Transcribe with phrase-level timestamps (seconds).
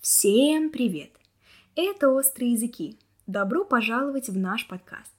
[0.00, 1.12] Всем привет!
[1.76, 2.98] Это «Острые языки».
[3.28, 5.14] Добро пожаловать в наш подкаст.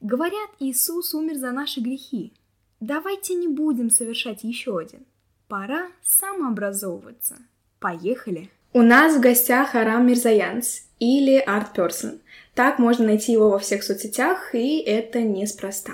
[0.00, 2.32] Говорят, Иисус умер за наши грехи.
[2.80, 5.04] Давайте не будем совершать еще один.
[5.48, 7.36] Пора самообразовываться.
[7.78, 8.50] Поехали!
[8.74, 12.20] У нас в гостях Арам Мирзаянс или Арт Person.
[12.54, 15.92] Так можно найти его во всех соцсетях, и это неспроста.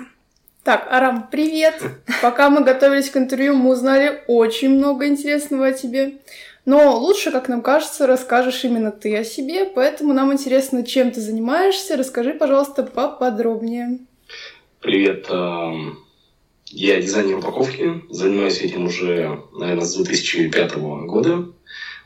[0.63, 1.83] Так, Арам, привет!
[2.21, 6.19] Пока мы готовились к интервью, мы узнали очень много интересного о тебе.
[6.63, 11.19] Но лучше, как нам кажется, расскажешь именно ты о себе, поэтому нам интересно, чем ты
[11.19, 11.97] занимаешься.
[11.97, 13.99] Расскажи, пожалуйста, поподробнее.
[14.79, 15.27] Привет,
[16.67, 21.49] я дизайнер упаковки, занимаюсь этим уже, наверное, с 2005 года.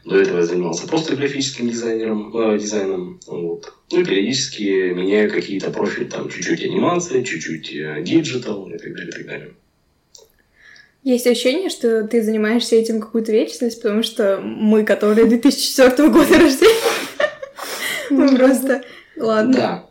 [0.06, 3.22] До этого я занимался просто графическим дизайнером, э, дизайном.
[3.26, 3.74] Вот.
[3.92, 9.12] Ну и периодически меняю какие-то профили, там чуть-чуть анимации, чуть-чуть digital и так далее, и
[9.12, 9.52] так далее.
[11.04, 16.74] Есть ощущение, что ты занимаешься этим какую-то вечность, потому что мы, которые 2004 года рождения,
[18.10, 18.84] мы просто...
[19.16, 19.54] Ладно.
[19.54, 19.90] Да.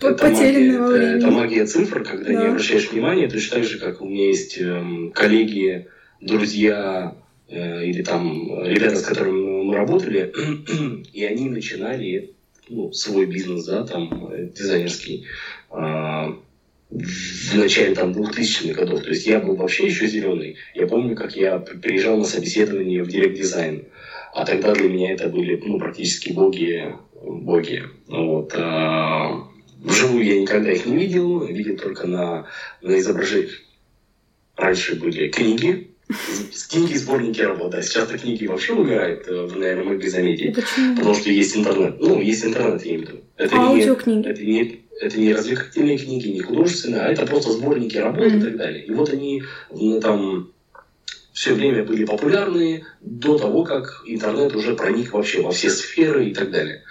[0.00, 1.18] Потерянного времени.
[1.18, 5.12] Это магия цифр, когда не обращаешь внимания, точно так же, как у меня есть эм,
[5.12, 5.86] коллеги,
[6.20, 7.14] друзья,
[7.48, 10.32] Э, или там ребята, с которыми мы работали,
[11.12, 12.34] и они начинали
[12.68, 15.26] ну, свой бизнес, да, там, э, дизайнерский,
[15.70, 16.36] а,
[16.90, 19.02] в начале там 2000-х годов.
[19.02, 20.56] То есть я был вообще еще зеленый.
[20.74, 23.86] Я помню, как я приезжал на собеседование в директ дизайн.
[24.32, 26.94] А тогда для меня это были ну, практически боги.
[27.22, 27.84] боги.
[28.06, 28.52] Вот.
[28.56, 29.48] А,
[29.82, 31.44] вживую я никогда их не видел.
[31.44, 32.46] Видел только на,
[32.80, 33.60] на изображениях.
[34.56, 35.93] Раньше были книги,
[36.68, 37.76] книги, сборники работы.
[37.78, 37.82] Да.
[37.82, 40.54] Сейчас книги вообще умирают, э, вы, наверное, могли заметить.
[40.54, 40.96] Почему?
[40.96, 42.00] Потому что есть интернет.
[42.00, 43.20] Ну, есть интернет, я имею в виду.
[43.36, 44.26] Это Аудиокниги.
[44.26, 48.38] Не, это, не, это не развлекательные книги, не художественные, а это просто сборники работы mm-hmm.
[48.38, 48.84] и так далее.
[48.84, 50.50] И вот они ну, там
[51.32, 56.34] все время были популярны до того, как интернет уже проник вообще во все сферы и
[56.34, 56.82] так далее.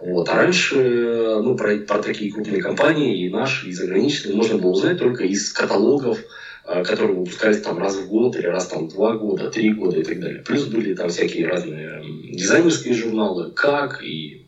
[0.00, 0.28] Вот.
[0.28, 4.98] А раньше ну, про, про такие крупные компании, и наши, и заграничные, можно было узнать
[4.98, 9.50] только из каталогов, а, которые выпускались там раз в год или раз там два года,
[9.50, 10.42] три года и так далее.
[10.42, 12.02] Плюс были там всякие разные
[12.32, 14.46] дизайнерские журналы, как и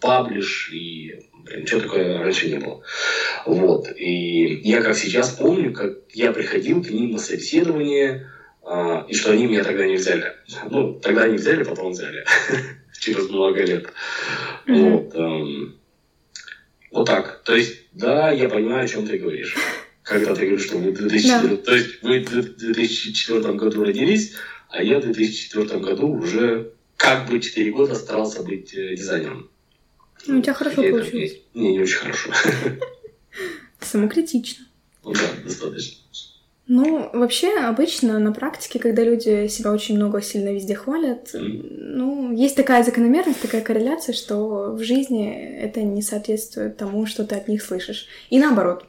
[0.00, 2.82] паблиш, и блин, что такое раньше не было.
[3.44, 3.88] Вот.
[3.96, 8.30] И я как сейчас помню, как я приходил к ним на собеседование,
[8.62, 10.32] а, и что они меня тогда не взяли.
[10.70, 12.24] Ну, тогда не взяли, потом взяли.
[12.98, 13.92] Через много лет.
[14.66, 15.14] Вот.
[15.14, 15.78] Эм,
[16.90, 17.42] вот так.
[17.44, 19.54] То есть, да, я понимаю, о чем ты говоришь
[20.08, 21.62] когда ты говоришь, что в 2004, да.
[21.62, 24.34] то есть вы в 2004 году родились,
[24.70, 29.50] а я в 2004 году уже как бы 4 года старался быть э, дизайнером.
[30.26, 31.32] Ну, у тебя хорошо и получилось.
[31.32, 32.30] Это, не, не очень хорошо.
[33.80, 34.64] Самокритично.
[35.04, 35.98] Ну да, достаточно.
[36.66, 41.66] Ну, вообще, обычно на практике, когда люди себя очень много сильно везде хвалят, mm.
[41.94, 47.36] ну, есть такая закономерность, такая корреляция, что в жизни это не соответствует тому, что ты
[47.36, 48.06] от них слышишь.
[48.28, 48.84] И наоборот.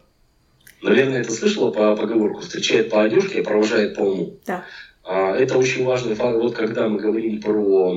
[0.82, 4.38] Наверное, это слышала по поговорку «встречает по одежке, провожает по уму».
[4.46, 4.64] Да.
[5.04, 6.38] А, это очень важный факт.
[6.38, 7.94] Вот когда мы говорим про,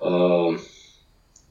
[0.00, 0.58] э,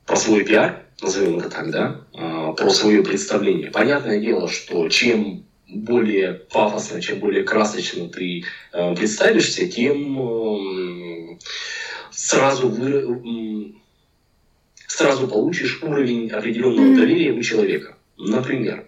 [0.06, 3.72] про свой пиар, назовем это так, да, э, про свое представление.
[3.72, 8.44] Понятное дело, что чем более пафосно, чем более красочно ты
[8.74, 11.38] э, представишься, тем э,
[12.12, 13.72] сразу вы, э,
[14.88, 17.96] сразу получишь уровень определенного доверия у человека.
[18.18, 18.86] Например,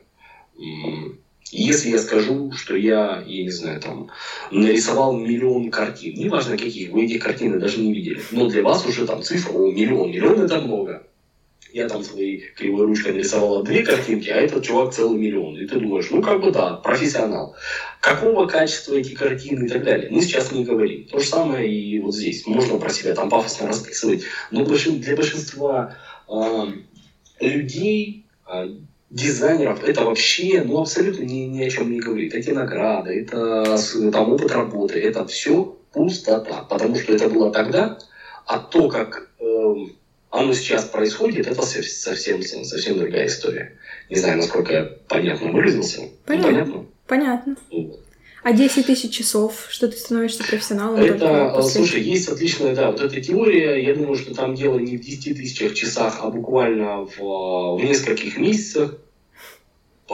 [1.51, 4.09] если я скажу, что я, я не знаю, там,
[4.51, 9.05] нарисовал миллион картин, неважно каких, вы эти картины даже не видели, но для вас уже
[9.05, 11.03] там цифра, о, миллион, миллион это много.
[11.73, 15.57] Я там своей кривой ручкой нарисовала две картинки, а этот чувак целый миллион.
[15.57, 17.55] И ты думаешь, ну как бы да, профессионал.
[18.01, 20.09] Какого качества эти картины и так далее.
[20.11, 21.05] Мы сейчас не говорим.
[21.05, 22.45] То же самое и вот здесь.
[22.45, 24.23] Можно про себя там пафосно расписывать.
[24.51, 25.95] Но для большинства
[26.27, 26.65] э,
[27.39, 28.69] людей э,
[29.11, 32.33] дизайнеров это вообще ну, абсолютно ни, ни о чем не говорит.
[32.33, 33.77] Эти награды, это
[34.11, 36.63] там, опыт работы, это все пустота.
[36.63, 37.99] Потому что это было тогда,
[38.45, 39.73] а то, как э,
[40.29, 43.77] оно сейчас происходит, это совсем, совсем другая история.
[44.09, 46.03] Не знаю, насколько я понятно выразился.
[46.25, 46.85] Понятно.
[47.07, 47.55] Понятно.
[47.69, 48.01] понятно.
[48.43, 50.99] А 10 тысяч часов, что ты становишься профессионалом?
[50.99, 51.81] Это, после...
[51.81, 55.37] слушай, есть отличная, да, вот эта теория, я думаю, что там дело не в 10
[55.37, 58.97] тысячах часах, а буквально в, в нескольких месяцах.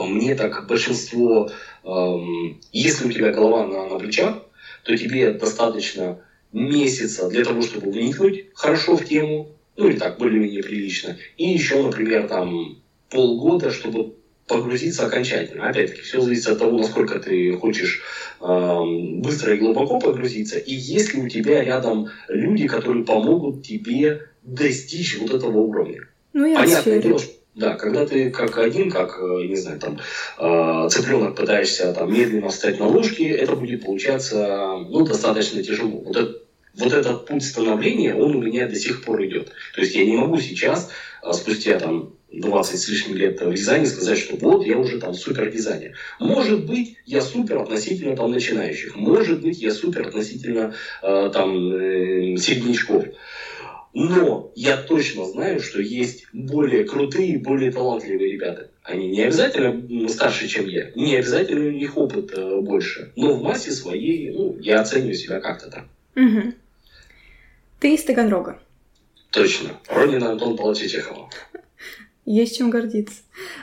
[0.06, 1.50] Мне, так большинство,
[1.84, 4.44] эм, если у тебя голова на, на плечах,
[4.84, 6.20] то тебе достаточно
[6.52, 11.18] месяца для того, чтобы вникнуть хорошо в тему, ну или так, более-менее прилично.
[11.38, 12.78] И еще, например, там
[13.10, 14.14] полгода, чтобы
[14.48, 15.68] погрузиться окончательно.
[15.68, 18.02] Опять-таки, все зависит от того, насколько ты хочешь
[18.40, 18.80] э,
[19.16, 25.18] быстро и глубоко погрузиться, и есть ли у тебя рядом люди, которые помогут тебе достичь
[25.20, 26.08] вот этого уровня.
[26.34, 30.00] Ну, я Понятное дело, что да, когда ты как один, как, э, не знаю, там,
[30.40, 36.04] э, цыпленок пытаешься там медленно встать на ложки, это будет получаться, ну, достаточно тяжело.
[36.06, 36.36] Вот, это,
[36.76, 39.52] вот этот путь становления, он у меня до сих пор идет.
[39.74, 40.92] То есть я не могу сейчас,
[41.24, 45.16] э, спустя там 20 с лишним лет в дизайне сказать, что вот я уже там
[45.16, 45.96] супер дизайнер.
[46.20, 48.96] Может быть, я супер относительно там начинающих.
[48.96, 53.06] Может быть, я супер относительно там э, середнячков.
[53.94, 58.70] Но я точно знаю, что есть более крутые, более талантливые ребята.
[58.84, 63.12] Они не обязательно старше, чем я, не обязательно у них опыт э, больше.
[63.16, 65.86] Но в массе своей, ну, я оцениваю себя как-то так.
[66.16, 66.54] Угу.
[67.80, 68.60] Ты из Таганрога.
[69.32, 69.70] Точно.
[69.88, 71.30] Родина Антон Павловича Чехова.
[72.26, 73.22] Есть чем гордиться.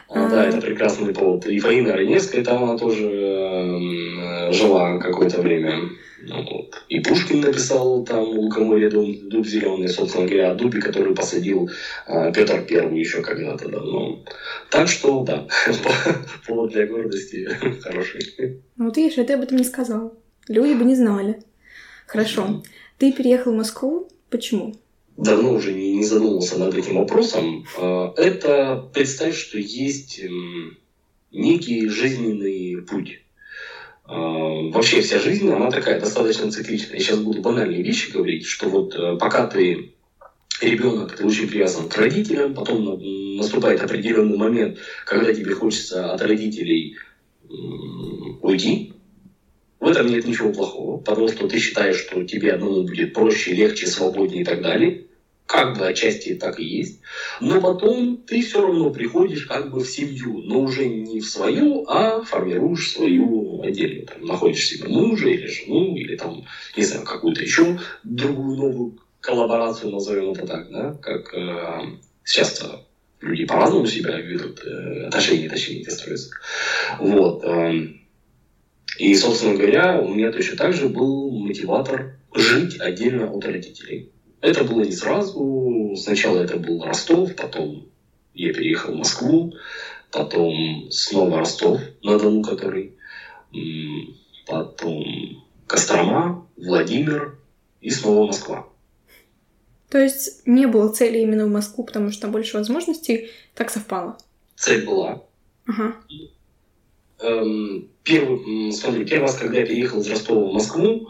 [0.09, 1.47] А, да, это прекрасный повод.
[1.47, 5.91] И Фаина Раневская там она тоже э, жила какое-то время.
[6.29, 6.83] Вот.
[6.89, 11.71] И Пушкин написал там у Лукоморья дуб, дуб зеленый, собственно говоря, о дубе, который посадил
[12.07, 14.25] э, Петр Первый еще когда-то давно.
[14.71, 15.47] Так что, да,
[16.47, 17.49] повод для гордости
[17.83, 18.61] хороший.
[18.77, 20.15] Ну, вот видишь, а ты об этом не сказал.
[20.49, 21.43] Люди бы не знали.
[22.07, 22.63] Хорошо.
[22.99, 24.09] Ты переехал в Москву.
[24.31, 24.75] Почему?
[25.17, 27.67] Давно уже не, не задумывался над этим вопросом.
[27.79, 30.21] А, это представь, что есть
[31.31, 33.24] некий жизненный путь
[34.07, 36.97] вообще вся жизнь, она такая достаточно цикличная.
[36.97, 39.95] Я сейчас буду банальные вещи говорить, что вот э, пока ты
[40.61, 43.01] ребенок, ты очень привязан к родителям, потом
[43.37, 46.97] наступает определенный момент, когда тебе хочется от родителей
[48.41, 48.93] уйти.
[49.81, 53.87] В этом нет ничего плохого, потому что ты считаешь, что тебе одному будет проще, легче,
[53.87, 55.05] свободнее и так далее
[55.47, 57.01] как бы отчасти так и есть,
[57.41, 61.85] но потом ты все равно приходишь как бы в семью, но уже не в свою,
[61.87, 64.07] а формируешь свою отдельно.
[64.07, 66.45] Там, находишь себе мужа или жену, или там,
[66.77, 72.63] не знаю, какую-то еще другую новую коллаборацию, назовем это так, да, как э, сейчас
[73.21, 76.31] люди по-разному себя ведут, э, отношения, точнее, эти строятся.
[76.99, 77.45] Вот.
[77.45, 77.89] Э,
[78.99, 84.11] и, собственно говоря, у меня точно так же был мотиватор жить отдельно от родителей.
[84.45, 85.95] Это было не сразу.
[85.97, 87.89] Сначала это был Ростов, потом
[88.35, 89.55] я переехал в Москву,
[90.13, 92.93] потом снова Ростов на Дону, который,
[94.47, 95.03] потом
[95.67, 97.39] Кострома, Владимир
[97.81, 98.69] и снова Москва.
[99.89, 104.19] То есть не было цели именно в Москву, потому что там больше возможностей, так совпало?
[104.57, 105.23] Цель была.
[105.67, 105.97] Ага.
[107.21, 111.09] Эм, первый, смотри, первый раз, когда я переехал из Ростова в Москву,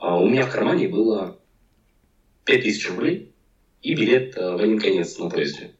[0.00, 1.36] а, у меня в кармане было
[2.44, 3.32] 5000 рублей
[3.82, 5.72] и билет э, в один конец на поезде.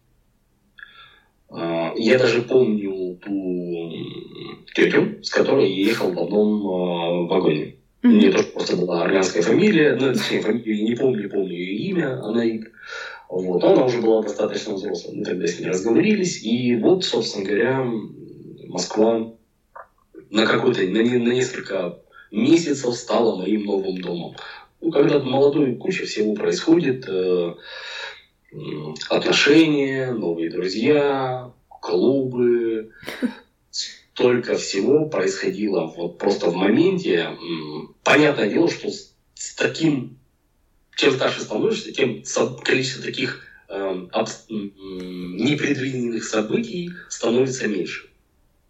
[1.50, 3.92] А, я даже помню ту
[4.74, 7.76] тетю, с которой я ехал в одном э, вагоне.
[8.02, 8.08] Mm-hmm.
[8.08, 12.20] У нее тоже просто была армянская фамилия, ну, точнее, фамилию не помню, помню ее имя,
[12.24, 12.44] она
[13.28, 15.16] вот, она уже была достаточно взрослой.
[15.16, 17.86] Мы тогда с ней разговорились, и вот, собственно говоря,
[18.68, 19.32] Москва
[20.30, 21.98] на какой-то, на, на несколько
[22.30, 24.36] месяцев стала моим новым домом.
[24.82, 27.54] Ну, когда молодой, куча всего происходит, э,
[29.08, 32.90] отношения, новые друзья, клубы,
[33.70, 37.28] столько всего происходило вот просто в моменте.
[38.02, 40.18] Понятное дело, что с, с таким,
[40.96, 42.24] чем старше становишься, тем
[42.64, 48.10] количество таких э, об, непредвиденных событий становится меньше.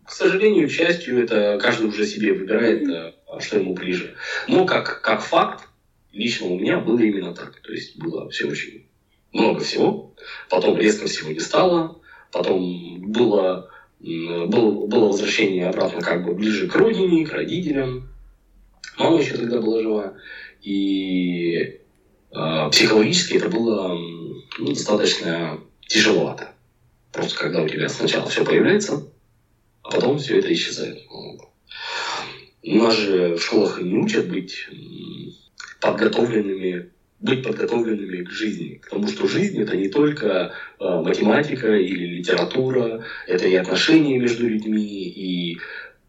[0.05, 4.15] К сожалению, к счастью, это каждый уже себе выбирает, э, что ему ближе.
[4.47, 5.69] Но как, как факт,
[6.13, 7.61] лично у меня было именно так.
[7.61, 8.87] То есть было все очень
[9.33, 10.15] много всего.
[10.49, 12.01] Потом резко всего не стало.
[12.31, 18.09] Потом было, было, было возвращение обратно как бы ближе к родине, к родителям.
[18.99, 20.15] Мама еще тогда была жива.
[20.63, 21.81] И
[22.31, 23.95] э, психологически это было
[24.59, 26.53] ну, достаточно тяжеловато.
[27.11, 29.07] Просто когда у тебя сначала все появляется,
[29.83, 31.03] а потом все это исчезает.
[32.63, 34.69] Нас же в школах не учат быть
[35.81, 38.81] подготовленными, быть подготовленными к жизни.
[38.83, 45.09] Потому что жизнь это не только э, математика или литература, это и отношения между людьми,
[45.09, 45.59] и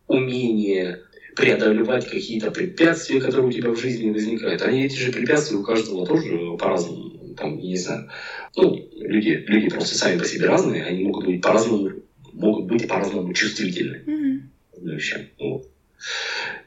[0.07, 0.99] умение
[1.35, 4.61] преодолевать какие-то препятствия, которые у тебя в жизни возникают.
[4.61, 7.33] Они эти же препятствия у каждого тоже по-разному.
[7.35, 8.09] Там, не знаю.
[8.55, 11.91] Ну, люди, люди просто сами по себе разные, они могут быть по-разному,
[12.33, 14.03] могут быть по-разному чувствительны.
[14.05, 15.27] Mm-hmm.
[15.39, 15.67] Вот.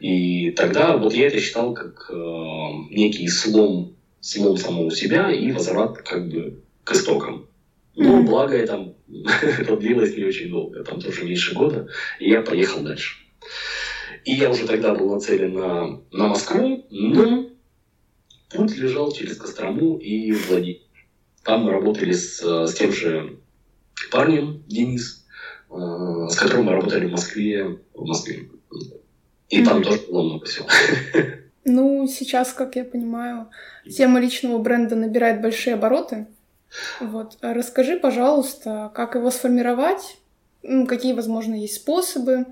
[0.01, 2.15] И тогда вот я это считал как э,
[2.91, 7.47] некий слом, слом самого себя и возврат как бы к истокам.
[7.95, 8.95] Но благо это,
[9.43, 11.89] это длилось не очень долго, там тоже меньше года,
[12.21, 13.17] и я поехал дальше.
[14.25, 17.49] И я уже тогда был нацелен на, на Москву, но
[18.51, 20.81] путь лежал через Кострому и Владимир.
[21.43, 23.39] Там мы работали с, с тем же
[24.11, 25.25] парнем, Денис,
[25.71, 27.79] э, с которым мы работали в Москве.
[27.95, 28.49] В Москве.
[29.49, 30.67] И там тоже было много всего.
[31.69, 33.49] Ну, сейчас, как я понимаю,
[33.91, 36.27] тема личного бренда набирает большие обороты.
[37.01, 37.37] Вот.
[37.41, 40.17] Расскажи, пожалуйста, как его сформировать,
[40.87, 42.47] какие, возможно, есть способы,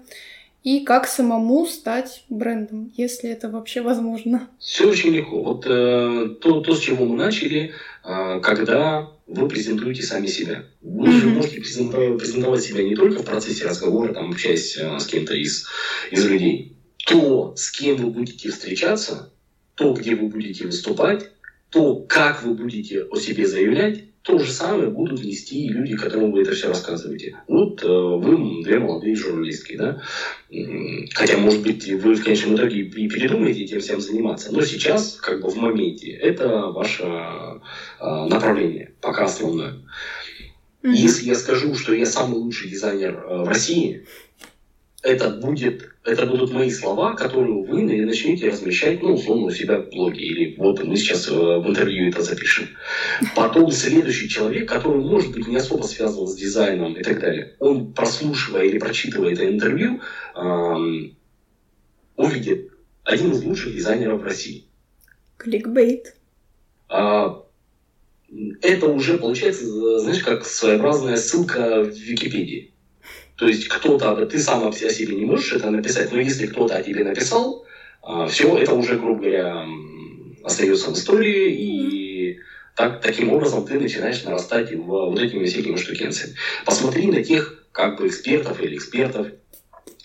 [0.65, 4.49] и как самому стать брендом, если это вообще возможно.
[4.59, 5.43] Все очень легко.
[5.43, 10.65] Вот э, то, то, с чего мы начали, э, когда вы презентуете сами себя.
[10.81, 11.13] Вы mm-hmm.
[11.13, 15.67] же можете презентовать себя не только в процессе разговора, там, общаясь э, с кем-то из,
[16.11, 16.74] из людей.
[17.07, 19.33] То, с кем вы будете встречаться,
[19.75, 21.31] то, где вы будете выступать,
[21.71, 26.43] то, как вы будете о себе заявлять, то же самое будут нести люди, которым вы
[26.43, 27.37] это все рассказываете.
[27.47, 30.01] Вот э, вы две молодые журналистки, да?
[31.13, 34.51] Хотя, может быть, вы в конечном итоге и передумаете этим всем заниматься.
[34.51, 37.59] Но сейчас, как бы в моменте, это ваше э,
[38.01, 39.75] направление, пока основное.
[40.83, 44.07] Если я скажу, что я самый лучший дизайнер э, в России,
[45.05, 49.89] это будет это будут мои слова, которые вы начнете размещать, ну, условно, у себя в
[49.89, 50.23] блоге.
[50.23, 52.69] Или вот мы сейчас э, в интервью это запишем.
[53.35, 57.95] Потом следующий человек, который, может быть, не особо связан с дизайном и так далее, он,
[57.95, 60.01] прослушивая или прочитывая это интервью,
[60.35, 61.17] эм,
[62.17, 62.71] увидит
[63.03, 64.65] один из лучших дизайнеров России.
[65.39, 66.17] Кликбейт.
[66.91, 67.45] А,
[68.61, 72.74] это уже получается, знаешь, как своеобразная ссылка в Википедии.
[73.37, 76.83] То есть кто-то, ты сам о себе не можешь это написать, но если кто-то о
[76.83, 77.65] тебе написал,
[78.03, 79.67] а, все, это уже, грубо говоря,
[80.45, 82.39] остается в истории, и
[82.77, 86.37] так, таким образом ты начинаешь нарастать в вот этими всякими штукенциями.
[86.65, 89.29] Посмотри на тех как бы экспертов или экспертов,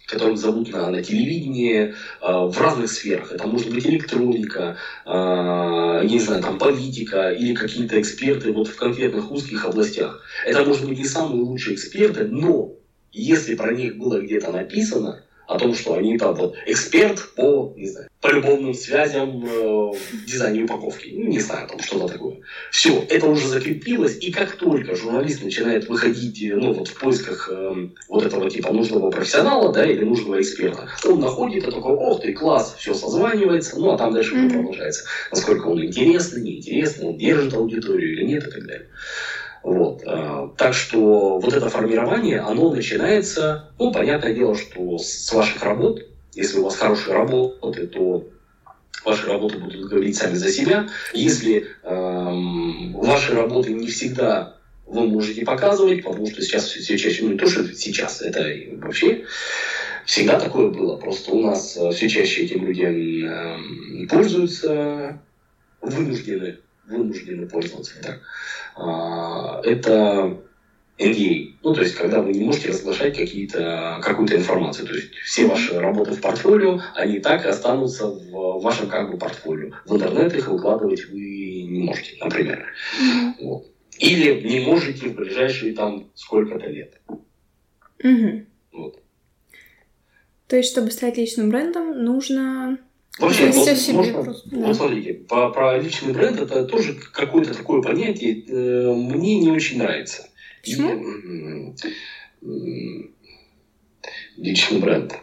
[0.08, 3.32] которых зовут на, на телевидении э, в разных сферах.
[3.32, 9.32] Это может быть электроника, э, не знаю, там политика или какие-то эксперты вот в конкретных
[9.32, 10.24] узких областях.
[10.46, 12.79] Это может быть не самые лучшие эксперты, но
[13.12, 17.90] если про них было где-то написано, о том, что они там вот эксперт по, не
[17.90, 19.92] знаю, по любовным связям э,
[20.28, 21.10] дизайне упаковки.
[21.12, 22.38] Ну, не знаю, там что-то такое.
[22.70, 27.50] Все, это уже закрепилось, и как только журналист начинает выходить, э, ну, вот в поисках
[27.52, 32.22] э, вот этого типа нужного профессионала, да, или нужного эксперта, он находит и такой, ох
[32.22, 34.54] ты, класс, все созванивается, ну, а там дальше mm-hmm.
[34.54, 35.06] продолжается.
[35.32, 38.88] Насколько он интересный, неинтересный, он держит аудиторию или нет и так далее.
[39.64, 40.04] Вот.
[40.06, 46.02] А, так что вот это формирование, оно начинается, ну, понятное дело, что с ваших работ,
[46.34, 48.26] если у вас хорошие работы, то
[49.06, 50.88] ваши работы будут говорить сами за себя.
[51.14, 54.56] Если эм, ваши работы не всегда
[54.90, 58.44] вы можете показывать, потому что сейчас все чаще, ну не то, что сейчас, это
[58.78, 59.24] вообще
[60.06, 60.98] всегда такое было.
[60.98, 65.22] Просто у нас э, все чаще этим людям э, пользуются,
[65.82, 68.02] вынуждены, вынуждены пользоваться.
[68.02, 68.20] Так.
[69.64, 70.38] Это
[71.00, 71.56] NDA.
[71.64, 74.88] Ну, то есть, когда вы не можете разглашать какие-то, какую-то информацию.
[74.88, 79.18] То есть, все ваши работы в портфолио, они так и останутся в вашем как бы
[79.18, 79.72] портфолио.
[79.86, 81.20] В интернет их выкладывать вы
[81.70, 82.66] не можете, например.
[83.02, 83.34] Mm-hmm.
[83.42, 83.66] Вот.
[83.98, 87.00] Или не можете в ближайшие там сколько-то лет.
[88.04, 88.46] Mm-hmm.
[88.74, 89.02] Вот.
[90.48, 92.78] То есть, чтобы стать личным брендом, нужно
[93.18, 94.68] Вообще, вот, себе можно, просто, да.
[94.68, 99.78] вот смотрите, по, про личный бренд это тоже какое-то такое понятие, э, мне не очень
[99.80, 100.28] нравится.
[100.62, 101.76] Почему?
[104.38, 105.20] личный бренд.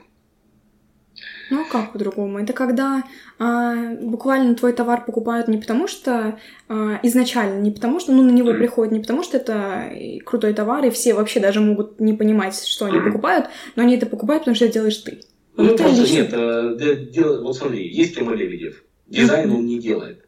[1.49, 2.41] Ну а как по-другому?
[2.41, 3.05] Это когда
[3.39, 6.39] а, буквально твой товар покупают не потому, что
[6.69, 9.93] а, изначально, не потому, что ну, на него приходят, не потому, что это
[10.25, 14.07] крутой товар, и все вообще даже могут не понимать, что они покупают, но они это
[14.07, 15.21] покупают, потому что это делаешь ты.
[15.57, 20.27] Ну, это просто нет, э, дело, вот смотри, есть Тима Лебедев, дизайн он не делает.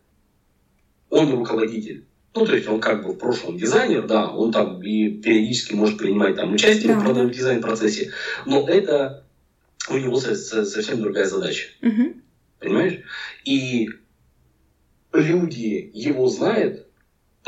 [1.11, 2.06] Он руководитель.
[2.35, 5.99] Ну, то есть он как бы в прошлом дизайнер, да, он там и периодически может
[5.99, 8.12] принимать там участие да, в дизайн-процессе,
[8.47, 9.25] но это
[9.90, 11.68] у него совсем другая задача.
[11.82, 12.14] Угу.
[12.61, 13.00] Понимаешь?
[13.44, 13.88] И
[15.12, 16.88] люди его знают,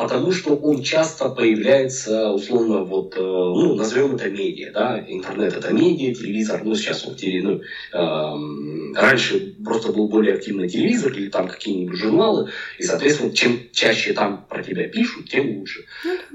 [0.00, 5.74] потому что он часто появляется, условно, вот, э, ну, назовем это медиа, да, интернет это
[5.74, 7.60] медиа, телевизор, ну, сейчас вот, ну,
[7.92, 14.14] э, раньше просто был более активный телевизор или там какие-нибудь журналы, и, соответственно, чем чаще
[14.14, 15.84] там про тебя пишут, тем лучше.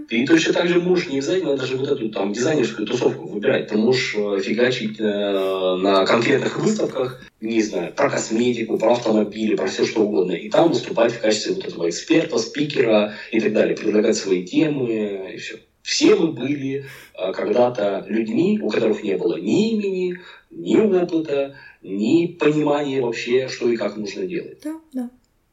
[0.10, 3.78] Ты точно так же можешь не обязательно даже вот эту там дизайнерскую тусовку выбирать, ты
[3.78, 9.86] можешь э, фигачить э, на конкретных выставках, не знаю, про косметику, про автомобили, про все
[9.86, 10.32] что угодно.
[10.32, 15.34] И там выступать в качестве вот этого эксперта, спикера и так далее, предлагать свои темы
[15.34, 15.60] и все.
[15.82, 22.26] Все мы были а, когда-то людьми, у которых не было ни имени, ни опыта, ни
[22.26, 24.58] понимания вообще, что и как нужно делать.
[24.64, 25.10] Да, да.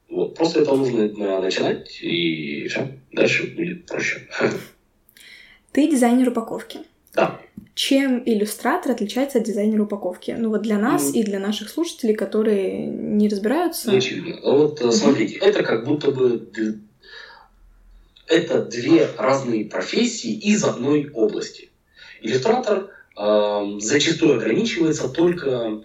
[0.08, 0.34] Вот.
[0.34, 1.08] Просто это нужно
[1.40, 2.98] начинать, и все.
[3.12, 4.26] Дальше будет проще.
[5.72, 6.80] Ты дизайнер упаковки.
[7.14, 7.38] Да.
[7.74, 10.34] Чем иллюстратор отличается от дизайнера упаковки?
[10.38, 11.18] Ну вот для нас mm.
[11.18, 13.90] и для наших слушателей, которые не разбираются.
[13.90, 14.40] Не очевидно.
[14.42, 14.92] Вот mm-hmm.
[14.92, 16.50] смотрите, это как будто бы
[18.26, 21.70] это две разные профессии из одной области.
[22.20, 25.82] Иллюстратор э, зачастую ограничивается только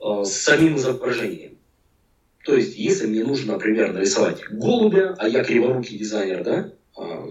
[0.00, 1.58] э, самим изображением.
[2.44, 7.26] То есть, если мне нужно, например, нарисовать голубя, а я криворукий дизайнер, да, э,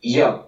[0.00, 0.46] я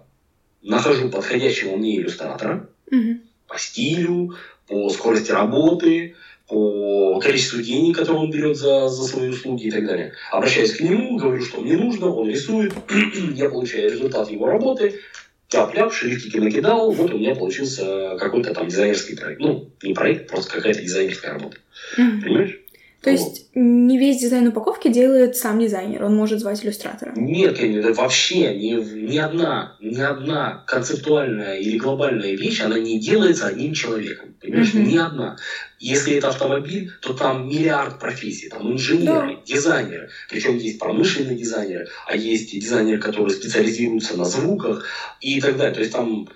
[0.65, 3.21] нахожу подходящего мне иллюстратора угу.
[3.47, 4.35] по стилю,
[4.67, 6.17] по скорости работы,
[6.49, 10.13] по количеству денег, которые он берет за, за свои услуги и так далее.
[10.31, 12.75] Обращаюсь к нему, говорю, что мне нужно, он рисует,
[13.35, 15.01] я получаю результат его работы,
[15.49, 19.41] тяп-ляп, шрифтики накидал, вот у меня получился какой-то там дизайнерский проект.
[19.41, 21.59] Ну, не проект, просто какая-то дизайнерская работа.
[21.99, 22.23] Mm-hmm.
[22.23, 22.61] Понимаешь?
[23.05, 27.13] То есть не весь дизайн упаковки делает сам дизайнер, он может звать иллюстратора?
[27.15, 27.59] Нет,
[27.97, 28.73] вообще ни,
[29.11, 34.35] ни одна, ни одна концептуальная или глобальная вещь, она не делается одним человеком.
[34.41, 34.87] Понимаешь, mm-hmm.
[34.87, 35.37] ни одна.
[35.79, 39.43] Если это автомобиль, то там миллиард профессий, там инженеры, да.
[39.45, 40.09] дизайнеры.
[40.31, 44.87] Причем есть промышленные дизайнеры, а есть дизайнеры, которые специализируются на звуках
[45.21, 45.75] и так далее.
[45.75, 46.27] То есть там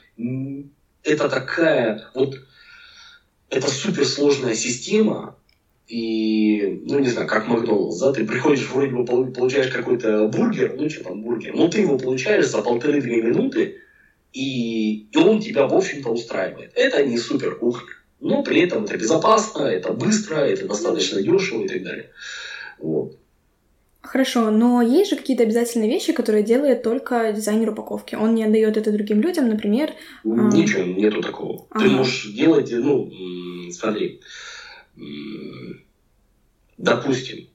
[1.03, 2.39] это такая вот
[3.51, 5.37] это суперсложная система,
[5.89, 10.91] и, ну, не знаю, как Макдоналдс, да, ты приходишь, вроде бы получаешь какой-то бургер, ну,
[10.91, 13.79] что там бургер, но ты его получаешь за полторы-две минуты,
[14.35, 16.73] и, и он тебя, в общем-то, устраивает.
[16.75, 21.69] Это не супер кухня, но при этом это безопасно, это быстро, это достаточно дешево и
[21.69, 22.11] так далее.
[22.79, 23.17] Вот.
[24.03, 28.15] Хорошо, но есть же какие-то обязательные вещи, которые делает только дизайнер упаковки.
[28.15, 29.93] Он не отдает это другим людям, например.
[30.25, 31.67] А, Ничего, нету такого.
[31.71, 31.85] Ага.
[31.85, 33.11] Ты можешь делать, ну,
[33.71, 34.21] смотри,
[36.77, 37.49] допустим,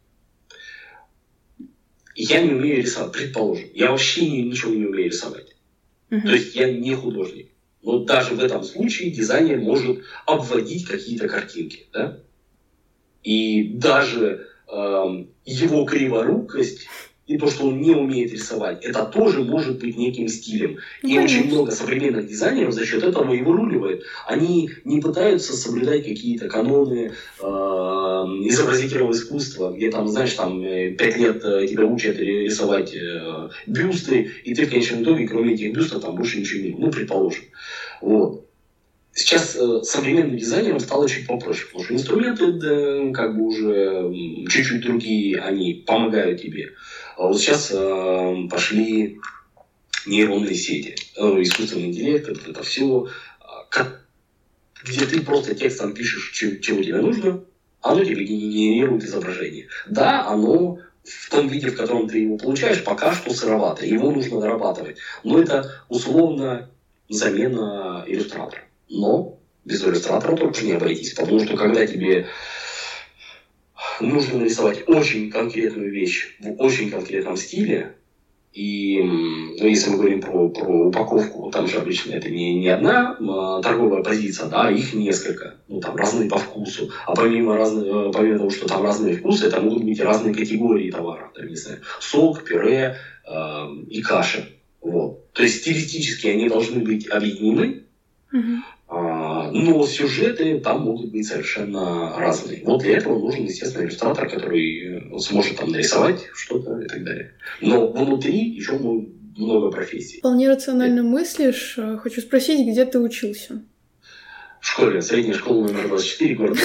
[2.16, 5.56] я не умею рисовать, предположим, я вообще ничего не умею рисовать.
[6.10, 6.22] Uh-huh.
[6.22, 7.50] То есть я не художник.
[7.82, 11.88] Но даже в этом случае дизайнер может обводить какие-то картинки.
[11.92, 12.20] Да?
[13.24, 16.88] И даже э, его криворукость
[17.26, 20.78] и то, что он не умеет рисовать, это тоже может быть неким стилем.
[21.02, 24.04] Ну, и очень много современных дизайнеров за счет этого и выруливает.
[24.28, 31.18] Они не пытаются соблюдать какие-то каноны э, изобразительного искусства, где там, знаешь, там э, пять
[31.18, 36.02] лет э, тебя учат рисовать э, бюсты, и ты в конечном итоге, кроме этих бюстов,
[36.02, 36.72] там больше ничего не...
[36.72, 37.46] Ну, предположим.
[38.02, 38.44] Вот.
[39.16, 44.12] Сейчас э, современным дизайнерам стало чуть попроще, потому что инструменты да, как бы уже
[44.50, 46.72] чуть-чуть другие, они помогают тебе.
[46.72, 49.20] А вот сейчас э, пошли
[50.06, 53.08] нейронные сети, э, искусственный интеллект, это, это все,
[53.70, 54.06] как,
[54.84, 57.44] где ты просто текстом пишешь, чем, чего тебе нужно,
[57.82, 59.68] оно тебе генерирует изображение.
[59.88, 64.40] Да, оно в том виде, в котором ты его получаешь, пока что сыровато, его нужно
[64.40, 64.98] дорабатывать.
[65.24, 66.70] Но это условно
[67.10, 68.64] замена иллюстратора.
[68.90, 72.28] Но без иллюстратора тоже не обойтись, потому что когда тебе
[74.00, 77.96] нужно нарисовать очень конкретную вещь в очень конкретном стиле.
[78.54, 83.18] И ну, если мы говорим про, про упаковку, там же обычно это не, не одна
[83.20, 85.56] а, торговая позиция, да, их несколько.
[85.68, 86.92] Ну, там разные по вкусу.
[87.08, 90.92] А помимо, разных, э, помимо того, что там разные вкусы, это могут быть разные категории
[90.92, 91.32] товаров.
[91.34, 92.96] Там, не знаю, сок, пюре
[93.28, 94.48] э, и каша.
[94.82, 95.32] Вот.
[95.34, 97.86] То есть стилистически они должны быть объединены.
[98.88, 102.62] А, но сюжеты там могут быть совершенно разные.
[102.66, 107.34] Вот для этого нужен, естественно, иллюстратор, который сможет там нарисовать что-то и так далее.
[107.62, 108.74] Но внутри еще
[109.38, 110.20] много профессий.
[110.20, 111.76] Вполне рационально мыслишь.
[111.78, 113.64] А, хочу спросить, где ты учился?
[114.60, 116.58] В школе, средняя школа номер 24, город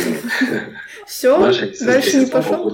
[1.07, 1.37] Все,
[1.81, 2.71] дальше не пошел?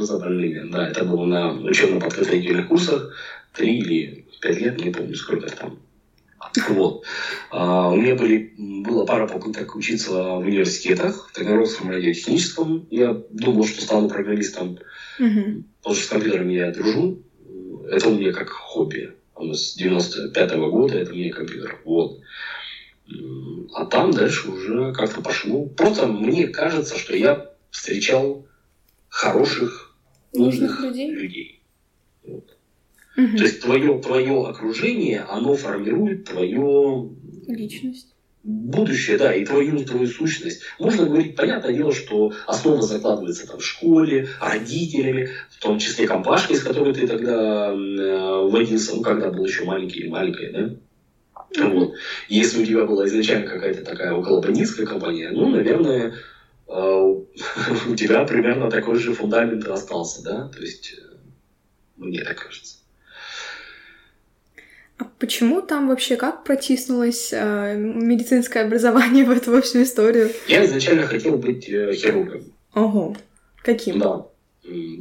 [0.70, 3.14] Да, это было на учебно-подготовительных курсах.
[3.54, 5.78] Три или пять лет, не помню, сколько там.
[6.68, 7.04] Вот.
[7.50, 12.86] А, у меня были, была пара попыток учиться в университетах, в Таганрогском радиотехническом.
[12.90, 14.78] Я думал, что стану программистом,
[15.18, 15.64] угу.
[15.78, 17.22] потому что с компьютером я дружу.
[17.90, 19.12] Это у меня как хобби.
[19.38, 21.80] Нас с 95 -го года это мне компьютер.
[21.84, 22.20] Вот.
[23.74, 25.66] А там дальше уже как-то пошло.
[25.66, 28.46] Просто мне кажется, что я встречал
[29.08, 29.94] хороших,
[30.32, 31.10] нужных, людей.
[31.10, 31.60] людей.
[32.24, 32.53] Вот.
[33.16, 33.36] Угу.
[33.36, 38.14] То есть твое, твое окружение, оно формирует твою личность.
[38.42, 40.62] Будущее, да, и твою, твою сущность.
[40.78, 46.56] Можно говорить, понятное дело, что основа закладывается там в школе, родителями, в том числе компашкой,
[46.56, 50.76] с которой ты тогда э, водился, ну, когда был еще маленький или маленькая, да?
[51.56, 51.94] Вот.
[52.28, 56.14] Если у тебя была изначально какая-то такая около бандитская компания, ну, наверное,
[56.66, 57.00] а,
[57.88, 60.48] у тебя примерно такой же фундамент остался, да?
[60.48, 61.16] То есть, э,
[61.96, 62.83] мне так кажется.
[64.98, 70.30] А почему там вообще как протиснулось э, медицинское образование в эту во всю историю?
[70.46, 72.44] Я изначально хотел быть э, хирургом.
[72.74, 73.16] Ого.
[73.62, 73.98] Каким?
[73.98, 74.26] Да.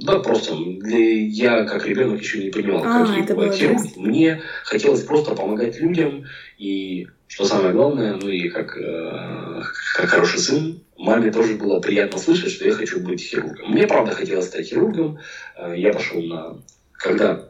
[0.02, 3.94] Да, просто я как ребенок еще не понимал, а, какие это бывают хирурги.
[3.96, 6.26] Мне хотелось просто помогать людям,
[6.58, 9.62] и что самое главное, ну и как, э,
[9.96, 13.72] как хороший сын, маме тоже было приятно слышать, что я хочу быть хирургом.
[13.72, 15.20] Мне правда хотелось стать хирургом.
[15.56, 16.58] Э, я пошел на...
[16.92, 17.50] Когда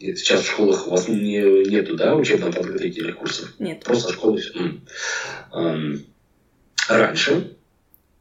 [0.00, 3.54] Сейчас в школах у вас не, нету, да, учебно-подготовительных курсов?
[3.58, 3.84] Нет.
[3.84, 4.42] Просто школы.
[6.88, 7.56] Раньше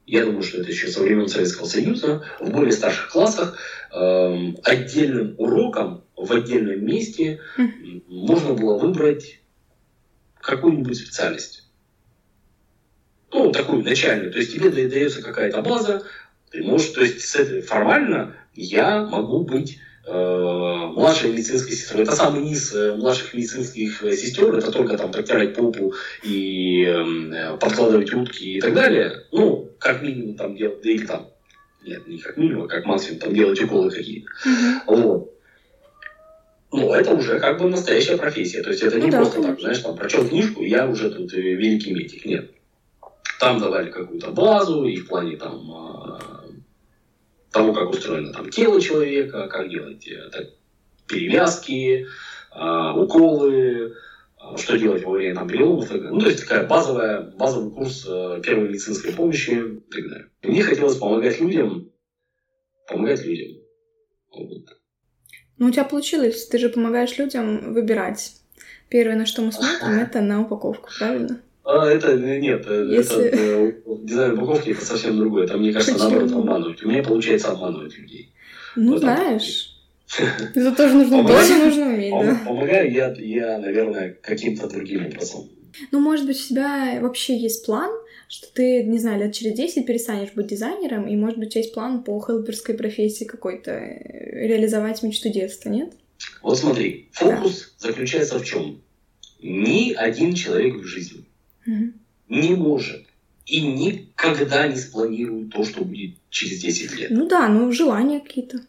[0.10, 3.58] я думаю, что это еще со времен Советского Союза, в более старших классах
[3.94, 7.40] э, отдельным уроком в отдельном месте
[8.08, 9.40] можно было выбрать
[10.42, 11.70] какую-нибудь специальность.
[13.32, 14.32] Ну, такую начальную.
[14.32, 16.04] То есть тебе дается какая-то база,
[16.50, 19.80] ты можешь, то есть с этой, формально я могу быть
[20.12, 22.02] Э, младшая медицинская сестра.
[22.02, 25.94] Это самый низ э, младших медицинских э, сестер, это только там протирать попу
[26.24, 29.26] и э, подкладывать утки и так далее.
[29.32, 31.30] Ну, как минимум там делать, или там,
[31.86, 34.32] нет, не как минимум, а как максимум там делать уколы какие-то.
[34.88, 35.32] Вот.
[36.72, 38.64] Ну, это уже как бы настоящая профессия.
[38.64, 39.54] То есть это ну, не да, просто конечно.
[39.54, 42.26] так, знаешь, там прочел книжку, я уже тут великий медик.
[42.26, 42.50] Нет.
[43.40, 46.20] Там давали какую-то базу, и в плане там
[47.52, 50.48] того, как устроено там тело человека, как делать э, так,
[51.08, 52.06] перевязки,
[52.56, 53.94] э, уколы,
[54.38, 55.92] э, что делать во время там, переломов.
[55.92, 60.30] Ну, то есть такая базовая, базовый курс э, первой медицинской помощи и так далее.
[60.44, 61.92] Мне хотелось помогать людям,
[62.88, 63.62] помогать людям.
[64.32, 64.80] Вот.
[65.58, 68.36] Ну, у тебя получилось, ты же помогаешь людям выбирать.
[68.90, 71.42] Первое, на что мы смотрим, это на упаковку, правильно?
[71.64, 73.26] А, это нет, э, Если...
[73.26, 75.48] это, э, дизайн упаковки это совсем другое.
[75.48, 76.10] Там, мне кажется, Почему?
[76.10, 76.84] наоборот обманывать.
[76.84, 78.32] У меня получается обманывать людей.
[78.76, 79.76] Ну, вот знаешь.
[80.56, 82.42] Это тоже нужно, тоже нужно уметь, да.
[82.44, 85.48] Помогаю я, я, наверное, каким-то другим образом.
[85.92, 87.92] Ну, может быть, у тебя вообще есть план,
[88.28, 91.62] что ты, не знаю, лет через 10 перестанешь быть дизайнером, и, может быть, у тебя
[91.62, 95.94] есть план по хелперской профессии какой-то, э, реализовать мечту детства, нет?
[96.42, 97.90] Вот смотри, фокус да.
[97.90, 98.82] заключается в чем?
[99.42, 101.29] Ни один человек в жизни
[102.28, 103.06] не может
[103.46, 107.12] и никогда не спланирует то, что будет через 10 лет.
[107.12, 108.60] Ну да, ну желания какие-то.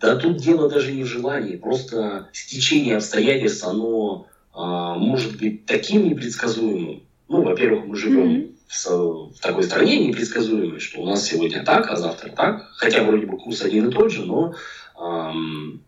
[0.00, 6.08] Да тут дело даже не в желании, просто стечение обстоятельств, оно а, может быть таким
[6.08, 7.02] непредсказуемым.
[7.28, 8.54] Ну, во-первых, мы живем mm-hmm.
[8.68, 12.70] в, в такой стране непредсказуемой, что у нас сегодня так, а завтра так.
[12.76, 14.54] Хотя вроде бы курс один и тот же, но
[15.00, 15.82] эм,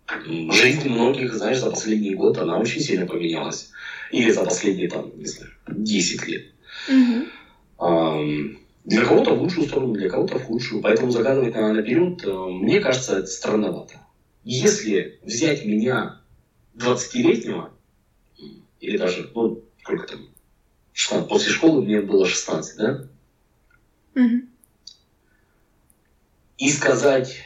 [0.53, 3.71] жизнь многих, знаешь, за последний год она очень сильно поменялась.
[4.11, 6.47] Или за последние, там, не знаю, 10 лет.
[6.89, 8.57] Угу.
[8.85, 10.83] Для кого-то в лучшую сторону, для кого-то в худшую.
[10.83, 14.01] Поэтому загадывать на наперед, э, мне кажется, это странновато.
[14.43, 16.21] Если взять меня
[16.77, 17.73] 20-летнего,
[18.81, 20.29] или даже, ну, сколько там,
[20.93, 23.09] 16, после школы мне было 16, да?
[24.15, 24.43] Угу.
[26.59, 27.37] И сказать,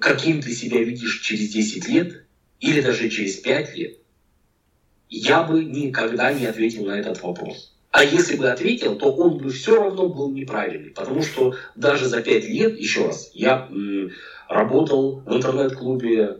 [0.00, 2.24] каким ты себя видишь через 10 лет,
[2.60, 3.98] или даже через 5 лет,
[5.08, 7.72] я бы никогда не ответил на этот вопрос.
[7.90, 10.90] А если бы ответил, то он бы все равно был неправильный.
[10.90, 13.68] Потому что даже за пять лет, еще раз, я
[14.48, 16.38] работал в интернет-клубе,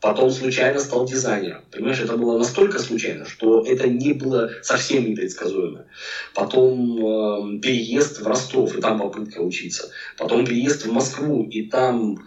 [0.00, 1.62] потом случайно стал дизайнером.
[1.70, 5.86] Понимаешь, это было настолько случайно, что это не было совсем непредсказуемо.
[6.34, 9.90] Потом э, переезд в Ростов, и там попытка учиться.
[10.18, 12.18] Потом переезд в Москву, и там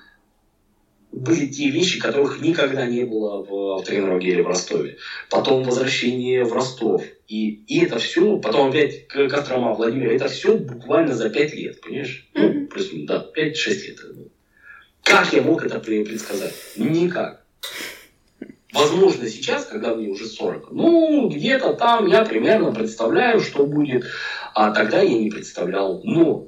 [1.18, 4.98] были те вещи, которых никогда не было в Тренроге или в Ростове.
[5.30, 7.04] Потом возвращение в Ростов.
[7.28, 12.30] И, и это все, потом опять Кострома, Владимир, это все буквально за пять лет, понимаешь?
[12.34, 13.54] Ну, плюс, да, 5-6
[13.88, 14.00] лет.
[15.04, 16.54] Как я мог это предсказать?
[16.76, 17.44] Никак.
[18.74, 24.06] Возможно, сейчас, когда мне уже 40, ну, где-то там я примерно представляю, что будет,
[24.54, 26.02] а тогда я не представлял.
[26.04, 26.48] Но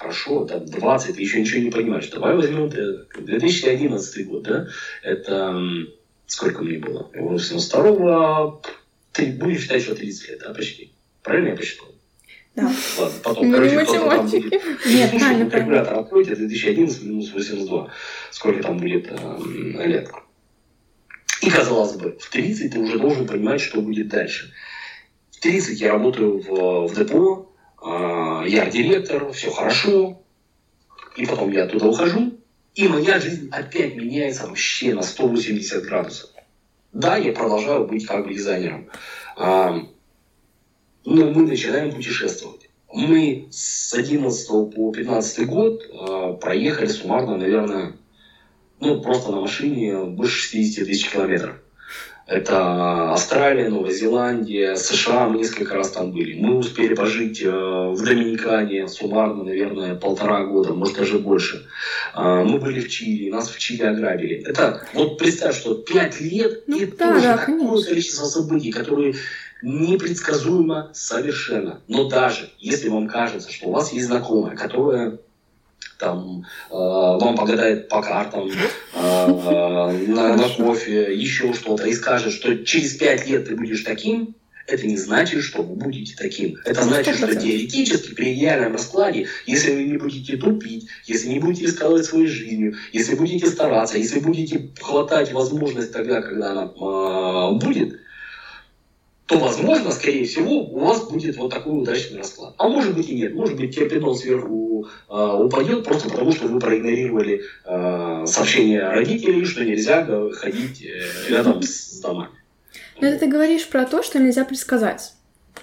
[0.00, 2.08] хорошо, там 20, ты еще ничего не понимаешь.
[2.08, 4.66] Давай возьмем 2011 год, да?
[5.02, 5.60] Это
[6.26, 7.10] сколько мне было?
[7.14, 8.62] Я 82
[9.12, 10.92] ты будешь считать, что 30 лет, да, почти.
[11.22, 11.88] Правильно я посчитал?
[12.56, 12.72] Да.
[12.98, 14.52] Ладно, потом, Мы короче, потом там будет...
[14.86, 17.92] Нет, правильно, Калькулятор откройте, 2011 минус 82.
[18.30, 20.10] Сколько там будет э, лет?
[21.42, 24.52] И, казалось бы, в 30 ты уже должен понимать, что будет дальше.
[25.30, 27.49] В 30 я работаю в, в депо,
[27.82, 30.22] я директор, все хорошо,
[31.16, 32.32] и потом я оттуда ухожу,
[32.74, 36.30] и моя жизнь опять меняется вообще на 180 градусов.
[36.92, 38.88] Да, я продолжаю быть как бы дизайнером.
[39.36, 39.86] А,
[41.04, 42.68] но мы начинаем путешествовать.
[42.92, 47.96] Мы с 11 по 15 год э, проехали суммарно, наверное,
[48.80, 51.56] ну, просто на машине больше 60 тысяч километров.
[52.30, 56.40] Это Австралия, Новая Зеландия, США, мы несколько раз там были.
[56.40, 61.66] Мы успели пожить э, в Доминикане суммарно, наверное, полтора года, может даже больше.
[62.14, 64.44] Э, мы были в Чили, нас в Чили ограбили.
[64.46, 67.88] Это, вот представь, что пять лет Ну и да, тоже да, такое конечно.
[67.88, 69.16] количество событий, которые
[69.60, 71.80] непредсказуемо совершенно.
[71.88, 75.18] Но даже если вам кажется, что у вас есть знакомая, которая
[76.00, 79.26] там э, вам погадает по картам, э,
[80.08, 84.34] на, на кофе, еще что-то, и скажет, что через пять лет ты будешь таким,
[84.66, 86.56] это не значит, что вы будете таким.
[86.64, 87.42] Это значит, что 100%.
[87.42, 92.76] теоретически при идеальном раскладе, если вы не будете тупить, если не будете рисковать своей жизнью,
[92.92, 98.00] если будете стараться, если будете хватать возможность тогда, когда она э, будет,
[99.30, 102.52] то, возможно, скорее всего, у вас будет вот такой удачный расклад.
[102.58, 103.32] А может быть и нет.
[103.32, 109.44] Может быть, тебе пятно сверху э, упадет просто потому, что вы проигнорировали э, сообщение родителей,
[109.44, 112.32] что нельзя ходить э, рядом с домами.
[113.00, 115.14] Но это ты говоришь про то, что нельзя предсказать.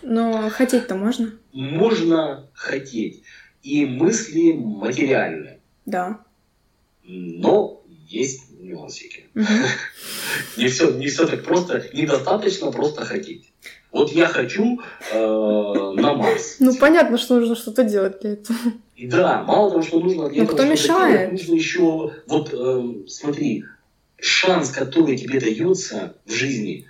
[0.01, 1.33] Но хотеть-то можно.
[1.51, 3.23] Можно хотеть.
[3.63, 5.59] И мысли материальные.
[5.85, 6.21] Да.
[7.03, 9.25] Но есть нюансики.
[9.33, 9.45] Мгм.
[10.57, 11.85] Не все, не все так просто.
[11.93, 13.51] Недостаточно просто хотеть.
[13.97, 14.79] Вот я хочу
[15.11, 16.57] э, на Марс.
[16.59, 18.59] Ну, понятно, что нужно что-то делать для этого.
[18.95, 21.17] И да, мало того, что нужно для Ну, этого кто мешает?
[21.17, 23.63] делать, нужно еще, вот эм, смотри,
[24.19, 26.85] шанс, который тебе дается в жизни,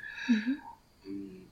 [1.06, 1.46] м,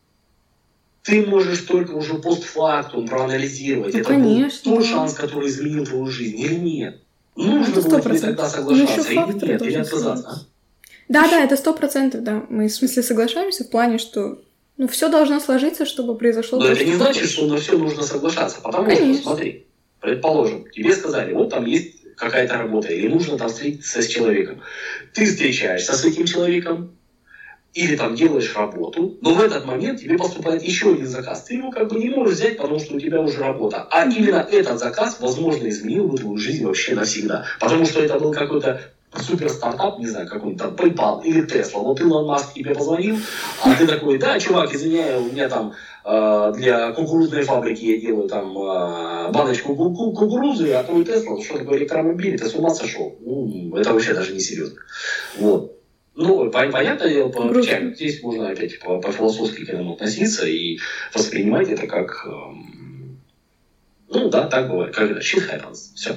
[1.03, 3.93] ты можешь только уже постфактум проанализировать.
[3.93, 7.01] Ну, это конечно, был тот шанс, который изменил твою жизнь или нет.
[7.37, 8.21] Нужно это было тебе 100%.
[8.21, 10.47] тогда Ну, соглашаться еще или нет, или отказаться.
[11.07, 12.43] Да, да, это сто процентов, да.
[12.49, 14.41] Мы в смысле соглашаемся в плане, что
[14.77, 16.59] ну все должно сложиться, чтобы произошло.
[16.59, 18.61] Но то, это не значит, что на все нужно соглашаться.
[18.61, 19.13] Потому Конечно.
[19.13, 19.65] что, смотри,
[19.99, 24.61] предположим, тебе сказали, вот там есть какая-то работа, или нужно там встретиться с человеком.
[25.13, 26.95] Ты встречаешься с этим человеком,
[27.73, 31.43] или там делаешь работу, но в этот момент тебе поступает еще один заказ.
[31.43, 33.85] Ты его как бы не можешь взять, потому что у тебя уже работа.
[33.91, 37.45] А именно этот заказ, возможно, изменил бы твою жизнь вообще навсегда.
[37.59, 38.81] Потому что это был какой-то
[39.19, 41.79] супер стартап, не знаю, какой-нибудь там PayPal или Tesla.
[41.79, 43.17] Вот Илон Маск тебе позвонил,
[43.63, 45.73] а ты такой, да, чувак, извиняй, у меня там
[46.03, 51.41] э, для кукурузной фабрики я делаю там э, баночку ку- ку- кукурузы, а твой Тесла,
[51.41, 53.15] что такое электромобиль, ты с ума сошел?
[53.21, 54.79] Ну, это вообще даже не серьезно.
[55.37, 55.71] Вот.
[56.17, 57.41] Ну, пон- понятно, дело, по
[57.93, 60.79] здесь можно опять по- по-философски к этому относиться и
[61.13, 63.19] воспринимать это как, эм,
[64.09, 66.15] ну да, так бывает, когда shit happens, все.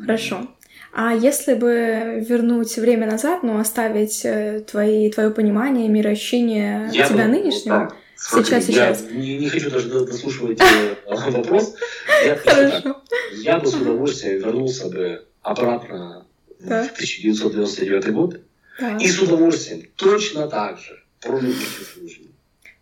[0.00, 0.48] Хорошо.
[0.96, 7.24] А если бы вернуть время назад, но оставить э, твои, твое понимание, мироощущение Я тебя
[7.24, 7.74] бы нынешнего?
[7.80, 9.10] вот так, смотри, Сейчас, я сейчас.
[9.10, 10.94] Не, не хочу даже дослушивать э,
[11.30, 11.74] вопрос.
[12.24, 12.36] Я.
[12.36, 13.02] Хорошо.
[13.60, 16.26] Бы с удовольствием вернулся бы обратно
[16.60, 16.92] в Так.
[16.92, 18.40] 1999 год
[19.00, 22.23] и с удовольствием точно так же прожил бы жизнь.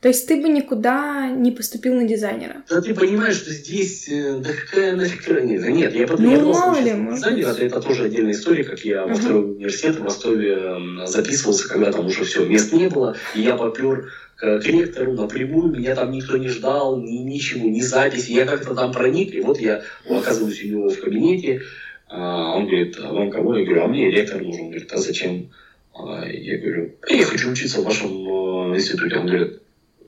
[0.03, 2.65] То есть ты бы никуда не поступил на дизайнера?
[2.69, 5.71] Да ты понимаешь, что здесь, э, да какая нафиг разница?
[5.71, 7.59] Нет, я потом Ну, мало на ли, честный может дизайнер, быть.
[7.61, 9.17] это, тоже отдельная история, как я во Мгм.
[9.17, 14.11] второй университет в Ростове записывался, когда там уже все, мест не было, и я попер
[14.35, 18.75] к, к ректору напрямую, меня там никто не ждал, ни, ничего, ни записи, я как-то
[18.75, 21.63] там проник, и вот я оказываюсь у него в кабинете,
[22.09, 23.57] а, он говорит, а вам кого?
[23.57, 24.63] Я говорю, а мне ректор нужен.
[24.65, 25.51] Он говорит, а зачем?
[25.95, 29.17] А, Я говорю, «А я хочу учиться в вашем э, институте.
[29.17, 29.61] Он говорит,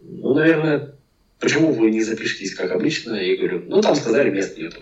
[0.07, 0.95] ну, наверное,
[1.39, 3.15] почему вы не запишетесь, как обычно?
[3.15, 4.81] Я говорю, ну, там сказали, мест нету.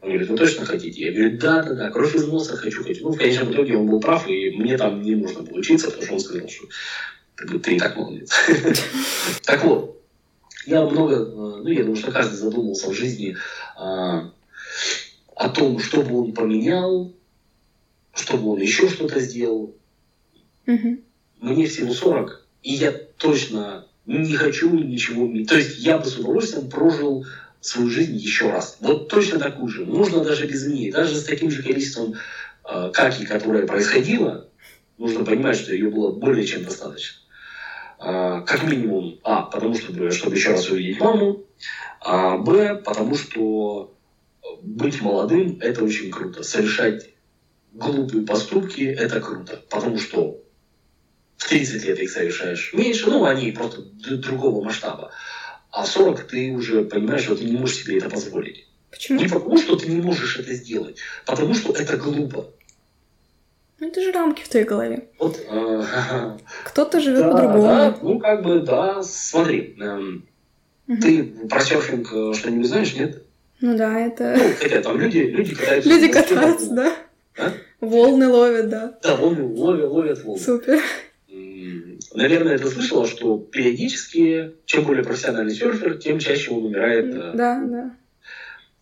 [0.00, 1.06] Он говорит, вы точно хотите?
[1.06, 3.04] Я говорю, да, да, да, кровь из носа хочу, хочу.
[3.04, 6.04] Ну, в конечном итоге он был прав, и мне там не нужно было учиться, потому
[6.04, 6.66] что он сказал, что
[7.36, 8.30] ты, ты и так молодец.
[9.44, 10.02] Так вот,
[10.66, 13.36] я много, ну, я думаю, что каждый задумался в жизни
[13.76, 14.32] а,
[15.34, 17.12] о том, что бы он поменял,
[18.14, 19.74] чтобы он еще что-то сделал.
[21.40, 25.26] Мне всего 40, и я точно не хочу ничего.
[25.46, 27.26] То есть я бы с удовольствием прожил
[27.60, 28.78] свою жизнь еще раз.
[28.80, 29.84] Вот точно такую же.
[29.84, 30.92] Нужно даже без изменений.
[30.92, 32.14] Даже с таким же количеством
[32.64, 34.48] э, каки, которое происходило,
[34.98, 37.18] нужно понимать, что ее было более чем достаточно.
[37.98, 41.44] А, как минимум, а, потому что, чтобы еще раз увидеть маму,
[42.00, 43.94] а, б, потому что
[44.62, 46.42] быть молодым– это очень круто.
[46.42, 47.14] Совершать
[47.72, 49.62] глупые поступки– это круто.
[49.70, 50.38] Потому что
[51.36, 55.10] в 30 лет их совершаешь меньше, ну, они просто другого масштаба.
[55.70, 58.66] А в 40 ты уже понимаешь, что ты не можешь себе это позволить.
[58.90, 59.20] Почему?
[59.20, 62.50] Не потому, что ты не можешь это сделать, потому что это глупо.
[63.78, 65.08] Ну, это же рамки в твоей голове.
[65.18, 65.84] Вот, э,
[66.64, 67.62] Кто-то живет да, по-другому.
[67.66, 69.76] да, ну, как бы, да, смотри.
[69.78, 70.26] эм,
[70.88, 70.98] Угу.
[71.00, 73.22] Ты про серфинг э, что-нибудь знаешь, нет?
[73.60, 74.36] Ну да, это...
[74.38, 75.90] Ну, хотя там люди, люди катаются.
[75.90, 76.96] Люди катаются, да.
[77.38, 77.52] А?
[77.80, 78.98] Волны ловят, да.
[79.02, 80.40] Да, волны ловят, ловят волны.
[80.40, 80.80] Супер.
[82.16, 87.14] Наверное, ты слышала, что периодически, чем более профессиональный серфер, тем чаще он умирает.
[87.14, 87.96] Э, да, да.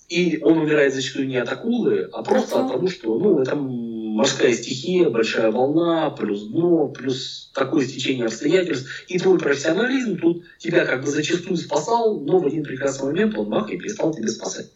[0.08, 4.52] И он умирает зачастую не от акулы, а просто от того, что ну, это морская
[4.52, 8.88] стихия, большая волна, плюс дно, плюс такое стечение обстоятельств.
[9.08, 13.48] И твой профессионализм тут тебя как бы зачастую спасал, но в один прекрасный момент он
[13.48, 14.70] мах и перестал тебя спасать.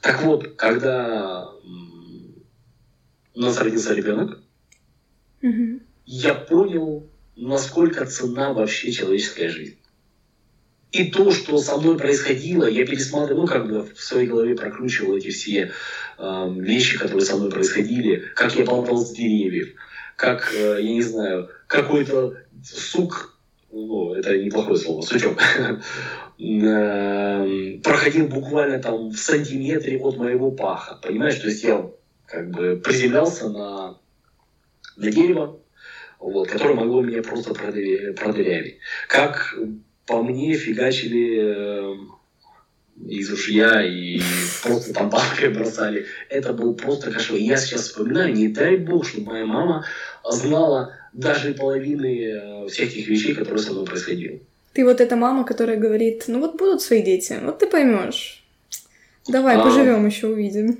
[0.00, 1.52] Так вот, когда
[3.36, 4.40] у нас родился ребенок,
[5.40, 5.78] угу.
[6.04, 9.78] я понял, насколько цена вообще человеческая жизнь.
[10.92, 15.16] И то, что со мной происходило, я пересматривал, ну, как бы в своей голове прокручивал
[15.16, 15.72] эти все
[16.18, 19.74] э, вещи, которые со мной происходили, как я ползал с деревьев,
[20.16, 23.38] как, э, я не знаю, какой-то сук,
[23.72, 25.40] ну, это неплохое слово, сучок,
[26.38, 31.36] э, проходил буквально там в сантиметре от моего паха, понимаешь?
[31.36, 31.90] То есть я
[32.26, 33.98] как бы приземлялся на,
[34.98, 35.61] на дерево,
[36.22, 38.78] вот, которое могло меня просто продырявить.
[39.08, 39.54] Как
[40.06, 41.94] по мне фигачили э,
[43.06, 44.20] из ружья и
[44.62, 46.06] просто там палкой бросали.
[46.28, 47.40] Это был просто кошмар.
[47.40, 49.84] Я сейчас вспоминаю, не дай бог, чтобы моя мама
[50.24, 54.42] знала даже половины э, тех вещей, которые со мной происходили.
[54.72, 58.44] Ты вот эта мама, которая говорит, ну вот будут свои дети, вот ты поймешь.
[59.28, 59.62] Давай, а...
[59.62, 60.78] поживем еще, увидим.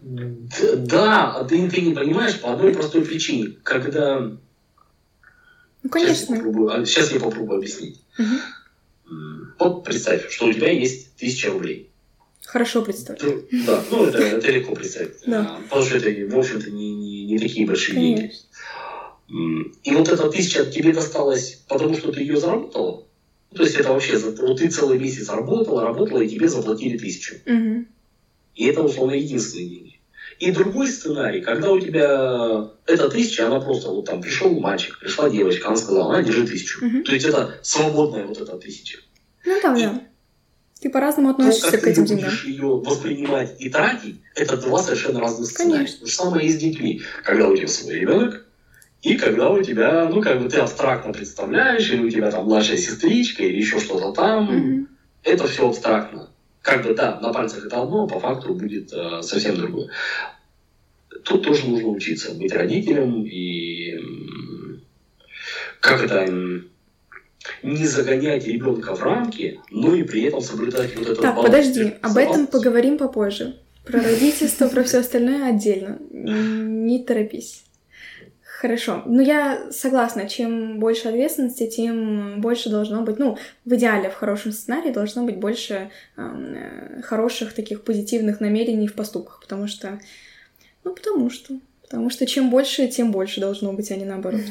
[0.00, 3.54] Да, ты, ты не понимаешь по одной простой причине.
[3.62, 4.32] Когда
[5.82, 6.26] ну, конечно.
[6.26, 8.00] Сейчас я попробую, а, сейчас я попробую объяснить.
[8.18, 9.16] Угу.
[9.58, 11.90] Вот представь, что у тебя есть тысяча рублей.
[12.44, 13.20] Хорошо представь.
[13.22, 15.14] Ну, да, ну это, это легко представить.
[15.26, 15.56] Да.
[15.56, 18.16] А, потому что это, в общем-то, не, не, не такие большие Конечно.
[18.16, 19.78] деньги.
[19.84, 23.04] И вот эта тысяча тебе досталась, потому что ты ее заработала.
[23.54, 27.36] То есть это вообще, вот ты целый месяц работала, работала, и тебе заплатили тысячу.
[27.46, 27.84] Угу.
[28.56, 29.99] И это, условно, единственные деньги.
[30.40, 35.28] И другой сценарий, когда у тебя эта тысяча, она просто вот там пришел мальчик, пришла
[35.28, 36.84] девочка, она сказала, она держи тысячу.
[36.84, 37.02] Угу.
[37.02, 39.00] То есть это свободная вот эта тысяча.
[39.44, 40.00] Ну да, да.
[40.80, 42.30] Ты по-разному относишься то, к этим деньгам.
[42.42, 45.86] Ты ее воспринимать и тратить, это два совершенно разных сценария.
[45.86, 47.02] То же самое и с детьми.
[47.22, 48.46] Когда у тебя свой ребенок,
[49.02, 52.78] и когда у тебя, ну, как бы ты абстрактно представляешь, или у тебя там младшая
[52.78, 54.86] сестричка, или еще что-то там, угу.
[55.22, 56.30] это все абстрактно
[56.62, 59.88] как бы, да, на пальцах это одно, а по факту будет э, совсем другое.
[61.24, 63.98] Тут тоже нужно учиться быть родителем и
[65.80, 66.26] как это
[67.62, 71.22] не загонять ребенка в рамки, но и при этом соблюдать вот это.
[71.22, 73.56] Так, подожди, об этом поговорим попозже.
[73.84, 75.98] Про родительство, про все остальное отдельно.
[76.10, 77.64] Не торопись.
[78.60, 79.02] Хорошо.
[79.06, 84.52] Ну, я согласна, чем больше ответственности, тем больше должно быть, ну, в идеале, в хорошем
[84.52, 89.98] сценарии должно быть больше э, хороших таких позитивных намерений в поступках, потому что,
[90.84, 94.42] ну, потому что, потому что чем больше, тем больше должно быть, а не наоборот.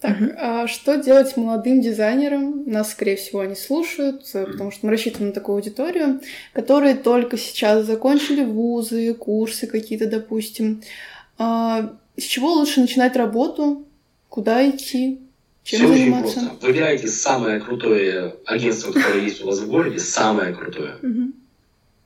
[0.00, 2.64] Так, а что делать молодым дизайнерам?
[2.66, 6.20] Нас, скорее всего, они слушают, э, потому что мы рассчитываем на такую аудиторию,
[6.54, 10.82] которые только сейчас закончили вузы, курсы какие-то, допустим.
[11.36, 13.86] А, с чего лучше начинать работу?
[14.28, 15.20] Куда идти?
[15.64, 16.38] Чем Все заниматься?
[16.38, 16.66] очень просто.
[16.66, 20.98] Выбирайте самое крутое агентство, которое есть у вас в городе, самое крутое.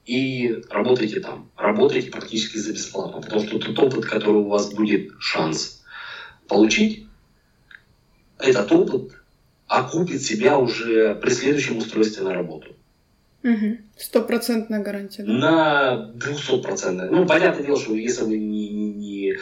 [0.06, 1.50] И работайте там.
[1.56, 3.20] Работайте практически за бесплатно.
[3.20, 5.82] Потому что тот опыт, который у вас будет шанс
[6.46, 7.04] получить,
[8.38, 9.12] этот опыт
[9.66, 12.74] окупит себя уже при следующем устройстве на работу.
[13.96, 15.24] Стопроцентная гарантия.
[15.24, 15.32] Да?
[15.32, 17.10] На двухсотпроцентная.
[17.10, 19.36] Ну, понятное дело, что если вы не, не, не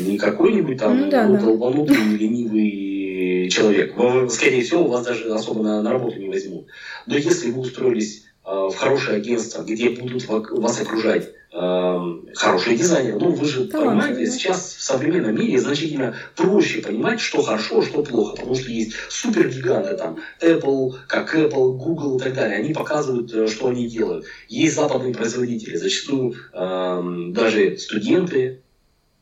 [0.00, 2.16] не какой-нибудь там ну, да, долбанутый, да.
[2.16, 3.94] ленивый человек.
[4.30, 6.66] Скорее всего, вас даже особо на, на работу не возьмут.
[7.06, 11.98] Но если вы устроились э, в хорошее агентство, где будут вас окружать э,
[12.34, 14.30] хорошие дизайнеры, ну вы же Талант, понимаете, да.
[14.30, 19.96] сейчас в современном мире значительно проще понимать, что хорошо, что плохо, потому что есть супергиганты
[19.96, 24.26] там, Apple, как Apple, Google и так далее, они показывают, э, что они делают.
[24.48, 28.60] Есть западные производители, зачастую э, даже студенты,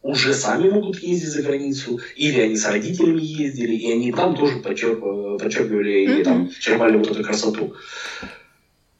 [0.04, 4.58] уже сами могут ездить за границу, или они с родителями ездили, и они там тоже
[4.58, 5.00] подчерп,
[5.40, 6.20] подчеркивали mm-hmm.
[6.20, 7.72] и там черпали вот эту красоту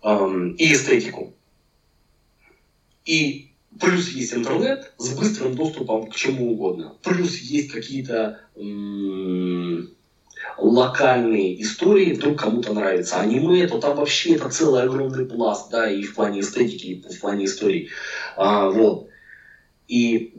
[0.02, 1.34] эм, и эстетику.
[3.04, 6.96] И плюс есть интернет с быстрым доступом к чему угодно.
[7.02, 9.90] Плюс есть какие-то м-
[10.56, 16.02] локальные истории, вдруг кому-то нравится аниме, то там вообще это целый огромный пласт, да, и
[16.02, 17.90] в плане эстетики, и в плане истории.
[18.36, 19.08] А, вот.
[19.86, 20.32] И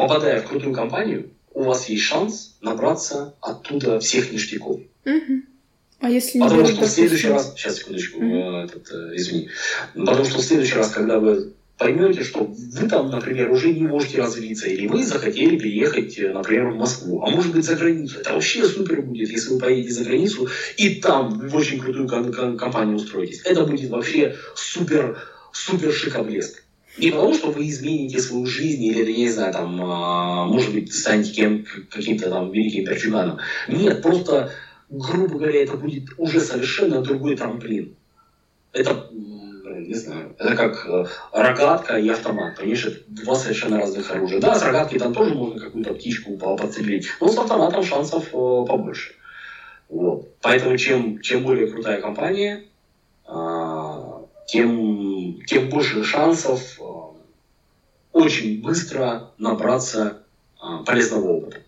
[0.00, 4.80] попадая в крутую компанию, у вас есть шанс набраться оттуда всех ништяков.
[5.04, 5.42] Угу.
[6.00, 9.48] А если не Потому что в следующий раз, сейчас секундочку, э, этот, э, извини,
[9.94, 14.18] потому что в следующий раз, когда вы поймете, что вы там, например, уже не можете
[14.18, 18.32] развиться, или вы захотели переехать, э, например, в Москву, а может быть за границу, это
[18.32, 22.56] вообще супер будет, если вы поедете за границу и там в очень крутую ком- ком-
[22.56, 23.42] компанию устроитесь.
[23.44, 25.18] Это будет вообще супер,
[25.52, 26.62] супер шикоблеск.
[27.00, 30.94] Не потому, что вы измените свою жизнь, или, я не знаю, там, а, может быть,
[30.94, 33.38] станете кем, каким-то там великим перчуганом.
[33.68, 34.50] Нет, просто
[34.90, 37.94] грубо говоря, это будет уже совершенно другой трамплин.
[38.72, 44.40] Это, не знаю, это как э, рогатка и автомат, понимаешь, это два совершенно разных оружия.
[44.40, 48.30] Да, с рогатки там тоже можно какую-то птичку по- подстрелить, но с автоматом шансов э,
[48.32, 49.14] побольше.
[49.88, 50.28] Вот.
[50.40, 52.64] Поэтому чем, чем более крутая компания,
[53.26, 56.84] а, тем, тем больше шансов а,
[58.12, 60.22] очень быстро набраться
[60.60, 61.58] а, полезного опыта.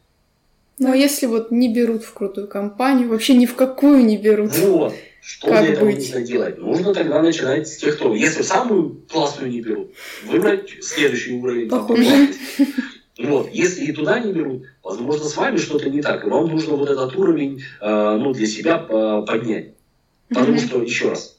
[0.78, 4.56] Ну а если вот не берут в крутую компанию, вообще ни в какую не берут?
[4.58, 4.94] Вот.
[5.20, 5.98] Что Как для этого быть?
[5.98, 6.58] нужно делать?
[6.58, 8.12] Нужно тогда начинать с тех, кто...
[8.12, 9.92] Если самую классную не берут,
[10.24, 11.68] выбрать следующий уровень.
[11.68, 12.66] классности.
[13.18, 13.48] Вот.
[13.52, 16.26] Если и туда не берут, возможно, с вами что-то не так.
[16.26, 19.74] И вам нужно вот этот уровень э, ну, для себя поднять.
[20.28, 21.38] Потому что, еще раз,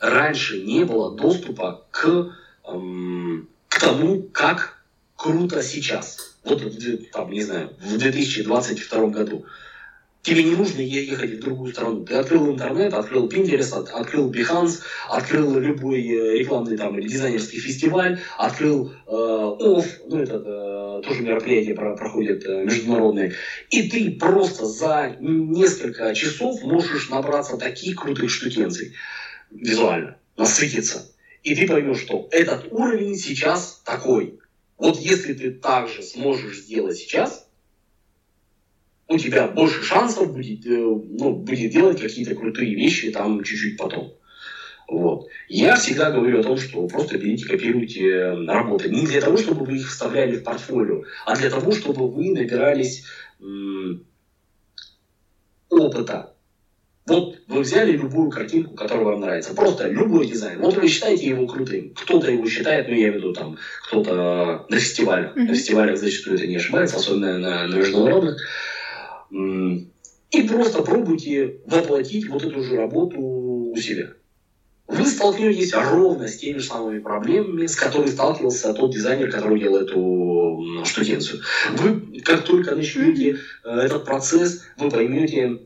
[0.00, 2.34] раньше не было доступа к,
[2.66, 3.48] эм,
[3.78, 4.82] к тому, как
[5.16, 6.36] круто сейчас.
[6.44, 6.62] Вот,
[7.12, 9.44] там, не знаю, в 2022 году.
[10.22, 12.04] Тебе не нужно ехать в другую страну.
[12.04, 17.60] Ты открыл интернет, открыл Pinterest, от- открыл Behance, открыл любой э, рекламный там или дизайнерский
[17.60, 23.34] фестиваль, открыл э, OFF, ну это э, тоже мероприятие про- проходит э, международные,
[23.70, 28.94] и ты просто за несколько часов можешь набраться таких крутых штукенций
[29.52, 31.06] визуально, насытиться.
[31.42, 34.38] И ты поймешь, что этот уровень сейчас такой.
[34.76, 37.48] Вот если ты также сможешь сделать сейчас,
[39.08, 44.14] у тебя больше шансов будет, э, ну, будет делать какие-то крутые вещи там чуть-чуть потом.
[44.86, 45.28] Вот.
[45.48, 48.88] Я всегда говорю о том, что просто берите, копируйте э, работы.
[48.88, 53.04] Не для того, чтобы вы их вставляли в портфолио, а для того, чтобы вы набирались
[55.68, 56.34] опыта.
[57.08, 59.54] Вот вы взяли любую картинку, которая вам нравится.
[59.54, 60.60] Просто любой дизайн.
[60.60, 61.94] Вот вы считаете его крутым.
[61.94, 63.56] Кто-то его считает, ну я имею в виду там,
[63.86, 65.34] кто-то на фестивалях.
[65.34, 65.46] Мгм.
[65.46, 68.36] На фестивалях зачастую это не ошибается, особенно на, на международных.
[69.30, 74.12] И просто пробуйте воплотить вот эту же работу у себя.
[74.86, 79.76] Вы столкнетесь ровно с теми же самыми проблемами, с которыми сталкивался тот дизайнер, который делал
[79.76, 81.42] эту штукенцию.
[81.74, 85.58] Вы, как только начнете э, этот процесс, вы поймете,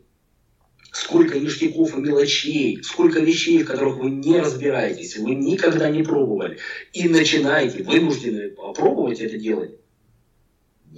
[0.93, 6.59] сколько ништяков и мелочей, сколько вещей, в которых вы не разбираетесь, вы никогда не пробовали,
[6.93, 9.73] и начинаете, вынуждены попробовать это делать,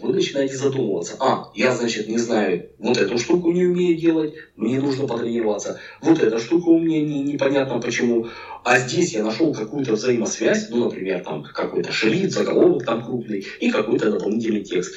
[0.01, 1.17] вы начинаете задумываться.
[1.21, 5.79] А, я, значит, не знаю, вот эту штуку не умею делать, мне нужно потренироваться.
[6.03, 8.27] Вот эта штука у меня не, непонятно почему.
[8.65, 13.71] А здесь я нашел какую-то взаимосвязь, ну, например, там какой-то шрифт, заголовок там крупный и
[13.71, 14.95] какой-то дополнительный текст.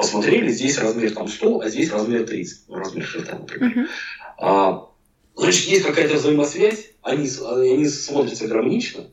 [0.00, 2.68] Посмотрели, здесь размер там 100, а здесь размер 30.
[2.68, 3.70] Ну, размер шрифта, например.
[3.70, 3.88] Мгм.
[4.38, 4.88] А,
[5.36, 9.10] значит, есть какая-то взаимосвязь, они, они смотрятся гармонично,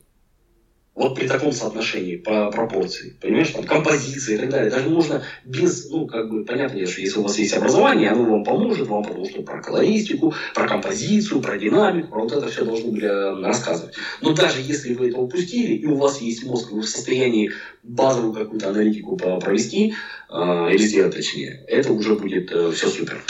[0.98, 4.68] вот при таком соотношении по пропорции, понимаешь, там композиции и так далее.
[4.68, 8.42] Даже можно без, ну, как бы, понятно, что если у вас есть образование, оно вам
[8.42, 12.90] поможет, вам потому что про колористику, про композицию, про динамику, про вот это все должны
[12.90, 13.94] были э, рассказывать.
[14.22, 17.52] Но даже если вы это упустили, и у вас есть мозг, вы в состоянии
[17.84, 19.94] базовую какую-то аналитику провести,
[20.28, 20.34] э,
[20.72, 23.22] или сделать точнее, это уже будет все супер.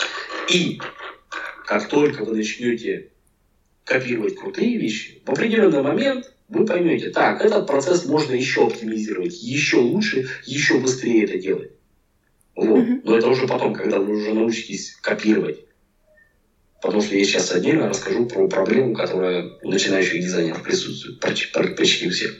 [0.49, 0.81] И
[1.67, 3.11] как только вы начнете
[3.85, 9.77] копировать крутые вещи, в определенный момент вы поймете, так, этот процесс можно еще оптимизировать, еще
[9.77, 11.73] лучше, еще быстрее это делать.
[12.55, 12.85] Вот.
[13.05, 15.65] Но это уже потом, когда вы уже научитесь копировать.
[16.81, 22.09] Потому что я сейчас отдельно расскажу про проблему, которая у начинающих дизайнеров присутствует, почти, почти
[22.09, 22.33] у всех.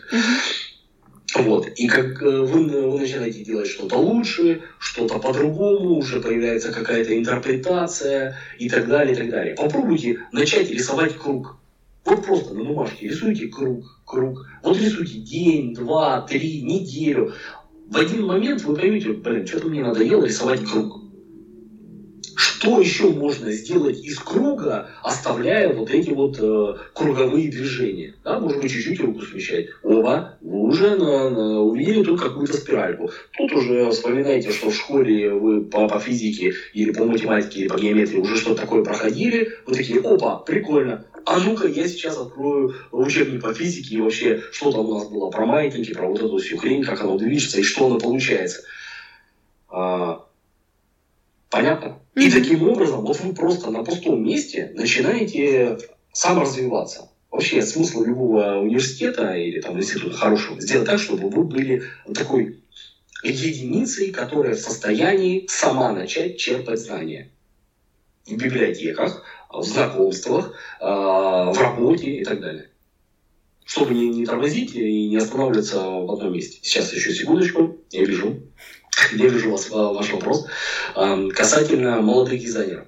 [1.35, 1.69] Вот.
[1.77, 8.39] И как э, вы, вы начинаете делать что-то лучше, что-то по-другому, уже появляется какая-то интерпретация
[8.59, 9.55] и так далее, и так далее.
[9.55, 11.59] Попробуйте начать рисовать круг.
[12.05, 14.47] Вот просто на бумажке рисуйте круг, круг.
[14.63, 17.33] Вот рисуйте день, два, три, неделю.
[17.87, 21.08] В один момент вы поймете, блин, что-то мне надоело рисовать круг.
[22.39, 28.15] Что еще можно сделать из круга, оставляя вот эти вот э, круговые движения?
[28.23, 29.67] Да, может быть, чуть-чуть руку смещать.
[29.83, 33.11] Оба, вы уже на- на- увидели тут какую-то спиральку.
[33.37, 37.77] Тут уже вспоминайте, что в школе вы по, по физике или по математике или по
[37.77, 39.49] геометрии уже что-то такое проходили.
[39.67, 41.07] Вы такие, опа, прикольно.
[41.27, 45.29] А ну-ка, я сейчас открою учебник по физике и вообще, что там у нас было
[45.29, 48.63] про маятники, про вот эту всю хрень, как оно движется и что оно получается.
[49.69, 50.21] А,
[51.51, 51.99] Понятно?
[52.15, 52.23] Mm-hmm.
[52.23, 55.79] И таким образом, вот вы просто на пустом месте начинаете
[56.13, 57.11] саморазвиваться.
[57.31, 61.85] Вообще смысл любого университета или там института хорошего сделать так, чтобы вы были
[62.15, 62.63] такой
[63.23, 67.31] единицей, которая в состоянии сама начать черпать знания.
[68.27, 72.71] В библиотеках, в знакомствах, а, в работе и так далее.
[73.65, 76.59] Чтобы не, не тормозить и не останавливаться в одном месте.
[76.63, 78.43] Сейчас еще секундочку, я вижу,
[79.13, 80.47] я вижу вас, ваш вопрос.
[81.35, 82.87] Касательно молодых дизайнеров.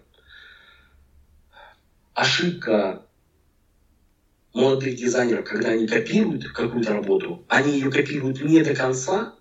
[2.15, 3.07] Ошибка
[4.53, 9.35] молодых дизайнеров, когда они копируют какую-то работу, они ее копируют не до конца,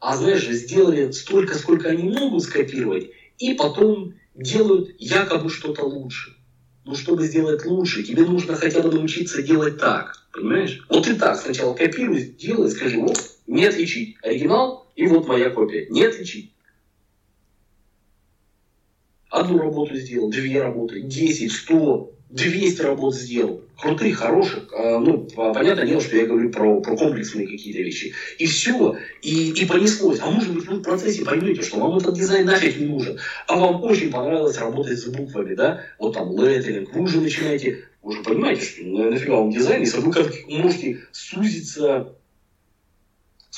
[0.00, 6.36] а знаешь, сделали столько, сколько они могут скопировать, и потом делают якобы что-то лучше.
[6.84, 10.26] Но чтобы сделать лучше, тебе нужно хотя бы научиться делать так.
[10.32, 10.84] Понимаешь?
[10.88, 15.86] Вот ты так сначала копируй, делай, скажи, вот, не отличить оригинал и вот моя копия.
[15.88, 16.52] Не отличить.
[19.30, 25.86] Одну работу сделал, две работы, десять, сто, 200 работ сделал, крутых, хороших, а, ну, понятное
[25.86, 28.12] дело, что я говорю про, про комплексные какие-то вещи.
[28.38, 30.18] И все, и, и понеслось.
[30.20, 33.56] А может быть, вы в процессе поймете, что вам этот дизайн нафиг не нужен, а
[33.56, 38.22] вам очень понравилось работать с буквами, да, вот там леттеринг, вы уже начинаете, вы уже
[38.24, 42.17] понимаете, что нафига вам дизайн, если вы как можете сузиться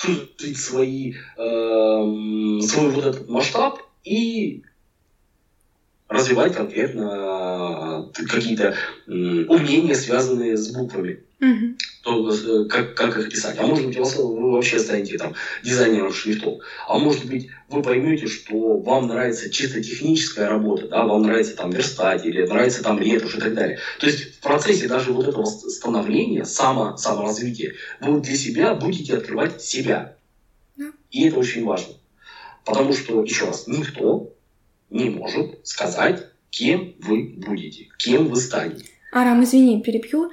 [0.01, 1.43] сузить свои, э,
[2.63, 4.63] свой вот этот масштаб и
[6.11, 8.75] развивать конкретно э, какие-то
[9.07, 11.21] умения, связанные с буквами.
[11.41, 11.77] Угу.
[12.03, 13.57] То, э, как, как их писать.
[13.59, 16.59] А может быть, вы вообще станете там дизайнером шрифтов.
[16.89, 21.71] А может быть, вы поймете, что вам нравится чисто техническая работа, да, вам нравится там
[21.71, 23.79] верстать или нравится там ретушь и так далее.
[24.01, 29.63] То есть в процессе даже вот этого становления, само, саморазвития, вы для себя будете открывать
[29.63, 30.17] себя.
[31.11, 31.95] И это очень важно.
[32.65, 34.33] Потому что, еще раз, никто
[34.91, 38.87] не может сказать, кем вы будете, кем вы станете.
[39.13, 40.31] Арам, извини, перебью.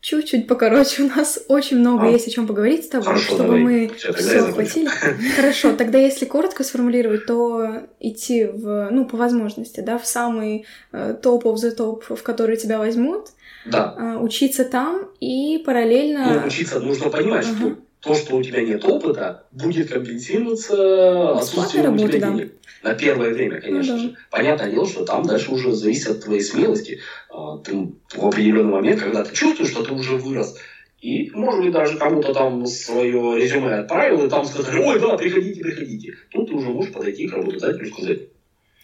[0.00, 2.10] Чуть-чуть покороче, у нас очень много а?
[2.10, 3.60] есть о чем поговорить с тобой, Хорошо, чтобы давай.
[3.60, 4.88] мы все, все охватили.
[5.36, 11.16] Хорошо, тогда если коротко сформулировать, то идти в, ну, по возможности, да, в самый э,
[11.20, 13.30] топ of the топ, в который тебя возьмут,
[13.66, 13.94] да.
[13.98, 16.42] э, учиться там и параллельно...
[16.42, 17.56] Ну, учиться нужно понимать, ага.
[17.56, 22.52] что то, что у тебя нет опыта, будет компенсироваться отсутствием у тебя денег.
[22.82, 24.08] На первое время, конечно ну, да.
[24.08, 24.16] же.
[24.30, 27.00] Понятное дело, что там дальше уже зависит от твоей смелости.
[27.28, 30.56] А, ты в определенный момент, когда ты чувствуешь, что ты уже вырос,
[31.00, 35.60] и, может быть, даже кому-то там свое резюме отправил, и там сказали, ой, да, приходите,
[35.60, 36.14] приходите.
[36.30, 38.18] Тут ты уже можешь подойти к работодателю и сказать.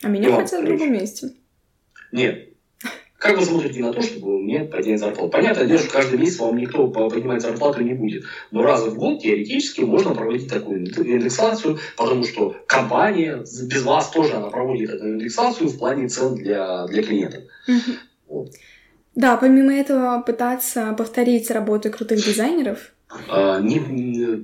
[0.03, 1.31] А меня хотят в другом месте.
[2.13, 2.54] Нет,
[3.25, 5.31] как вы смотрите на то, чтобы мне поднять зарплату?
[5.31, 8.25] Понятно, дело, что каждый месяц вам никто поднимать зарплату не будет.
[8.51, 14.35] Но раз в год теоретически можно проводить такую индексацию, потому что компания без вас тоже
[14.35, 17.45] она проводит эту индексацию в плане цен для, для клиентов.
[17.67, 17.97] Угу.
[18.29, 18.51] Вот.
[19.15, 22.93] Да, помимо этого пытаться повторить работу крутых дизайнеров,
[23.29, 23.79] а, не,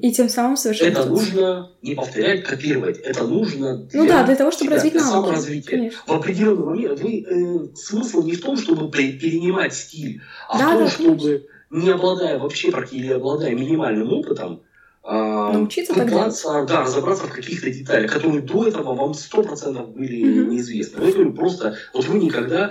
[0.01, 2.99] и тем самым совершенно Это нужно не повторять, копировать.
[2.99, 5.11] Это нужно для Ну да, для того, чтобы развить навыки.
[5.11, 5.71] Саморазвитие.
[5.71, 6.01] Конечно.
[6.07, 10.73] В определенный момент вы, э, смысл не в том, чтобы перенимать стиль, а да, в
[10.73, 14.63] том, да, чтобы, не обладая вообще или обладая минимальным опытом,
[15.03, 20.43] а, Научиться пытаться, да, разобраться в каких-то деталях, которые до этого вам сто процентов были
[20.43, 20.53] угу.
[20.53, 21.03] неизвестны.
[21.03, 22.71] Я говорю, просто вот вы никогда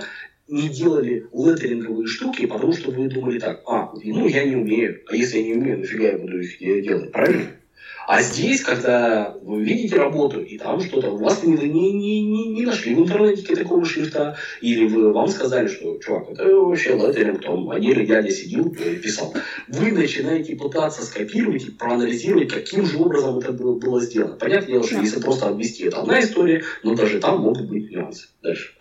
[0.50, 5.16] не делали леттеринговые штуки, потому что вы думали так, а, ну я не умею, а
[5.16, 7.46] если я не умею, нафига я буду их делать, правильно?
[8.06, 12.66] А здесь, когда вы видите работу, и там что-то, у вас не, не, не, не
[12.66, 17.70] нашли в интернете такого шрифта, или вы, вам сказали, что, чувак, это вообще леттеринг, там
[17.70, 19.32] один дядя сидел и писал.
[19.68, 24.34] Вы начинаете пытаться скопировать и проанализировать, каким же образом это было, было сделано.
[24.34, 28.26] Понятное дело, что если просто обвести, это одна история, но даже там могут быть нюансы.
[28.42, 28.74] Дальше.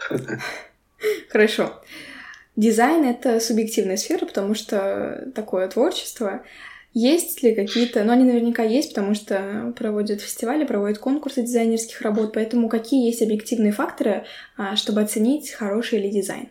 [1.29, 1.81] Хорошо.
[2.55, 6.43] Дизайн— это субъективная сфера, потому что такое творчество.
[6.93, 8.03] Есть ли какие-то...
[8.03, 13.21] Ну, они наверняка есть, потому что проводят фестивали, проводят конкурсы дизайнерских работ, поэтому какие есть
[13.21, 14.25] объективные факторы,
[14.57, 16.49] а, чтобы оценить, хороший ли дизайн?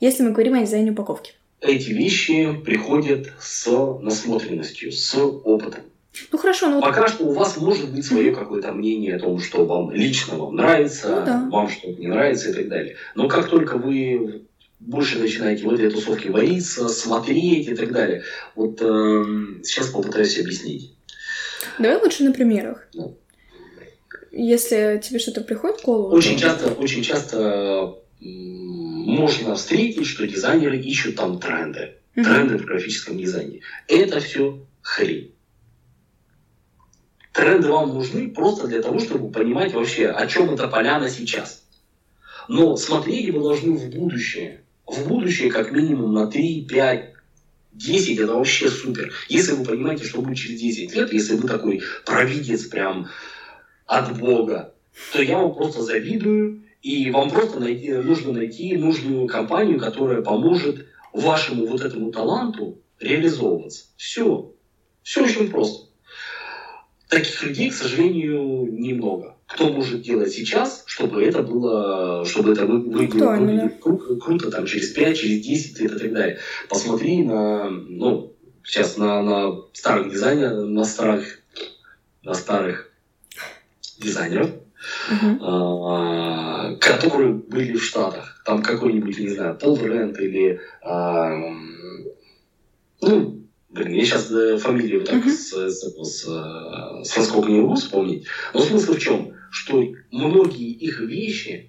[0.00, 1.34] Если мы говорим о дизайне упаковки.
[1.60, 3.70] Эти вещи приходят с
[4.00, 5.82] насмотренностью, с опытом.
[6.30, 9.64] Ну хорошо, ну пока что у вас может быть свое какое-то мнение о том, что
[9.64, 11.48] вам лично вам нравится, ну, да.
[11.50, 12.96] вам что-то не нравится и так далее.
[13.14, 14.42] Но как только вы
[14.78, 19.24] больше начинаете в этой тусовке вариться, смотреть и так далее, вот э,
[19.62, 20.94] сейчас попытаюсь объяснить.
[21.78, 22.86] Давай лучше на примерах.
[22.92, 23.08] Да.
[24.32, 26.14] Если тебе что-то приходит в голову.
[26.14, 26.42] Очень то...
[26.42, 33.60] часто, очень часто можно встретить, что дизайнеры ищут там тренды, тренды в графическом дизайне.
[33.88, 35.32] Это все хрень.
[37.32, 41.64] Тренды вам нужны просто для того, чтобы понимать вообще, о чем эта поляна сейчас.
[42.48, 44.64] Но смотреть вы должны в будущее.
[44.86, 47.12] В будущее как минимум на 3, 5,
[47.72, 49.12] 10 это вообще супер.
[49.28, 53.08] Если вы понимаете, что будет через 10 лет, если вы такой провидец прям
[53.86, 54.74] от Бога,
[55.12, 60.86] то я вам просто завидую, и вам просто найти, нужно найти нужную компанию, которая поможет
[61.12, 63.86] вашему вот этому таланту реализовываться.
[63.96, 64.52] Все.
[65.02, 65.91] Все очень просто.
[67.12, 69.36] Таких людей, к сожалению, немного.
[69.46, 73.34] Кто может делать сейчас, чтобы это было, чтобы это выглядело
[73.84, 76.38] кру- круто, там, через 5, через 10 лет и так далее.
[76.70, 78.32] Посмотри на, ну,
[78.64, 81.40] сейчас на, на старых дизайнеров, на старых,
[82.22, 82.90] на старых
[83.98, 84.50] дизайнеров,
[85.42, 88.42] а, которые были в Штатах.
[88.46, 90.62] Там какой-нибудь, не знаю, Пол Рент или...
[90.80, 91.30] а,
[93.02, 93.41] ну,
[93.72, 94.26] блин, я сейчас
[94.60, 95.30] фамилию вот так Мгм.
[95.30, 98.26] с, с, с, э, с наскока не могу вспомнить.
[98.52, 99.32] Но смысл в чем?
[99.50, 101.68] Что многие их вещи,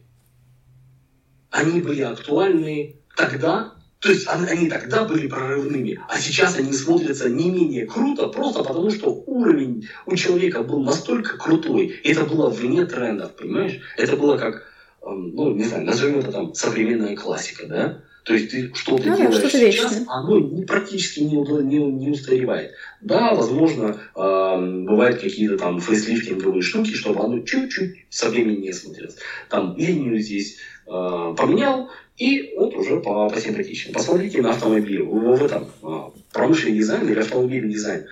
[1.49, 7.29] они были актуальны тогда, то есть они, они тогда были прорывными, а сейчас они смотрятся
[7.29, 12.49] не менее круто, просто потому что уровень у человека был настолько крутой, и это было
[12.49, 13.79] вне трендов, понимаешь?
[13.95, 14.63] Это было как,
[15.05, 17.97] эм, ну, не знаю, назовем это там современная классика, да?
[18.23, 22.09] То есть ты что-то Ну да, делаешь что-то сейчас, оно не- практически не, не, не
[22.09, 22.69] устаревает.
[23.01, 29.15] Да, возможно, эм, бывают какие-то там фейслифтинговые штуки, чтобы оно чуть-чуть современнее смотрелось.
[29.49, 30.55] Там линию здесь
[30.85, 33.93] э, поменял, и вот уже по, посимпатичнее.
[33.93, 34.99] Посмотрите на автомобили.
[35.01, 35.85] В, в этом э,
[36.31, 38.03] промышленный дизайн или автомобильный дизайн.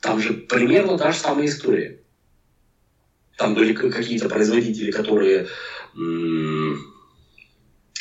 [0.00, 1.94] Там же примерно та же самая история.
[3.38, 5.44] Там были какие-то производители, которые
[5.96, 6.76] м,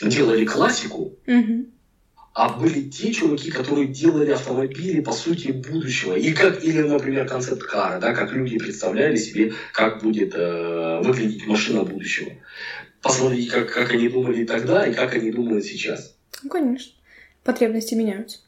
[0.09, 1.67] делали классику, Мгм.
[2.33, 6.15] а были те чуваки, которые делали автомобили по сути будущего.
[6.15, 11.45] И как, или, например, концепт кара, да, как люди представляли себе, как будет э, выглядеть
[11.47, 12.31] машина будущего.
[13.01, 16.15] Посмотрите, как, как они думали тогда и как они думают сейчас.
[16.41, 16.93] Ну, конечно.
[17.43, 18.39] Потребности меняются.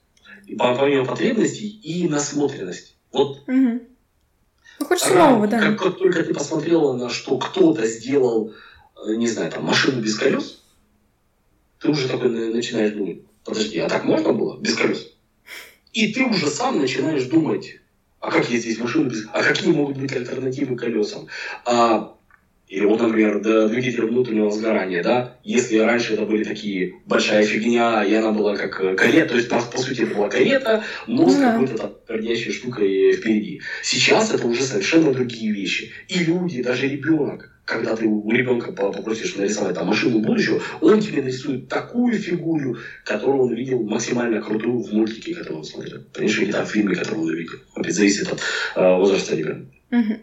[0.48, 2.94] И по- помимо потребностей и насмотренности.
[3.12, 3.82] Вот Мгм.
[4.80, 5.60] Ну, хочется Рано, нового, да.
[5.60, 8.54] Как, как только ты посмотрела на что кто-то сделал,
[9.08, 10.62] э, не знаю, там, машину без колес,
[11.86, 15.14] ты уже такой на- начинаешь думать, подожди, а так можно было без колес?
[15.94, 17.80] И ты уже сам начинаешь думать,
[18.20, 19.26] а как есть здесь машины без...
[19.32, 21.28] А какие могут быть альтернативы колесам?
[21.64, 22.16] А,
[22.68, 25.38] или вот, например, двигатель внутреннего сгорания, да?
[25.44, 29.48] Если раньше это были такие большая фигня, и она была как э, карета, то есть,
[29.50, 31.52] по, по сути, это была карета, но с Ну да.
[31.52, 33.62] какой-то там пердящей штукой впереди.
[33.84, 35.92] Сейчас это уже совершенно другие вещи.
[36.08, 41.02] И люди, даже ребенок, когда ты у ребенка по- попросишь нарисовать там машину будущего, он
[41.02, 46.02] тебе нарисует такую фигуру, которую он видел максимально крутую в мультике, который он смотрел.
[46.14, 47.58] Понимаешь, или там в фильме, который он увидел.
[47.76, 48.40] Опять зависит от
[48.76, 49.68] э, возраста ребенка.
[49.90, 50.18] Мгм.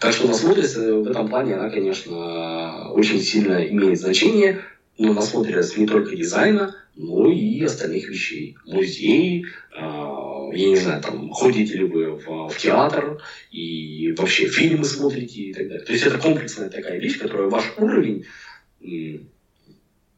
[0.00, 4.60] Так что насмотренность э, в этом плане, она, конечно, очень сильно имеет значение,
[4.98, 8.56] но насмотренность не только дизайна, но и остальных вещей.
[8.66, 9.80] Музеи, э,
[10.52, 13.20] я не знаю, там, ходите ли вы в, в театр,
[13.50, 15.84] и вообще фильмы смотрите и так далее.
[15.84, 18.26] То есть это комплексная такая вещь, которая ваш уровень,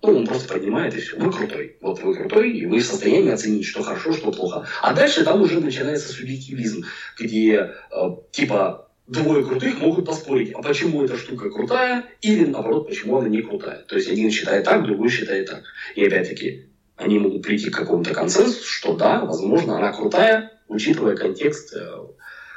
[0.07, 1.17] ну, он просто поднимает и все.
[1.17, 1.77] Вы крутой.
[1.81, 4.67] Вот вы крутой, и вы в состоянии оценить, что хорошо, что плохо.
[4.83, 6.85] А дальше там уже начинается субъективизм,
[7.19, 13.19] где э, типа двое крутых могут поспорить, а почему эта штука крутая, или наоборот, почему
[13.19, 13.85] она не крутая.
[13.85, 15.63] То есть один считает так, другой считает так.
[15.95, 16.67] И опять-таки,
[16.97, 22.07] они могут прийти к какому-то консенсусу, что да, возможно, она крутая, учитывая контекст, э,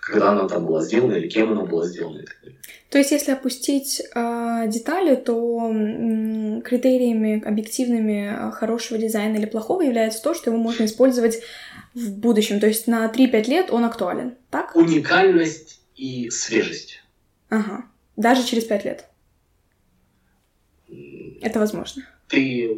[0.02, 2.60] когда она там была сделана или кем она была сделана и так далее.
[2.90, 9.82] То есть, если опустить э, детали, то м, критериями объективными э, хорошего дизайна или плохого
[9.82, 11.42] является то, что его можно использовать
[11.94, 12.60] в будущем.
[12.60, 14.36] То есть на 3-5 лет он актуален.
[14.50, 14.76] Так?
[14.76, 17.04] Уникальность и свежесть.
[17.50, 17.86] Ага.
[18.16, 19.06] Даже через 5 лет.
[21.42, 22.04] Это возможно.
[22.30, 22.70] Ты...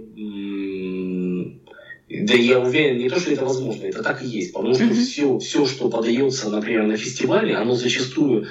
[2.10, 4.52] Да я уверен, не то, что это возможно, это так и есть.
[4.54, 4.96] Потому что Мгм.
[4.96, 8.48] все, все, что подается, например, на фестивале, оно зачастую...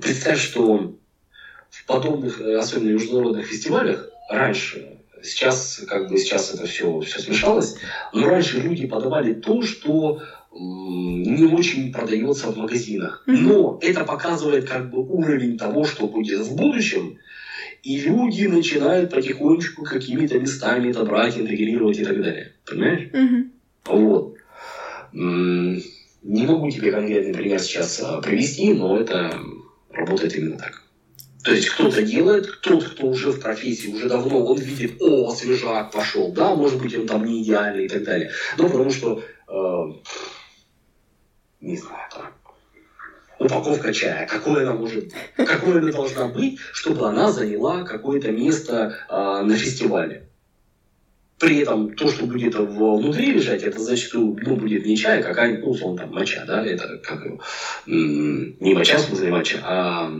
[0.00, 0.92] Представь, что
[1.70, 7.76] в подобных, э, особенно международных фестивалях, раньше, сейчас, как бы сейчас это все, все смешалось,
[8.12, 10.20] но раньше люди подавали то, что
[10.50, 13.22] не очень продается в магазинах.
[13.26, 13.42] Мгм.
[13.44, 17.18] Но это показывает как бы уровень того, что будет в будущем,
[17.82, 22.52] и люди начинают потихонечку какими-то местами это брать, интегрировать и так далее.
[22.64, 23.10] Понимаешь?
[23.12, 23.52] Мгм.
[23.84, 24.36] Вот.
[25.12, 29.36] Не могу тебе конкретный пример сейчас а, привести, но это
[29.90, 30.82] работает именно так.
[31.42, 35.90] То есть кто-то делает, тот, кто уже в профессии, уже давно, он видит, о, свежак
[35.90, 38.30] пошел, да, может быть, он там не идеальный и так далее.
[38.56, 39.92] Ну, потому что, э,
[41.60, 42.32] не знаю, там,
[43.44, 48.96] упаковка чая, какой она может быть, какой она должна быть, чтобы она заняла какое-то место
[49.08, 50.28] э, на фестивале.
[51.38, 55.64] При этом то, что будет внутри лежать, это зачастую ну, будет не чай, а какая-нибудь,
[55.64, 57.26] ну, условно, там, моча, да, это как
[57.86, 60.12] не моча, в смысле моча, а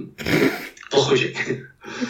[0.90, 1.36] плохой чай.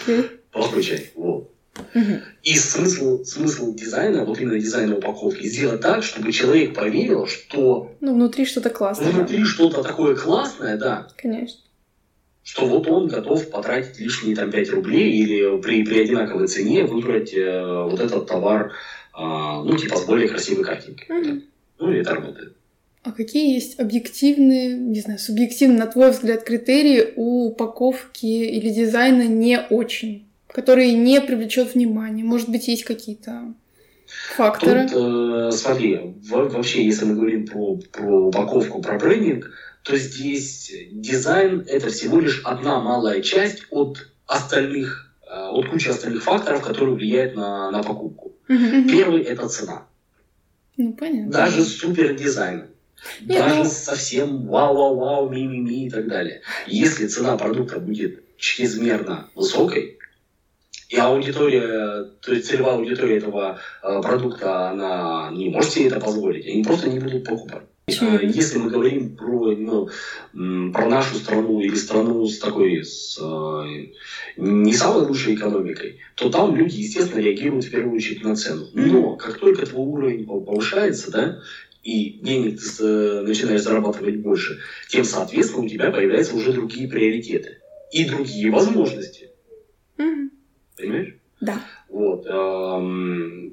[0.06, 0.30] Okay.
[0.50, 1.51] Плохой чай, вот.
[1.94, 2.20] Угу.
[2.42, 7.92] И смысл, смысл дизайна, вот именно дизайна упаковки, сделать так, чтобы человек поверил, что...
[8.00, 9.10] Ну, внутри что-то классное.
[9.10, 9.44] Внутри да.
[9.44, 11.08] что-то такое классное, да.
[11.16, 11.60] Конечно.
[12.42, 17.32] Что вот он готов потратить лишние там 5 рублей или при, при одинаковой цене выбрать
[17.34, 18.72] э, вот этот товар,
[19.16, 21.20] э, ну, типа с более красивой картинкой.
[21.20, 21.42] Угу.
[21.78, 22.56] Ну, и это работает.
[23.04, 29.26] А какие есть объективные, не знаю, субъективные, на твой взгляд, критерии у упаковки или дизайна
[29.26, 30.28] не очень?
[30.52, 32.24] Который не привлечет внимание?
[32.24, 33.54] Может быть, есть какие-то
[34.36, 34.88] факторы?
[34.88, 39.50] Тут, э, смотри, вообще, если мы говорим про, про упаковку, про брендинг,
[39.82, 46.22] то здесь дизайн– это всего лишь одна малая часть от остальных, э, от кучи остальных
[46.22, 48.32] факторов, которые влияют на, на покупку.
[48.46, 49.86] Первый– это цена.
[50.76, 51.32] Ну, понятно.
[51.32, 52.66] Даже супер дизайн.
[53.20, 53.64] Нет, даже ну...
[53.64, 56.42] совсем вау-вау-вау, ми-ми-ми и так далее.
[56.66, 59.98] Если цена продукта будет чрезмерно высокой,
[60.92, 66.46] и аудитория, то есть целевая аудитория этого э, продукта, она не может себе это позволить,
[66.46, 67.62] они просто не будут покупать.
[67.86, 69.88] Э, если мы говорим про, ну,
[70.70, 73.86] про нашу страну или страну с такой с, э,
[74.36, 78.66] не самой лучшей экономикой, то там люди, естественно, реагируют в первую очередь на цену.
[78.74, 81.38] Но как только твой уровень повышается, да,
[81.82, 87.62] и денег ты начинаешь зарабатывать больше, тем, соответственно, у тебя появляются уже другие приоритеты
[87.92, 89.30] и другие возможности.
[89.96, 90.31] Mm-hmm.
[90.76, 91.14] Понимаешь?
[91.40, 91.60] Да.
[91.88, 92.26] Вот.
[92.26, 93.52] Эм,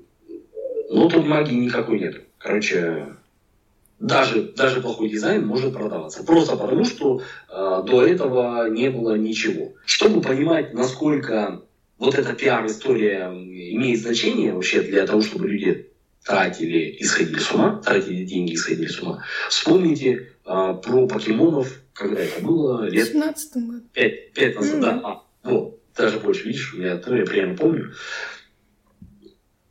[0.89, 2.21] ну, тут магии никакой нет.
[2.37, 3.07] Короче,
[3.99, 6.23] даже, даже плохой дизайн может продаваться.
[6.23, 9.73] Просто потому, что э, до этого не было ничего.
[9.85, 11.61] Чтобы понимать, насколько
[11.97, 15.89] вот эта пиар-история имеет значение вообще для того, чтобы люди
[16.23, 21.81] тратили и сходили с ума, тратили деньги и сходили с ума, вспомните э, про покемонов,
[21.93, 23.07] когда это было лет...
[23.07, 23.83] 17 году.
[23.93, 24.81] 5, 5 назад, mm-hmm.
[24.81, 25.01] да.
[25.03, 27.93] А, вот даже больше, видишь, я, ну, я прямо помню.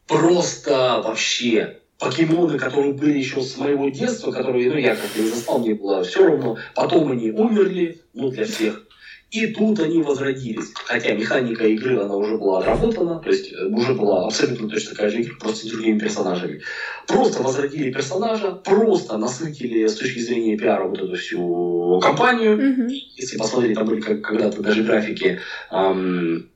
[0.06, 5.58] Просто вообще покемоны, которые были еще с моего детства, которые, ну, я как-то не застал,
[5.58, 6.58] мне было все равно.
[6.74, 8.87] Потом они умерли, ну, для всех.
[9.30, 10.72] И тут они возродились.
[10.74, 15.10] Хотя механика игры, она уже была отработана, то есть э, уже была абсолютно точно такая
[15.10, 16.62] же игра, просто с другими персонажами.
[17.06, 22.56] Просто возродили персонажа, просто насытили с точки зрения пиара вот эту всю компанию.
[22.56, 22.88] Mm-hmm.
[23.16, 26.48] Если посмотреть, там были когда-то даже графики эм,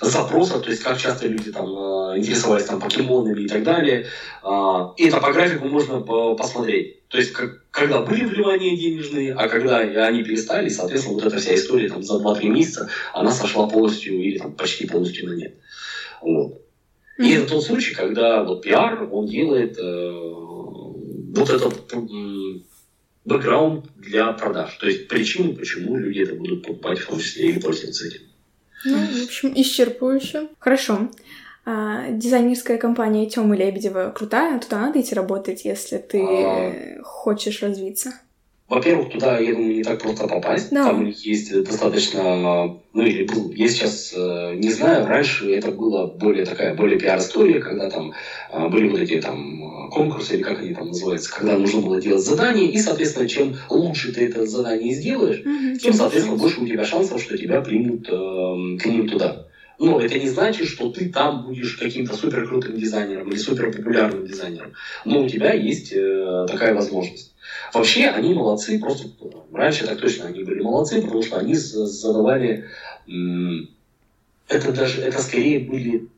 [0.00, 4.06] запросов, то есть как часто люди там э, интересовались там покемонами и так далее.
[4.42, 7.06] Э, и это по графику можно посмотреть.
[7.08, 11.54] То есть как, когда были вливания денежные, а когда они перестали, соответственно, вот эта вся
[11.54, 15.54] история там за 2-3 месяца, она сошла полностью или там почти полностью на нет.
[16.20, 16.62] Вот.
[17.18, 17.36] И mm-hmm.
[17.38, 20.10] это тот случай, когда вот пиар, он делает э,
[21.36, 22.60] вот этот э,
[23.24, 24.76] бэкграунд для продаж.
[24.76, 28.25] То есть причину, почему люди это будут покупать в том числе или пользоваться этим.
[28.86, 30.48] Ну, в общем, исчерпывающе.
[30.58, 31.10] Хорошо.
[31.64, 37.02] А, дизайнерская компания Тёмы Лебедева крутая, туда надо идти работать, если ты а...
[37.02, 38.12] хочешь развиться.
[38.68, 40.70] Во-первых, туда, я думаю, не так просто попасть.
[40.70, 40.86] Да.
[40.86, 46.44] Там есть достаточно, ну или был, я сейчас э, не знаю, раньше это было более
[46.44, 48.12] такая, более пиар-история, когда там
[48.50, 52.24] э, были вот эти там конкурсы, или как они там называются, когда нужно было делать
[52.24, 55.76] задание, и, соответственно, чем лучше ты это задание сделаешь, mm-hmm.
[55.76, 59.46] тем, соответственно, больше у тебя шансов, что тебя примут э, к ним туда.
[59.78, 64.26] Но это не значит, что ты там будешь каким-то супер крутым дизайнером или супер популярным
[64.26, 64.72] дизайнером.
[65.04, 67.35] Но у тебя есть э, такая возможность.
[67.72, 69.08] Вообще они молодцы, просто
[69.52, 72.66] раньше так точно они были молодцы, потому что они задавали
[74.48, 76.08] это даже это скорее были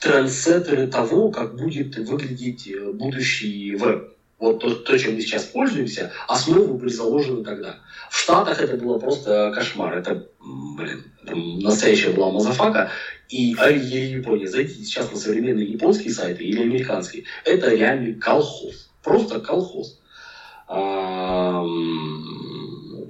[0.00, 4.12] трендсеттеры того, как будет выглядеть э, будущий веб.
[4.38, 7.78] Вот то, то, чем мы сейчас пользуемся, основы были заложены тогда.
[8.10, 9.96] В Штатах это было просто кошмар.
[9.96, 11.04] Это, блин,
[11.62, 12.90] настоящая была мазафака.
[13.30, 17.24] И а, Япония, зайдите сейчас на современные японские сайты или американские.
[17.44, 18.90] Это реальный колхоз.
[19.02, 19.98] Просто колхоз
[20.68, 21.66] в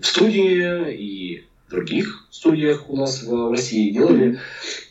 [0.02, 4.38] студии и в других студиях у нас в России делали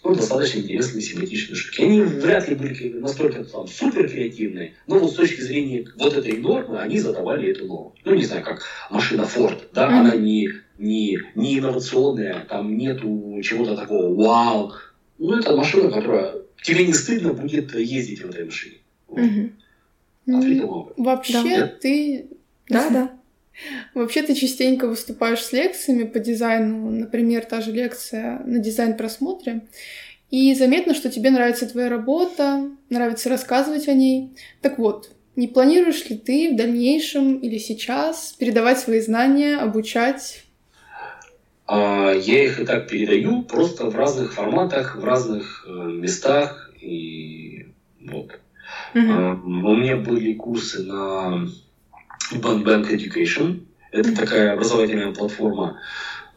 [0.03, 1.82] ну, достаточно интересные, симпатичные штуки.
[1.82, 6.38] Они вряд ли были настолько там, супер креативные, но вот с точки зрения вот этой
[6.38, 7.95] нормы они задавали эту норму.
[8.03, 9.99] Ну, не знаю, как машина Ford, да, mm-hmm.
[9.99, 14.74] она не, не, не инновационная, там нету чего-то такого вау.
[15.18, 18.78] Ну, это машина, которая тебе не стыдно будет ездить в этой машине.
[19.07, 19.20] Вот.
[19.20, 20.93] Mm-hmm.
[20.97, 21.68] Вообще, да.
[21.68, 22.26] ты
[22.70, 23.11] да, да.
[23.93, 29.61] Вообще ты частенько выступаешь с лекциями по дизайну, например, та же лекция на дизайн-просмотре,
[30.32, 34.34] и заметно, что тебе нравится твоя работа, нравится рассказывать о ней.
[34.61, 40.43] Так вот, не планируешь ли ты в дальнейшем или сейчас передавать свои знания, обучать?
[41.68, 46.72] А, я их и так передаю, просто в разных форматах, в разных э, местах.
[46.82, 47.68] И
[48.01, 48.39] вот.
[48.93, 49.41] Uh-huh.
[49.43, 51.47] У меня были курсы на
[52.34, 53.65] Bank Education.
[53.91, 55.80] Это такая образовательная платформа.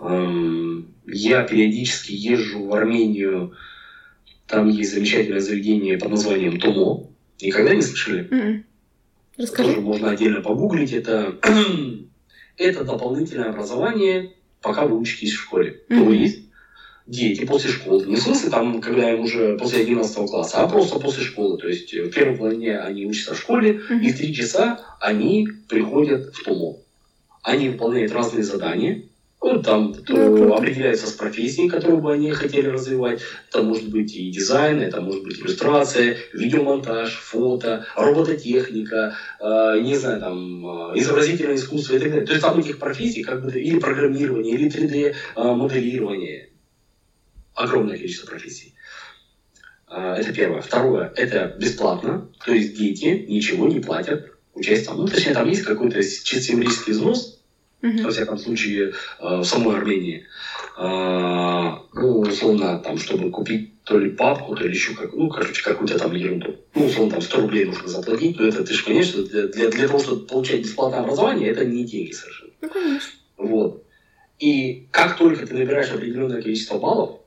[0.00, 3.54] Я периодически езжу в Армению.
[4.46, 7.08] Там есть замечательное заведение под названием Томо.
[7.40, 8.28] Никогда не слышали?
[8.30, 8.62] Uh-uh.
[9.36, 9.68] Расскажи.
[9.68, 10.92] Тоже можно отдельно погуглить.
[10.92, 11.38] Это,
[12.56, 15.82] это дополнительное образование, пока вы учитесь в школе.
[15.88, 16.04] Mm-hmm.
[16.04, 16.47] То есть
[17.08, 21.00] дети после школы, не в смысле там, когда им уже после 11 класса, а просто
[21.00, 21.58] после школы.
[21.58, 24.00] То есть в первом плане они учатся в школе, mm-hmm.
[24.02, 26.76] и в три часа они приходят в ТОМО.
[27.42, 29.02] Они выполняют разные задания,
[29.40, 33.20] ну, там ну, определяется с профессией, которую бы они хотели развивать.
[33.48, 40.20] Это может быть и дизайн, это может быть иллюстрация, видеомонтаж, фото, робототехника, э, не знаю,
[40.20, 42.26] там, э, изобразительное искусство и так далее.
[42.26, 46.48] То есть там этих профессий, как бы, или программирование, или 3D-моделирование.
[47.58, 48.74] Огромное количество профессий.
[49.90, 50.60] Э, это первое.
[50.60, 52.28] Второе, это бесплатно.
[52.44, 54.94] То есть дети ничего не платят участие.
[54.94, 57.40] Ну, точнее, там есть какой-то чисто символический взнос,
[57.82, 60.24] mm во всяком случае, э, в самой Армении.
[60.76, 65.64] А, ну, условно, там, чтобы купить то ли папку, то ли еще как, ну, короче,
[65.64, 66.56] какую-то там ерунду.
[66.76, 69.68] Ну, условно, там 100 рублей нужно заплатить, но это, ты же понимаешь, что для, для,
[69.68, 72.52] для того, чтобы получать бесплатное образование, это не деньги совершенно.
[72.60, 73.12] Ну, конечно.
[73.36, 73.84] Вот.
[74.38, 77.17] И как только ты набираешь определенное количество баллов,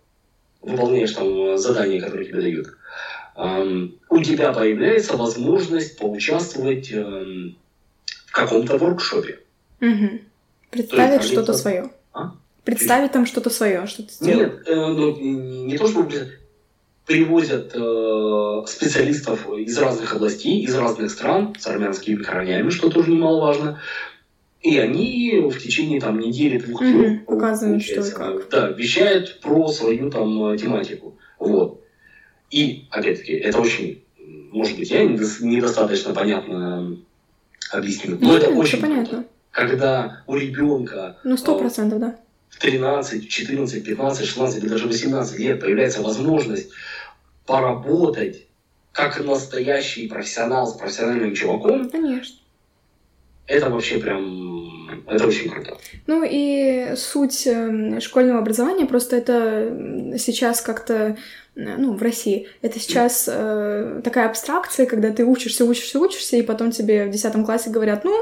[0.62, 2.68] выполняешь там задания, которые тебе дают,
[4.10, 7.56] у тебя появляется возможность поучаствовать эм,
[8.28, 9.40] в каком-то воркшопе.
[9.80, 10.20] Угу.
[10.70, 11.90] Представить что-то свое.
[12.14, 12.34] А?
[12.64, 14.54] Представить там что-то свое, что-то сделать.
[14.54, 16.32] Нет, э, ну, не, не то, чтобы
[17.06, 23.82] привозят э, специалистов из разных областей, из разных стран, с армянскими корнями, что тоже немаловажно.
[24.62, 28.50] И они в течение там недели двух трех mm показывают, что как.
[28.50, 31.18] Да, вещают про свою там тематику.
[31.40, 31.82] Вот.
[32.52, 34.04] И, опять-таки, это очень,
[34.52, 36.98] может быть, я недостаточно понятно
[37.72, 39.26] объяснил, но ну, это очень понятно.
[39.50, 41.18] Когда у ребенка...
[41.24, 42.20] Ну, сто процентов, да.
[42.50, 46.70] В 13, 14, 15, 16 или даже 18 лет появляется возможность
[47.46, 48.46] поработать
[48.92, 51.90] как настоящий профессионал с профессиональным чуваком.
[51.90, 52.36] Конечно.
[53.52, 54.90] Это вообще прям...
[55.08, 55.78] Это очень круто.
[56.08, 61.18] Ну и суть эм, школьного образования, просто это сейчас как-то
[61.56, 62.48] ну, в России.
[62.62, 67.46] Это сейчас э, такая абстракция, когда ты учишься, учишься, учишься, и потом тебе в 10
[67.46, 68.16] классе говорят, ну,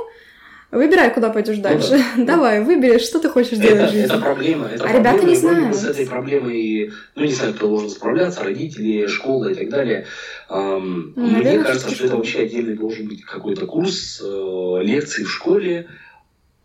[0.72, 2.00] Выбирай, куда пойдешь ну дальше.
[2.16, 4.06] Ну, Давай, выбери, что ты хочешь делать в жизни.
[4.06, 4.68] Это проблема.
[4.68, 5.76] Это а проблема, ребята не знают.
[5.76, 10.06] С этой проблемой, ну, не знаю, кто должен справляться, родители, школа и так далее.
[10.50, 15.24] Эм, ну, мне наверное, кажется, что это вообще отдельный должен быть какой-то курс, э, лекции
[15.24, 15.88] в школе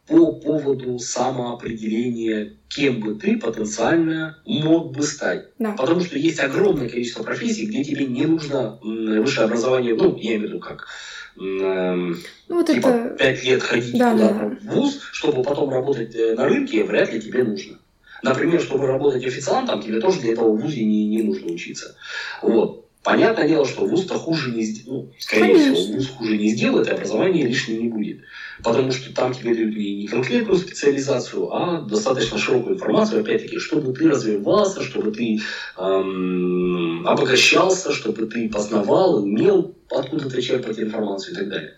[0.07, 5.47] по поводу самоопределения, кем бы ты потенциально мог бы стать.
[5.59, 5.73] Да.
[5.73, 10.41] Потому что есть огромное количество профессий, где тебе не нужно высшее образование, ну, я имею
[10.41, 10.89] в виду как
[11.37, 12.17] ну,
[12.49, 13.17] вот типа это...
[13.17, 14.29] 5 лет ходить да, да.
[14.29, 17.79] в ВУЗ, чтобы потом работать э, на рынке, вряд ли тебе нужно.
[18.23, 21.97] Например, чтобы работать официантом, тебе тоже для этого в ВУЗе не, не нужно учиться.
[22.41, 22.84] Вот.
[23.05, 25.75] Понятное дело, что ВУЗ-то хуже не сделает, ну, скорее Конечно.
[25.75, 28.21] всего, ВУЗ хуже не сделает, и образование лишним не будет.
[28.63, 34.09] Потому что там тебе дают не конкретную специализацию, а достаточно широкую информацию, опять-таки, чтобы ты
[34.09, 35.39] развивался, чтобы ты
[35.77, 41.75] эм, обогащался, чтобы ты познавал, умел откуда-то черпать информацию и так далее.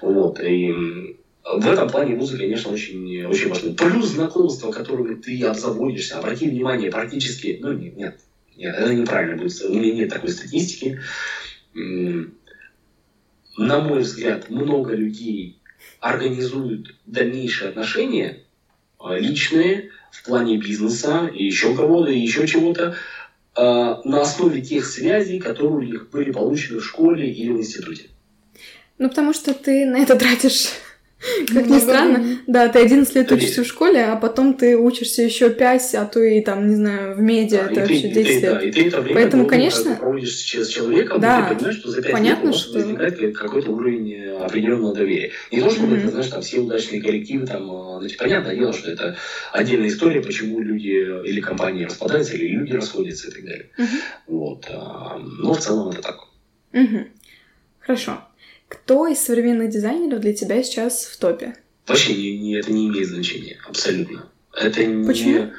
[0.00, 0.40] Вот.
[0.40, 0.72] И
[1.44, 3.74] в этом плане музыка, конечно, очень, очень важна.
[3.74, 8.18] Плюс знакомства, которыми ты обзаводишься, обрати внимание, практически, ну нет, нет,
[8.56, 11.00] нет это неправильно будет, у меня нет такой статистики.
[13.56, 15.60] На мой взгляд, много людей
[16.00, 18.44] организуют дальнейшие отношения
[18.98, 22.96] а, личные в плане бизнеса и еще кого-то, и еще чего-то,
[23.54, 28.10] а, на основе тех связей, которые у них были получены в школе или в институте.
[28.98, 30.68] Ну, потому что ты на это тратишь
[31.52, 35.50] как ни странно, да, ты 11 лет учишься в школе, а потом ты учишься еще
[35.50, 38.42] 5, а то и там, не знаю, в медиа, это вообще 10
[38.74, 38.94] лет.
[39.12, 42.78] Поэтому, конечно, проводишь с человеком, да, ты понимаешь, что за 5 понятно, лет что...
[42.78, 45.32] возникает какой-то уровень э, определенного доверия.
[45.50, 48.90] Не то, чтобы это, знаешь, там все удачные коллективы, там, э, значит, понятное дело, что
[48.90, 49.16] это
[49.52, 53.70] отдельная история, почему люди или компании распадаются, или люди расходятся и так далее.
[54.26, 54.66] Вот.
[54.70, 56.16] А, но в целом это так.
[57.80, 58.24] Хорошо.
[58.74, 61.54] Кто из современных дизайнеров для тебя сейчас в топе?
[61.86, 64.26] Вообще не, не, это не имеет значения, абсолютно.
[64.52, 65.30] Это Почему?
[65.30, 65.52] не...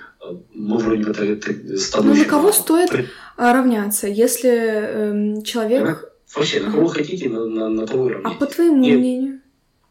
[0.53, 2.13] Мы вроде бы это, это с тобой...
[2.13, 2.89] Ну, на кого стоит
[3.37, 6.11] а, равняться, если эм, человек...
[6.35, 8.39] Вообще, на кого хотите, на, на, на того и А равняйтесь.
[8.39, 8.99] по твоему Нет.
[8.99, 9.41] мнению,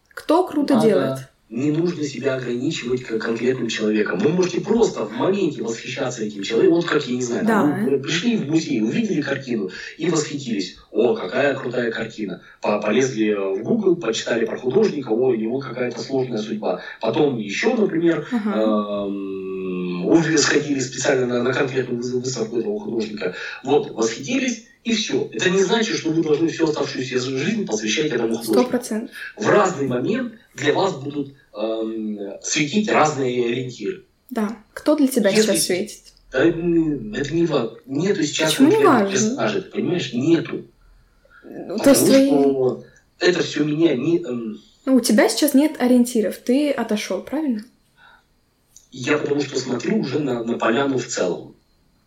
[0.09, 1.19] кто круто Надо- делает?
[1.55, 4.19] Не нужно себя ограничивать как конкретным человеком.
[4.19, 6.75] Вы можете просто в моменте восхищаться этим человеком.
[6.75, 7.53] Вот как, я не знаю, Да.
[7.53, 10.77] там, вы пришли в музей, увидели картину и восхитились.
[10.91, 12.41] О, какая крутая картина.
[12.61, 16.81] По- Полезли в Google, почитали про художника, о, у него какая-то сложная судьба.
[17.01, 19.07] Потом еще, например, Ага.
[19.07, 23.33] эм, сходили специально на, на конкретную выс- выставку этого художника.
[23.63, 25.29] Вот, восхитились, и все.
[25.33, 29.17] Это не значит, что вы должны всю оставшуюся жизнь посвящать этому художнику процентов.
[29.37, 34.05] в разный момент для вас будут эм, светить разные ориентиры.
[34.31, 34.57] Да.
[34.75, 36.01] Кто для тебя Если- сейчас светит?
[36.33, 36.59] Да, это
[37.35, 37.79] не важно.
[37.87, 39.11] Нету сейчас Почему не важно?
[39.11, 40.13] персонажей, ты понимаешь?
[40.13, 40.65] Нету.
[41.45, 42.29] Ну, то есть Потому твои...
[42.29, 42.85] что
[43.21, 44.19] это все меня не...
[44.23, 47.65] эм, Ну, у тебя сейчас нет ориентиров, ты отошел, правильно?
[48.91, 51.55] я потому что смотрю уже на, на поляну в целом.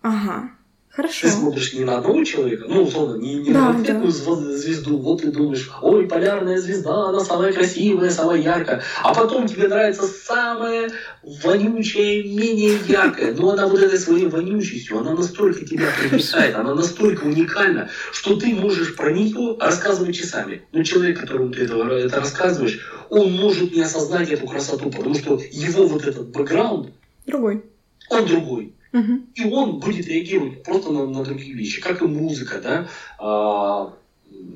[0.02, 0.52] Ага.
[0.98, 1.28] Хорошо.
[1.28, 4.18] Ты смотришь не на одного человека, ну, условно, не, не Да, на конкретную да.
[4.18, 9.48] зв- звезду, вот ты думаешь, ой, полярная звезда, она самая красивая, самая яркая, а потом
[9.48, 10.90] тебе нравится самая
[11.22, 17.26] вонючая, менее яркая, но она вот этой своей вонючестью, она настолько тебя привлекает, она настолько
[17.26, 20.64] уникальна, что ты можешь про нее рассказывать часами.
[20.72, 22.80] Но человек, которому ты это, это рассказываешь,
[23.12, 26.90] он может не осознать эту красоту, потому что его вот этот бэкграунд,
[27.28, 27.64] Другой.
[28.10, 28.74] он другой.
[28.98, 29.22] Мгм.
[29.36, 32.86] И он будет реагировать просто на, на другие вещи, как и музыка, да.
[33.20, 33.94] А,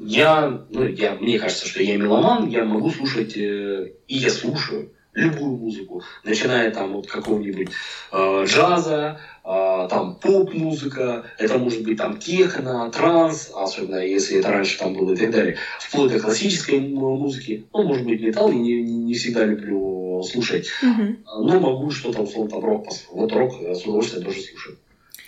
[0.04, 4.88] я, ну, я, мне кажется, что я меломан, я могу слушать, э, и я слушаю
[5.14, 7.68] любую музыку, начиная там от какого-нибудь
[8.12, 14.78] э, джаза, э, там поп-музыка, это может быть там техно, транс, особенно если это раньше
[14.78, 18.82] там было и так далее, вплоть до классической музыки, ну, может быть, металл, я не,
[18.82, 21.24] не всегда люблю слушать, Мгм.
[21.26, 23.11] ну, могу что-то, условно, там рок послушать.
[23.11, 24.78] Вот рок с удовольствием тоже слушаю.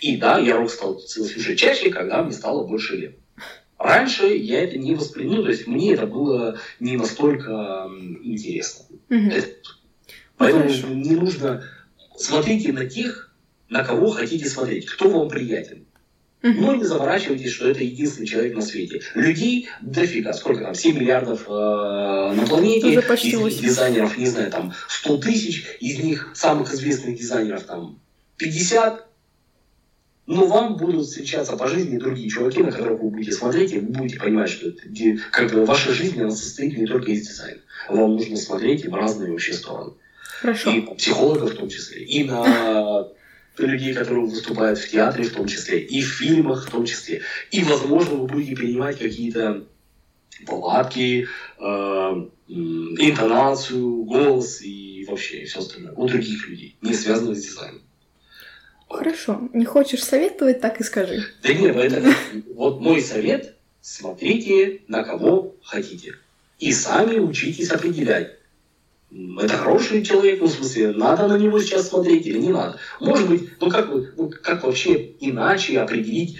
[0.00, 3.16] И да, я рок стал слушать чаще, когда мне стало больше лет.
[3.78, 7.90] Раньше я это не воспринял, то есть мне это было не настолько
[8.22, 8.86] интересно.
[9.08, 9.30] Мгм.
[9.30, 9.48] Это-
[10.36, 10.88] Поэтому хорошо.
[10.88, 11.64] не нужно...
[12.16, 13.34] Смотрите на тех,
[13.68, 15.86] на кого хотите смотреть, кто вам приятен.
[16.44, 16.60] Мгм.
[16.60, 19.00] Но не заворачивайтесь, что это единственный человек на свете.
[19.14, 20.34] Людей дофига.
[20.34, 20.74] Сколько там?
[20.74, 22.88] 7 миллиардов э, на планете.
[22.88, 23.62] Уже почти из них 8.
[23.62, 25.64] дизайнеров, не знаю, там 100 тысяч.
[25.80, 27.98] Из них самых известных дизайнеров там
[28.36, 29.06] 50.
[30.26, 33.86] Но вам будут встречаться по жизни другие чуваки, на которых вы будете смотреть, и вы
[33.88, 34.82] будете понимать, что это,
[35.30, 37.60] как бы ваша жизнь она состоит не только из дизайна.
[37.88, 39.92] Вам нужно смотреть и в разные вообще стороны.
[40.40, 40.72] Хорошо.
[40.72, 43.08] И психологов в том числе, и на
[43.58, 47.22] людей, которые выступают в театре в том числе, и в фильмах в том числе.
[47.50, 49.64] И, возможно, вы будете принимать какие-то
[50.46, 51.28] палатки,
[51.58, 57.82] э, интонацию, голос и вообще все остальное у других людей, не связанных с дизайном.
[58.88, 59.48] Хорошо.
[59.52, 61.24] Не хочешь советовать, так и скажи.
[61.42, 62.14] Да нет, это,
[62.54, 66.16] вот мой совет, смотрите на кого хотите.
[66.58, 68.38] И сами учитесь определять.
[69.14, 72.78] Это хороший человек, ну, в смысле, надо на него сейчас смотреть или не надо.
[72.98, 76.38] Может быть, ну как, ну, как вообще иначе определить,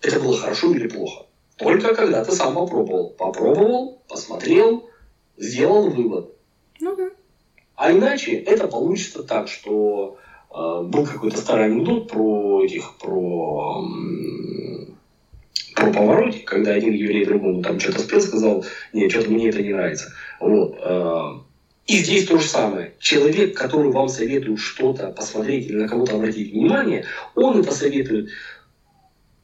[0.00, 1.26] это было хорошо или плохо?
[1.58, 3.10] Только когда ты сам попробовал.
[3.18, 4.88] Попробовал, посмотрел,
[5.36, 6.32] сделал вывод.
[6.80, 7.10] Ну да.
[7.74, 10.16] А иначе это получится так, что
[10.50, 10.54] э,
[10.84, 13.84] был какой-то старый анекдот про этих, про,
[15.74, 18.64] про повороте, когда один еврей другому там что-то спел, сказал,
[18.94, 20.12] нет, что-то мне это не нравится.
[20.40, 20.78] Вот.
[20.80, 21.45] э,
[21.86, 22.94] и здесь то же самое.
[22.98, 28.30] Человек, который вам советует что-то посмотреть или на кого-то обратить внимание, он это советует,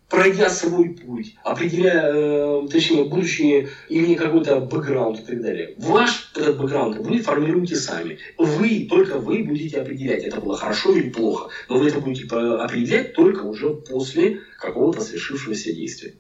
[0.09, 5.75] пройдя свой путь, определяя, э, точнее, будучи имея какой-то бэкграунд и так далее.
[5.79, 8.19] Ваш этот бэкграунд вы формируете сами.
[8.37, 11.49] Вы, только вы будете определять, это было хорошо или плохо.
[11.69, 16.15] Но вы это будете по- определять только уже после какого-то совершившегося действия.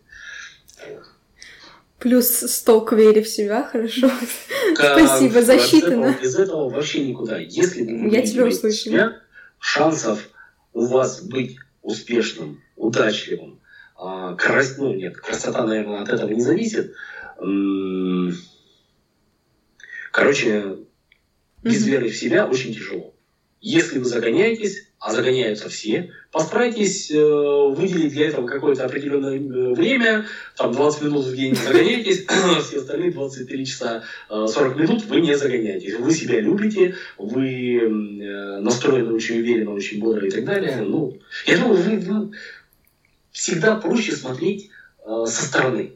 [2.02, 4.10] Плюс 100 к вере в себя, хорошо.
[4.74, 6.04] Как- Спасибо, засчитано.
[6.06, 7.38] этого- Без этого вообще никуда.
[7.38, 8.70] Если вы Я тебя услышала.
[8.92, 9.20] себя,
[9.60, 10.28] шансов
[10.72, 13.60] у вас быть успешным, удачливым,
[13.96, 16.92] а, крас- ну нет, красота, наверное, от этого не зависит.
[17.40, 18.34] М,
[20.10, 20.76] Короче,
[21.62, 23.14] без веры в себя очень тяжело.
[23.62, 30.26] Если вы загоняетесь, а загоняются все, постарайтесь э, выделить для этого какое-то определенное э, время,
[30.56, 32.24] там 20 минут в день загоняетесь,
[32.64, 35.96] все остальные 23 часа э, 40 минут вы не загоняетесь.
[35.96, 40.76] Вы себя любите, вы э, настроены очень уверенно, очень бодро и так далее.
[40.82, 42.30] Ну, я думаю, вы
[43.32, 44.70] всегда проще смотреть
[45.04, 45.94] э, со стороны.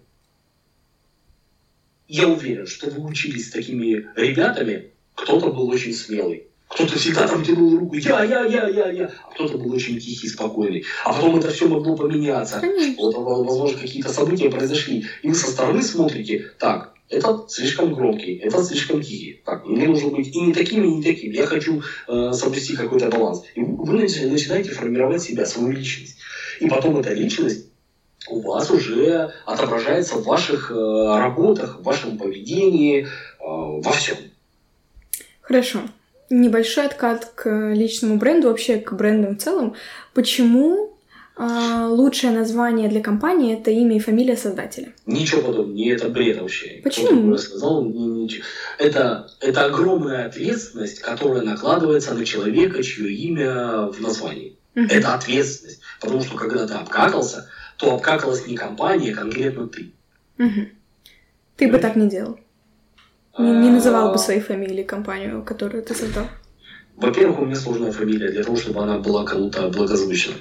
[2.09, 6.49] Я уверен, что вы учились с такими ребятами, Кто-то был очень смелый.
[6.69, 9.11] Кто-то всегда там тянул руку, я, я, я, я, я.
[9.25, 10.85] А кто-то был очень тихий, спокойный.
[11.05, 12.61] А потом это все могло поменяться.
[12.99, 15.05] Вот, возможно, какие-то события произошли.
[15.23, 19.41] И вы со стороны смотрите, так, этот слишком громкий, этот слишком тихий.
[19.45, 21.31] Так, мне нужно быть и не таким, и не таким.
[21.33, 23.45] Я хочу э, соблюсти какой-то баланс.
[23.55, 26.19] И вы начинаете формировать себя, свою личность.
[26.59, 27.69] И потом эта личность
[28.29, 33.07] у вас уже отображается в ваших э, работах, в вашем поведении, э,
[33.39, 34.17] во всем.
[35.43, 35.83] Хорошо.
[36.29, 39.74] Небольшой откат к личному бренду, вообще к брендам в целом.
[40.12, 40.97] Почему
[41.39, 44.95] а, лучшее название для компании это имя и фамилия создателя.
[45.05, 46.81] Ничего подобного, не это бред вообще.
[46.83, 47.31] Почему?
[47.31, 48.43] Я сказал, ничего.
[48.79, 54.57] Это, это огромная ответственность, которая накладывается на человека, чье имя в названии.
[54.77, 54.87] Угу.
[54.89, 55.83] Это ответственность.
[56.01, 59.93] Потому что когда ты обкакался, то обкакалась не компания, а конкретно ты.
[60.39, 60.68] Угу.
[61.59, 62.39] Ты бы так не делал.
[63.39, 66.26] Не, не называл бы своей фамилией компанию, которую ты создал.
[66.97, 70.34] Во-первых, у меня сложная фамилия для того, чтобы она была кому-то благозвучна.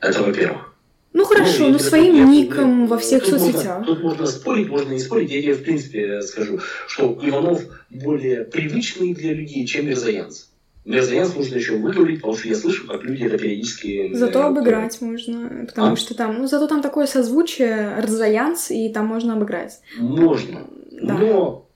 [0.00, 0.74] Это во-первых.
[1.12, 3.78] Ну хорошо, ну, ну своим нет, ником нет, во всех тут соцсетях.
[3.78, 5.30] Можно, тут можно спорить, можно не спорить.
[5.30, 10.50] Я тебе в принципе скажу, что Иванов более привычный для людей, чем Мерзаянс.
[10.84, 14.14] Мерзаянс нужно еще выговорить, потому что я слышу, как люди это периодически...
[14.14, 15.96] Зато обыграть можно, потому а?
[15.96, 16.38] что там...
[16.38, 19.80] Ну, зато там такое созвучие, Рзаянс, и там можно обыграть.
[19.98, 21.18] Можно, да.
[21.18, 21.69] но...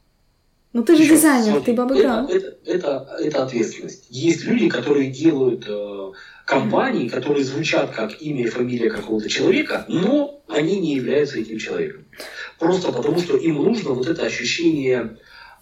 [0.75, 2.29] Ну ты же дизайнер, смотри, ты бы обыграл.
[2.29, 4.07] Это, это, это, это ответственность.
[4.11, 6.12] Есть люди, которые делают э,
[6.45, 12.05] компаний, которые звучат как имя и фамилия какого-то человека, но они не являются этим человеком.
[12.59, 15.16] Просто потому, что им нужно вот это ощущение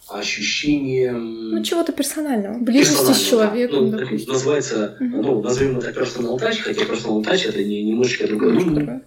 [0.08, 1.12] ощущение...
[1.12, 2.58] Ну, чего-то персонального.
[2.58, 4.04] Близости с человеком, да.
[4.10, 5.22] ну, Называется, угу.
[5.22, 8.54] ну, назовем это personal touch, хотя personal touch это не, немножечко другое.
[8.54, 9.02] Ну, другое.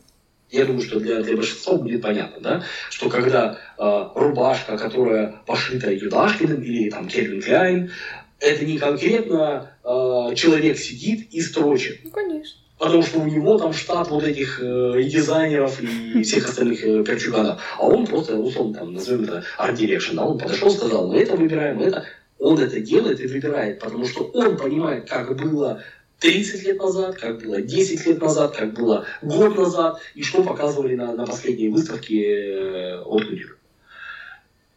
[0.56, 5.92] Я думаю, что для, для большинства будет понятно, да, что когда э, рубашка, которая пошита
[5.92, 7.92] Юдашкиным или там Calvin Klein,
[8.40, 12.00] это не конкретно э, человек сидит и строчит.
[12.06, 12.58] Ну, конечно.
[12.78, 17.04] Потому что у него там штат вот этих э, и дизайнеров, и всех остальных э,
[17.04, 17.62] перчуганов.
[17.78, 21.36] А он просто, условно, там, назовем это art direction, да, он подошел, сказал, мы это
[21.36, 22.06] выбираем, мы это.
[22.40, 25.84] Он это делает и выбирает, потому что он понимает, как было
[26.20, 30.96] 30 лет назад, как было 10 лет назад, как было год назад, и что показывали
[30.96, 33.58] на, на последней выставке э, от Кутюр.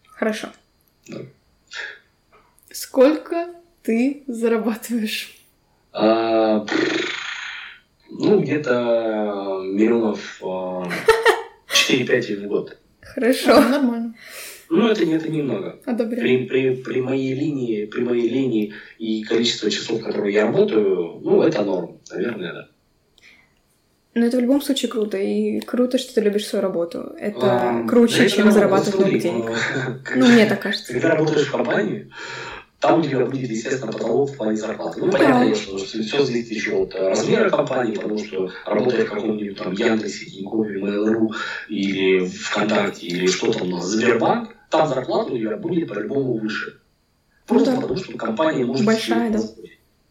[0.06, 0.48] Хорошо.
[1.06, 1.18] Да.
[2.70, 3.48] Сколько
[3.82, 5.34] ты зарабатываешь?
[5.92, 6.66] А,
[8.10, 10.90] ну, где-то миллионов а,
[11.68, 12.76] 4-5 в год.
[13.00, 13.56] Хорошо.
[13.56, 14.14] А, нормально.
[14.70, 15.78] Ну, это, это немного.
[15.84, 16.22] Одобряю.
[16.22, 21.42] При, при, при, моей линии, при моей линии и количество часов, которые я работаю, ну,
[21.42, 22.68] это норм, наверное, да.
[24.14, 25.16] Но это в любом случае круто.
[25.16, 27.14] И круто, что ты любишь свою работу.
[27.18, 29.50] Это а, круче, чем зарабатывать много денег.
[30.16, 30.92] Ну, мне так кажется.
[30.92, 32.10] Когда работаешь в компании,
[32.80, 35.00] там у тебя будет, естественно, потолок в плане зарплаты.
[35.00, 39.58] Ну, понятно, конечно, что все зависит еще от размера компании, потому что работая в каком-нибудь
[39.58, 41.28] там Яндексе, Тинькове, Mail.ru
[41.68, 46.80] или ВКонтакте, или что там у нас, Сбербанк, там зарплата у тебя будет по-любому выше.
[47.46, 47.80] Просто да.
[47.80, 48.84] потому, что компания может...
[48.84, 49.40] Большая, да.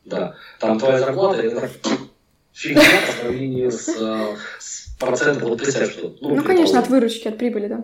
[0.06, 0.36] Да.
[0.60, 1.70] Там твоя зарплата, это
[2.54, 5.50] фигня по сравнению с, э, с процентом.
[5.50, 6.16] Вот представь, что...
[6.22, 7.84] Ну, ну конечно, от выручки, от прибыли, да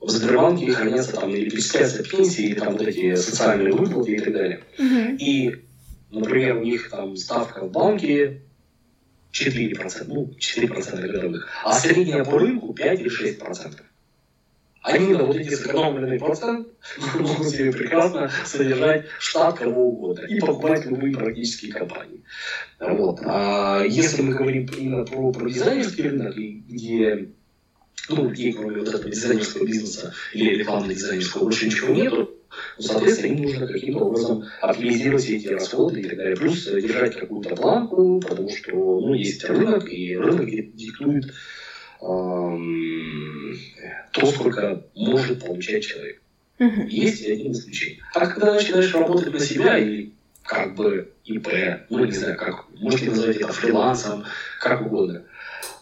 [0.00, 4.32] в Сбербанке хранятся там или перечисляются пенсии, или там вот эти социальные выплаты и так
[4.32, 4.64] далее.
[4.78, 5.16] Uh-huh.
[5.16, 5.56] И,
[6.10, 8.42] например, у них там ставка в банке
[9.32, 13.80] 4%, ну, 4% годовых, а средняя по рынку 5 или 6%.
[14.88, 16.68] Они на вот эти сэкономленный процент
[17.18, 22.22] могут себе прекрасно содержать штат кого угодно и покупать любые практические компании.
[22.80, 23.20] Вот.
[23.24, 27.28] А если мы говорим именно про, про дизайнерский рынок, где
[28.08, 32.30] ну, людей, кроме вот этого дизайнерского бизнеса или рекламно-дизайнерского, больше ничего нету,
[32.78, 36.36] ну, соответственно, им нужно каким-то образом оптимизировать эти расходы и так далее.
[36.36, 41.32] Плюс держать какую-то планку, потому что ну, есть рынок, и рынок диктует
[42.00, 42.58] то,
[44.26, 46.22] сколько может получать человек.
[46.58, 46.86] Uh-huh.
[46.88, 48.00] Есть один исключение.
[48.14, 50.12] А когда начинаешь работать на себя или
[50.42, 51.48] как бы ИП,
[51.88, 54.24] ну не знаю, как можете назвать это фрилансом,
[54.60, 55.24] как угодно,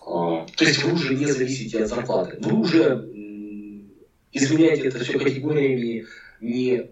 [0.07, 2.37] а, то есть вы уже не зависите от зарплаты.
[2.41, 3.09] Вы уже
[4.33, 6.07] изменяете это все категориями
[6.41, 6.91] не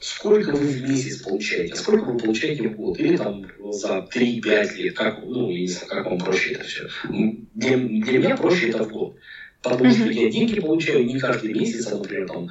[0.00, 2.98] сколько вы в месяц получаете, а сколько вы получаете в год.
[2.98, 6.88] Или там за 3-5 лет, как, ну, не знаю, как вам проще это все.
[7.04, 9.16] Для, для меня проще это в год.
[9.62, 12.50] Потому что я деньги получаю не каждый месяц, а, например, там,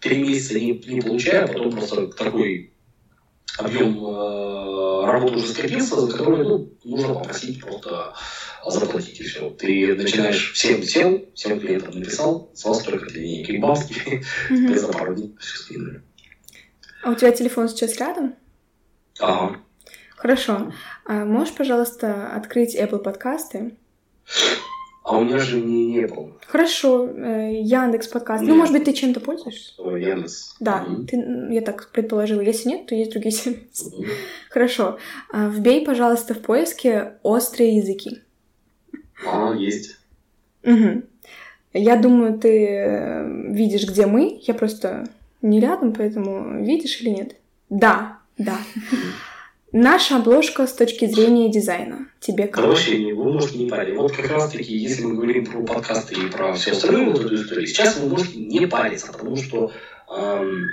[0.00, 2.72] три месяца не, не получаю, а потом просто такой
[3.58, 8.14] объем э, работы уже скопился, за который ну, нужно попросить просто
[8.66, 9.50] заплатить и все.
[9.50, 15.14] Ты начинаешь всем сел, всем клиентам написал, с вас только деньги бабки, ты за пару
[15.14, 16.02] дней все скинули.
[17.02, 18.34] А у тебя телефон сейчас рядом?
[19.20, 19.56] Ага.
[20.16, 20.72] Хорошо.
[21.04, 23.74] А можешь, пожалуйста, открыть Apple подкасты?
[25.04, 26.30] А у меня же не, не было.
[26.46, 28.44] Хорошо, э, Яндекс подкаст.
[28.44, 29.72] Ну, может быть, ты чем-то пользуешься?
[29.82, 30.54] О, Яндекс.
[30.60, 31.06] Да, Мгм.
[31.06, 31.16] ты,
[31.50, 32.40] я так предположила.
[32.40, 33.90] Если нет, то есть другие сервисы.
[33.96, 34.06] Мгм.
[34.48, 34.98] Хорошо.
[35.32, 38.20] А, Вбей, пожалуйста, в поиске острые языки.
[39.26, 39.96] А, есть.
[40.62, 41.04] Мгм.
[41.72, 44.40] Я думаю, ты э, видишь, где мы.
[44.46, 45.08] Я просто
[45.42, 47.36] не рядом, поэтому видишь или нет?
[47.68, 48.58] Да, да.
[49.74, 52.06] Наша обложка с точки зрения дизайна.
[52.20, 52.66] Тебе Да как?
[52.66, 53.96] вообще не, вы можете не парить.
[53.96, 57.34] Вот как раз таки, если мы говорим про подкасты и про все остальное вот эту
[57.36, 59.72] историю, сейчас вы можете не париться, потому что...
[60.14, 60.66] эм,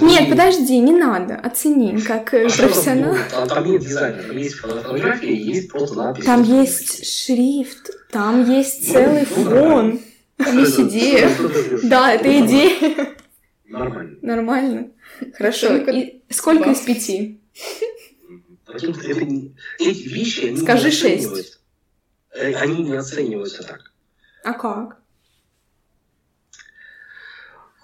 [0.00, 1.34] вы- Нет, подожди, не надо.
[1.34, 3.12] Оцени, как А что там, профессионал.
[3.12, 6.24] ну, там, там нет дизайна, там есть фотография, есть просто надпись.
[6.24, 10.00] Там есть шрифт, там есть целый Ну, фон.
[10.38, 11.30] Там есть идея.
[11.82, 13.08] Да, это идея.
[13.68, 14.18] Нормально.
[14.22, 14.90] Нормально.
[15.34, 15.66] Хорошо.
[15.68, 16.86] Оценка И сколько из два.
[16.94, 17.40] пяти?
[18.68, 21.60] Это не- эти вещи, они Скажи не шесть.
[22.32, 23.92] Э, Они не оцениваются так.
[24.44, 25.00] А как?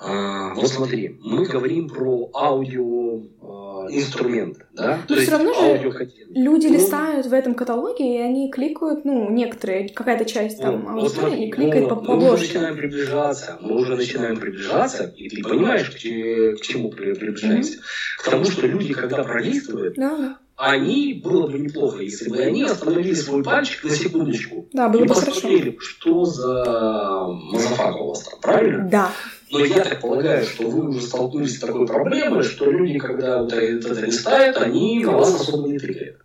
[0.04, 5.00] А, вот смотри, мы говорим про аудио а, инструмент, да?
[5.08, 6.10] Ну, всё равно же.
[6.34, 10.84] Люди Ну, листают в этом каталоге, и они кликают, ну, некоторые, какая-то часть там Вот,
[10.84, 15.28] вот аудитории смотри, кликает ну, по мы уже начинаем приближаться, мы уже начинаем приближаться, и
[15.28, 17.78] ты понимаешь, к, к чему при- приближаемся?
[18.18, 23.14] К тому, что люди, когда пролистывают, Да, они, было бы неплохо, если бы они остановили
[23.14, 25.32] свой пальчик на секундочку Да, было и бы хорошо.
[25.32, 28.88] посмотрели, что за мазафака у вас там, правильно?
[28.90, 29.10] Да.
[29.52, 33.52] Но я так полагаю, что вы уже столкнулись с такой проблемой, что люди, когда вот
[33.52, 36.16] это, листают, они на вас особо не тыкают.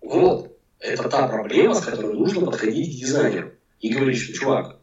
[0.00, 0.56] Вот.
[0.78, 3.50] Это та проблема, с которой нужно подходить к дизайнеру.
[3.80, 4.76] И говорить, что, чувак,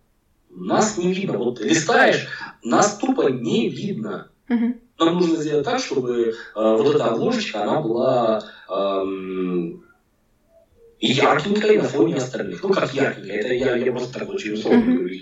[0.50, 1.38] нас не видно.
[1.38, 2.28] Вот ты листаешь,
[2.62, 4.28] нас тупо не видно.
[4.50, 9.84] Нам нужно сделать так, чтобы э, вот эта обложечка, она была эм,
[11.00, 12.62] яркенькой на фоне остальных.
[12.62, 13.38] Ну, как яркенькая.
[13.38, 15.16] Это я, я просто так очень условно говорю.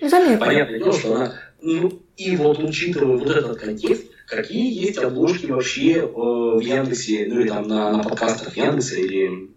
[0.00, 0.46] Ну, Заметно.
[0.46, 1.34] Понятное дело, что она...
[1.60, 7.40] Ну, и вот учитывая вот этот контекст, какие есть обложки вообще э, в Яндексе, ну
[7.40, 9.50] или там на, на подкастах Яндекса или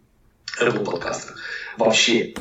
[0.59, 1.37] Apple подкастах.
[1.77, 2.33] Вообще.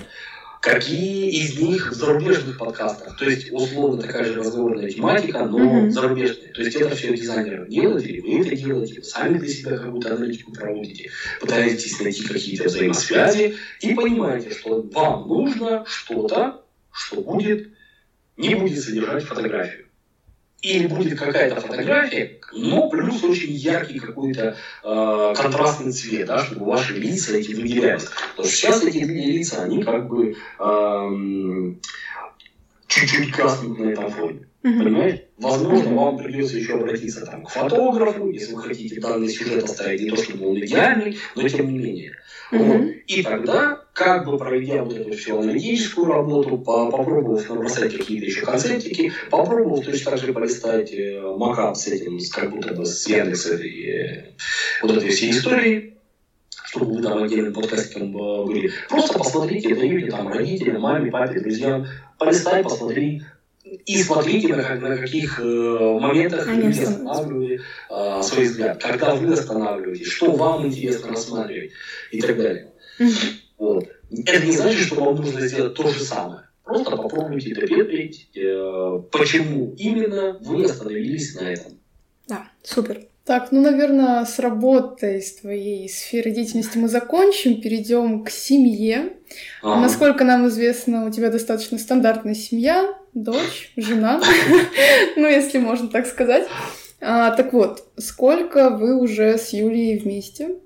[0.61, 3.17] Какие из них в зарубежных подкастах?
[3.17, 5.93] То есть, условно, такая же разговорная тематика, но Мгм.
[5.93, 6.53] зарубежная.
[6.53, 10.17] То есть, это все дизайнеры делают, или вы это делаете, вы сами для себя какую-то
[10.17, 11.11] аналитику проводите,
[11.41, 17.69] пытаетесь найти какие-то взаимосвязи и понимаете, что вам нужно что-то, что будет,
[18.39, 19.85] не будет содержать фотографию.
[20.61, 26.95] Или будет какая-то фотография, но плюс очень яркий какой-то э, контрастный цвет, да, чтобы ваши
[26.95, 28.07] лица эти выделялись.
[28.31, 31.81] Потому что сейчас эти лица, они как бы эм,
[32.89, 34.49] чуть-чуть гаснут на этом фоне.
[34.63, 35.21] Понимаешь?
[35.39, 40.11] Возможно, вам придется еще обратиться там, к фотографу, если вы хотите данный сюжет оставить не
[40.11, 42.17] то, чтобы он идеальный, но тем не менее.
[42.51, 42.83] Вот.
[43.07, 48.43] И тогда, как бы проведя вот эту всю аналитическую работу, по- попробовав набросать какие-то еще
[48.43, 53.09] концептики, попробовав точно так же полистать э, макап с этим, с, как будто бы с
[53.09, 54.25] Яндекса и э,
[54.83, 55.97] вот этой всей истории,
[56.67, 58.71] чтобы вы там отдельным подкастиком э, были.
[58.89, 61.89] Просто посмотрите, даете там родителям, маме, папе, друзьям,
[62.19, 63.23] полистай, посмотри,
[63.65, 66.83] и смотрите, на, на каких э, моментах остановятся.
[66.83, 67.61] останавливали
[67.91, 71.73] э, свой взгляд, когда вы останавливаете, что вам интересно рассматривать
[72.13, 72.73] и так далее.
[73.01, 73.13] Мгм.
[73.59, 73.85] Вот.
[74.11, 76.43] Это не значит, что вам нужно сделать то же самое.
[76.65, 81.73] Просто попробуйте допетрить, э, почему именно вы остановились на этом.
[82.29, 83.07] Да, супер.
[83.25, 89.15] Так, ну, наверное, с работой, с твоей сферой деятельности мы закончим, перейдем к семье.
[89.63, 89.81] Ага.
[89.83, 94.23] Насколько нам известно, у тебя достаточно стандартная семья, дочь, жена,
[95.17, 96.47] ну, если можно так сказать.
[97.01, 100.57] А, так вот, сколько вы уже с Юлией вместе?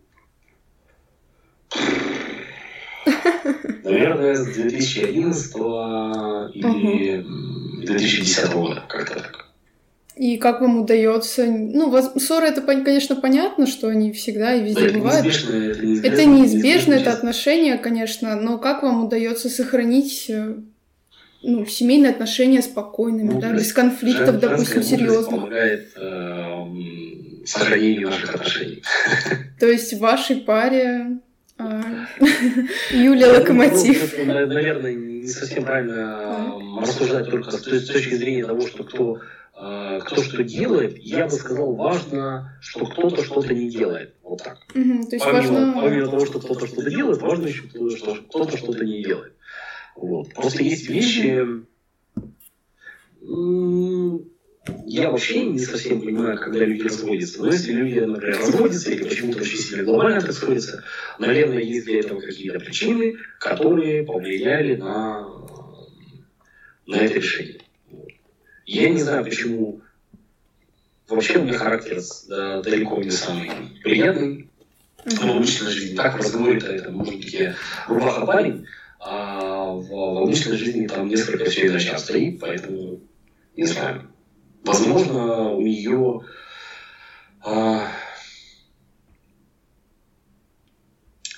[3.84, 5.54] Наверное, с 2011
[6.54, 9.46] или м, 2010 года, как-то так.
[10.14, 11.46] И как вам удается?
[11.46, 15.24] Ну, воз- ссоры это, конечно, понятно, что они всегда и везде это бывают.
[15.24, 16.06] неизбежно, это неизбежно.
[16.12, 20.54] Это неизбежно, это отношения, конечно, но как вам удается сохранить э,
[21.42, 23.64] ну, семейные отношения спокойными, да, Мудрость.
[23.68, 25.30] без конфликтов, допустим, серьезных?
[25.30, 28.82] помогает эм, сохранению наших отношений.
[29.58, 31.18] То есть в вашей паре
[31.62, 32.24] а,
[32.90, 34.14] Юлия Локомотив.
[34.18, 39.20] Ну, Наверное, не совсем правильно эм, рассуждать только с точки зрения того, что кто,
[39.60, 40.98] э, кто что делает.
[40.98, 44.14] Я бы сказал, важно, что кто-то что-то не делает.
[44.22, 44.58] Вот так.
[44.74, 45.82] Мгм, То есть Помимо, важно...
[45.82, 47.62] помимо того, что кто-то что-то делает, важно еще,
[47.96, 49.34] что кто-то что-то не делает.
[49.96, 50.32] Вот.
[50.34, 51.62] Просто есть вещи,
[54.86, 57.42] я вообще не совсем понимаю, когда люди разводятся.
[57.42, 60.84] Но если люди, например, разводятся или почему-то очень сильно глобально так сходятся,
[61.18, 65.26] наверное, есть для этого какие-то причины, которые повлияли на,
[66.86, 67.60] на это решение.
[68.64, 69.80] Я не знаю, почему
[71.08, 73.50] вообще у меня характер да, далеко не самый
[73.82, 74.48] приятный
[75.04, 75.96] в обычной жизни.
[75.96, 77.56] Так в разговоре-то это может быть я
[77.88, 78.66] рубаха парень,
[79.00, 83.00] а в, в обычной жизни там несколько все иначе стоит, поэтому
[83.56, 84.11] не знаю.
[84.64, 86.22] Возможно, у нее
[87.44, 87.88] а,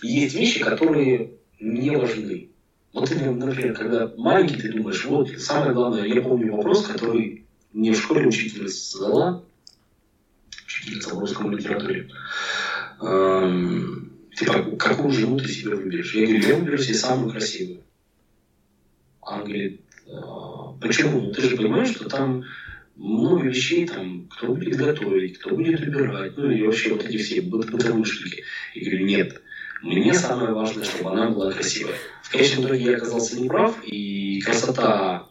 [0.03, 2.51] есть вещи, которые не важны.
[2.93, 7.93] Вот ты, например, когда маленький, ты думаешь, вот, самое главное, я помню вопрос, который мне
[7.93, 9.43] в школе учительница задала,
[10.65, 12.11] учительница в русском литературе.
[13.01, 16.15] Эм, типа, какую жену ты себе выберешь?
[16.15, 17.81] Я говорю, я выберу себе самую красивую.
[19.23, 19.81] Она говорит,
[20.13, 21.33] «А, почему?
[21.33, 22.45] Ты же понимаешь, что там
[22.97, 27.41] много вещей, там, кто будет готовить, кто будет убирать, ну и вообще вот эти все
[27.41, 28.45] бытовые штуки.
[28.75, 29.43] Я говорю, нет,
[29.83, 31.95] мне самое важное, чтобы она была красивая.
[32.23, 35.29] В конечном итоге я оказался неправ, и красота,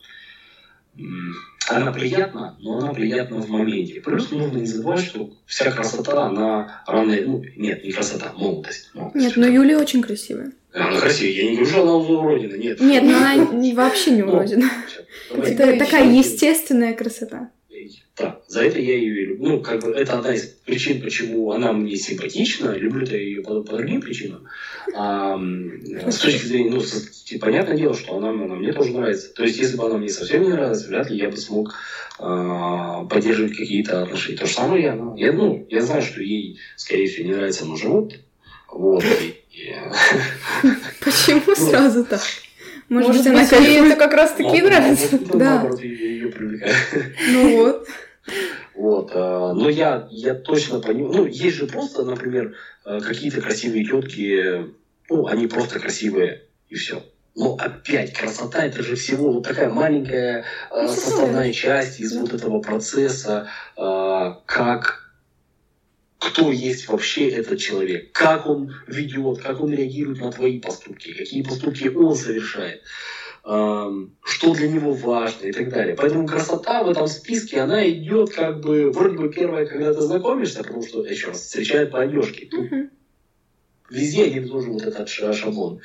[1.70, 4.02] она приятна, но она приятна в моменте.
[4.02, 7.16] Плюс нужно не забывать, что вся красота, она рано...
[7.26, 8.92] Ну, нет, не красота, молодость.
[8.94, 9.24] молодость.
[9.24, 10.52] Нет, но Юлия очень красивая.
[10.74, 11.32] Она красивая.
[11.32, 12.82] Я не говорю, что она уродина, нет.
[12.82, 14.70] Нет, но она вообще не ну, уродина.
[15.32, 17.50] Это такая естественная красота.
[18.16, 19.50] Да, за это я ее люблю.
[19.50, 22.76] Ну, как бы это одна из причин, почему она мне симпатична.
[22.76, 24.48] Люблю-то ее по, по другим причинам.
[24.96, 25.40] А,
[26.08, 29.34] с точки зрения, ну, с, понятное дело, что она, она мне тоже нравится.
[29.34, 31.74] То есть, если бы она мне совсем не нравилась, вряд ли я бы смог
[32.20, 34.38] а, поддерживать какие-то отношения.
[34.38, 35.16] То же самое я, она.
[35.18, 38.14] Я, ну, я знаю, что ей, скорее всего, не нравится мой живот.
[38.72, 39.04] Вот.
[41.00, 42.22] Почему ну, сразу так?
[42.94, 45.20] Может, Может быть, она ей это как раз таки нравится.
[45.34, 45.68] Да.
[45.82, 46.76] ее привлекает.
[47.32, 47.88] Ну вот.
[48.76, 52.56] Вот, а, но я, я точно понимаю, ну, есть же просто, например,
[52.86, 54.68] а, какие-то красивые тетки,
[55.10, 57.04] ну, они просто красивые, и все.
[57.36, 62.62] Но опять, красота это же всего вот такая маленькая э, составная часть из вот этого
[62.62, 65.03] процесса, э, как
[66.24, 71.42] кто есть вообще этот человек, как он ведет, как он реагирует на твои поступки, какие
[71.44, 72.82] поступки он совершает,
[73.44, 75.96] что для него важно и так далее.
[75.96, 80.64] Поэтому красота в этом списке, она идет как бы, вроде бы первая, когда ты знакомишься,
[80.64, 82.50] потому что, еще раз, встречают по одежке.
[83.90, 85.82] Везде один тоже вот этот шаблон.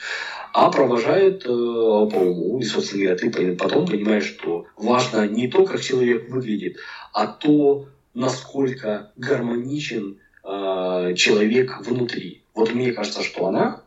[0.54, 5.64] А провожают э, по уму, и, собственно говоря, ты потом понимаешь, что важно не то,
[5.64, 6.76] как человек выглядит,
[7.12, 12.42] а то, насколько гармоничен э, человек внутри.
[12.54, 13.82] Вот мне кажется, что она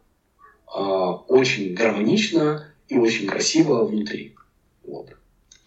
[0.67, 4.35] э, очень гармонична и очень красиво внутри.
[4.85, 5.09] Вот.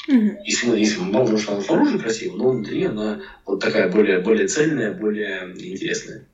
[0.09, 0.39] Угу.
[0.45, 4.93] Если, если можно, что она снаружи красива, но внутри она вот такая более, более цельная,
[4.93, 6.27] более интересная.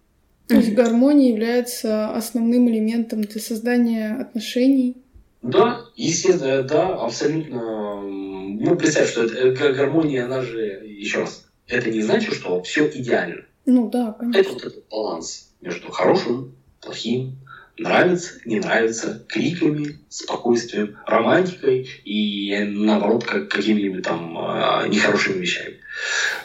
[0.49, 4.97] То есть гармония является основным элементом для создания отношений.
[5.43, 8.03] Да, естественно, да, абсолютно.
[8.03, 13.45] Ну, представь, что это, гармония, она же, еще раз, это не значит, что все идеально.
[13.70, 14.40] Ну да, конечно.
[14.40, 17.36] Это вот этот баланс между хорошим, плохим,
[17.78, 25.76] нравится, не нравится, криками, спокойствием, романтикой и, наоборот, как, какими-нибудь там э, нехорошими вещами.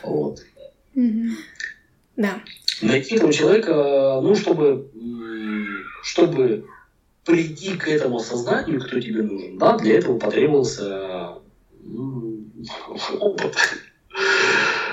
[0.03, 0.45] Вот.
[0.95, 1.31] Mm-hmm.
[2.17, 2.41] Да.
[2.83, 4.91] Найти этого человека, ну, чтобы,
[6.03, 6.67] чтобы
[7.25, 11.39] прийти к этому осознанию, кто тебе нужен, да, для этого потребовался
[13.19, 13.55] опыт.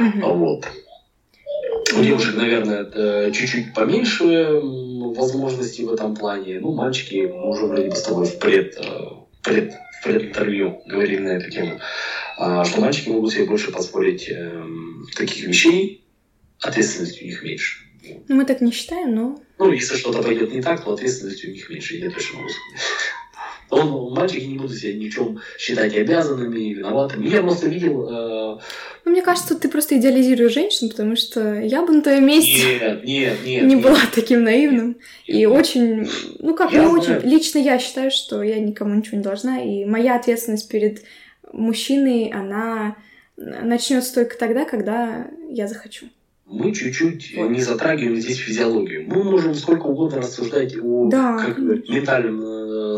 [0.01, 0.35] Mm-hmm.
[0.35, 0.67] Вот.
[1.97, 4.61] У девушек, наверное, чуть-чуть поменьше
[5.15, 6.61] возможностей в этом плане.
[6.61, 8.83] Ну, мальчики, мы уже вроде бы с тобой в пред, э,
[9.43, 11.81] пред, в прединтервью говорили на эту тему,
[12.39, 14.65] а, что мальчики могут себе больше позволить э,
[15.17, 16.05] таких вещей,
[16.61, 17.79] ответственности у них меньше.
[18.29, 19.41] Ну, мы так не считаем, но...
[19.59, 22.89] Ну, если что-то пойдет не так, то ответственности у них меньше, я точно могу сказать.
[23.71, 27.29] Он, мальчики не будут себя ни в чем считать обязанными, виноватыми.
[27.29, 28.07] Я просто видел...
[29.05, 33.05] Ну, мне кажется, ты просто идеализируешь женщин, потому что я бы на твоем месте нет,
[33.05, 33.83] нет, нет, не нет.
[33.83, 34.89] была таким наивным.
[34.89, 35.51] Нет, и нет.
[35.51, 36.09] очень...
[36.39, 37.19] Ну, как, я не очень...
[37.29, 41.03] Лично я считаю, что я никому ничего не должна, и моя ответственность перед
[41.53, 42.97] мужчиной, она
[43.37, 46.07] начнется только тогда, когда я захочу
[46.53, 49.05] мы чуть-чуть не затрагиваем здесь физиологию.
[49.09, 52.45] Мы можем сколько угодно рассуждать о да, как, ментальном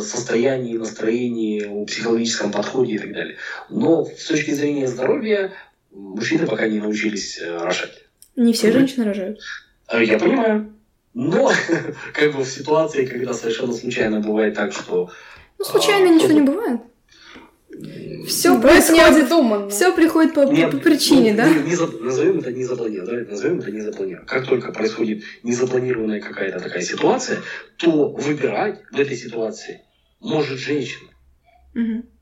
[0.00, 3.36] состоянии, настроении, о психологическом подходе и так далее.
[3.70, 5.52] Но с точки зрения здоровья
[5.92, 8.04] мужчины пока не научились э, рожать.
[8.36, 9.40] Не все женщины рожают.
[9.88, 10.72] Э, я понимаю.
[11.14, 11.52] Но
[12.12, 15.10] как бы в ситуации, когда совершенно случайно бывает так, что...
[15.58, 16.80] Ну, случайно ничего не бывает.
[18.28, 19.68] Все Ну, происходит, необдуманно.
[19.68, 21.48] все приходит по, по- Нет, по причине, ну, да?
[21.48, 23.06] не- не за- назовем это незапланированно.
[23.10, 24.26] Давайте назовем это незапланированно.
[24.26, 27.40] Как только происходит незапланированная какая-то такая ситуация,
[27.76, 29.82] то выбирать в этой ситуации
[30.24, 31.10] может женщина.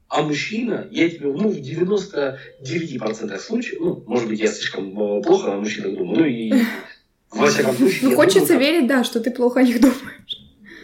[0.09, 5.55] А мужчина, я тебе, ну, в 99% случаев, ну, может быть, я слишком э, плохо
[5.55, 6.53] о мужчинах думаю, ну и
[7.31, 8.11] во всяком случае...
[8.11, 10.39] Ну, хочется думаю, верить, да, что ты плохо о них думаешь.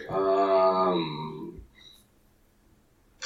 [0.07, 1.53] ам,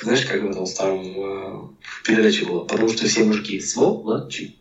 [0.02, 1.61] Знаешь, как в этом старом э,
[2.06, 2.65] передаче было?
[2.65, 4.57] Потому что все мужики сволочи.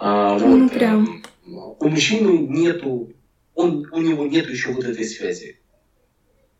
[0.00, 1.22] А, вот, Ну, прям.
[1.46, 3.12] эм, У мужчины нету,
[3.54, 5.60] он, у него нету еще вот этой связи.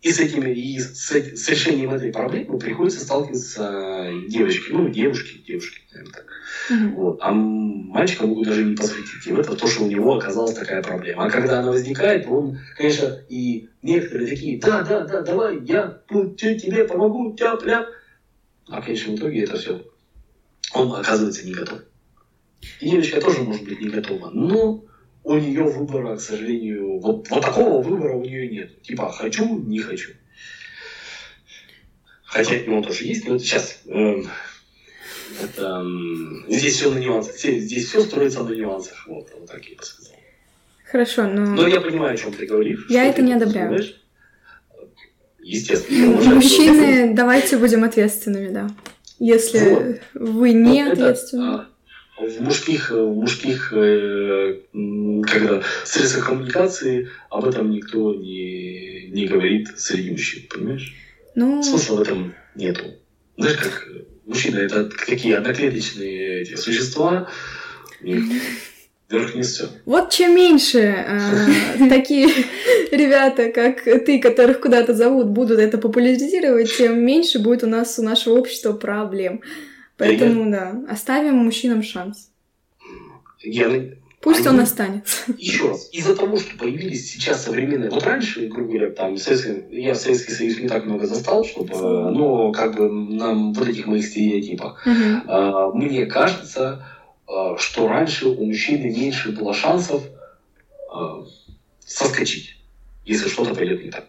[0.06, 5.82] И с этими, и с, с решением этой проблемы приходится сталкиваться девочки, ну, девушки, девушки,
[5.90, 6.24] наверное, так.
[6.70, 6.92] Мгм.
[6.92, 7.16] Вот.
[7.18, 9.26] А мальчика могут даже не посвятить.
[9.26, 11.24] И в это то, что у него оказалась такая проблема.
[11.24, 16.84] А когда она возникает, он, конечно, и некоторые такие, да, да, да, давай, я тебе
[16.84, 17.86] помогу, тяп-ляп.
[18.68, 19.80] А в конечном итоге это все.
[20.72, 21.80] Он оказывается не готов.
[22.78, 24.28] И девочка тоже может быть не готова.
[24.30, 24.78] Но
[25.26, 28.80] у нее выбора, к сожалению, вот, вот такого выбора у нее нет.
[28.82, 30.12] Типа хочу, не хочу.
[32.24, 34.28] Хотя он тоже есть, но сейчас эм,
[35.42, 37.36] это, м, здесь все на нюансах.
[37.36, 39.04] Здесь, все строится на нюансах.
[39.08, 40.12] Вот, вот так я бы сказал.
[40.90, 41.44] Хорошо, но...
[41.44, 42.86] Но я понимаю, о чем ты говоришь.
[42.88, 43.68] Я это не одобряю.
[43.70, 44.00] понимаешь.
[45.42, 46.06] Естественно.
[46.22, 48.70] Ну, Мужчины, давайте будем ответственными, да.
[49.18, 50.00] Если Вот.
[50.14, 51.42] вы не Вот это, ответственны.
[51.48, 51.68] а,
[52.18, 59.68] в мужских, в мужских э, когда средствах коммуникации об этом никто не, не говорит
[60.10, 60.94] мужчин, понимаешь?
[61.34, 62.84] Ну, Смысла в этом нету.
[63.36, 67.28] Знаешь, как э, мужчины это какие одноклеточные эти существа,
[68.00, 68.24] у них
[69.42, 69.68] все.
[69.84, 72.28] вот чем меньше э, такие
[72.90, 78.02] ребята, как ты, которых куда-то зовут, будут это популяризировать, тем меньше будет у нас, у
[78.02, 79.42] нашего общества проблем.
[79.96, 82.30] Поэтому, да, оставим мужчинам шанс.
[83.40, 83.68] Я,
[84.20, 85.32] Пусть Они- он останется.
[85.38, 87.90] еще раз, из-за того, что появились сейчас современные...
[87.90, 91.74] Вот раньше, грубо говоря, там, Советский- я Советский Союз не так много застал, чтобы...
[91.74, 94.84] Но как бы нам вот этих моих стереотипах.
[95.26, 96.84] А, Мне кажется,
[97.28, 100.02] а, что раньше у мужчины меньше было шансов
[100.92, 101.24] а,
[101.78, 102.56] соскочить,
[103.04, 104.06] если что-то пойдет не так.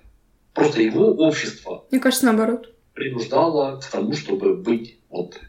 [0.54, 2.74] Просто его общество Мне кажется, наоборот.
[2.96, 5.40] принуждало к тому, чтобы быть вот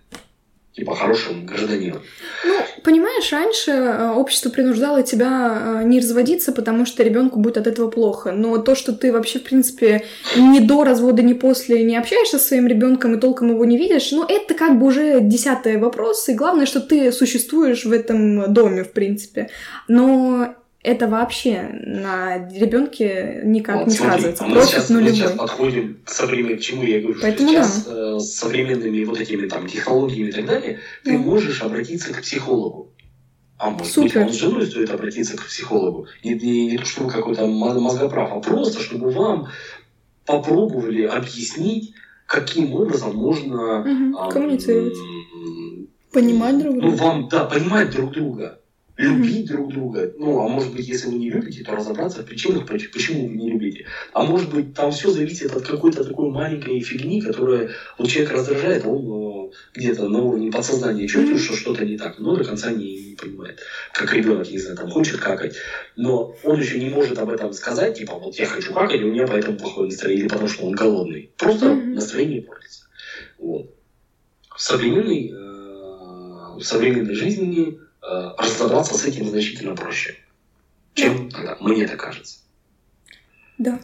[0.79, 2.03] типа хорошим гражданином.
[2.45, 7.67] Ну, понимаешь, раньше э, общество принуждало тебя э, не разводиться, потому что ребенку будет от
[7.67, 8.31] этого плохо.
[8.31, 10.05] Но то, что ты вообще, в принципе,
[10.37, 14.13] ни до развода, ни после не общаешься со своим ребенком и толком его не видишь,
[14.13, 16.29] ну, это как бы уже десятый вопрос.
[16.29, 19.51] И главное, что ты существуешь в этом доме, в принципе.
[19.89, 20.55] Но
[20.89, 24.45] это вообще на ребенке никак Вот не смотри, сказывается.
[24.45, 28.19] а мы сейчас, мы сейчас подходим к современному, к чему я говорю, Поэтому сейчас э,
[28.19, 31.19] с современными вот этими там технологиями и так далее, ты Ну.
[31.19, 32.93] можешь обратиться к психологу.
[33.59, 34.05] А может Супер.
[34.05, 36.07] быть, вам с женой стоит обратиться к психологу.
[36.25, 39.49] Не, не, не то, чтобы какой-то мо- мозгоправ, а просто, чтобы вам
[40.25, 41.93] попробовали объяснить,
[42.27, 43.81] каким образом можно...
[43.83, 44.95] Ам, Коммуницировать.
[46.13, 46.97] Понимать друг Ну, друга.
[46.97, 48.58] вам, да, понимать друг друга,
[48.99, 50.13] любить друг друга.
[50.19, 53.35] Ну, а может быть, если вы не любите, то разобраться в причинах, поч- почему вы
[53.35, 53.87] не любите.
[54.13, 58.85] А может быть, там все зависит от какой-то такой маленькой фигни, которая вот человек раздражает,
[58.85, 62.73] а он э, где-то на уровне подсознания чувствует, что что-то не так, но до конца
[62.73, 63.61] не, не понимает.
[63.93, 65.55] Как ребенок, не знаю, там хочет какать,
[65.95, 69.13] но он еще не может об этом сказать, типа, вот я хочу какать, и у
[69.13, 71.31] меня поэтому плохое настроение, или потому что он голодный.
[71.37, 72.87] Просто настроение портится.
[73.39, 73.71] Вот.
[74.57, 80.17] В современной, э, в современной жизни разобраться с этим значительно проще,
[80.95, 82.39] чем тогда, мне так кажется.
[83.59, 83.81] Да.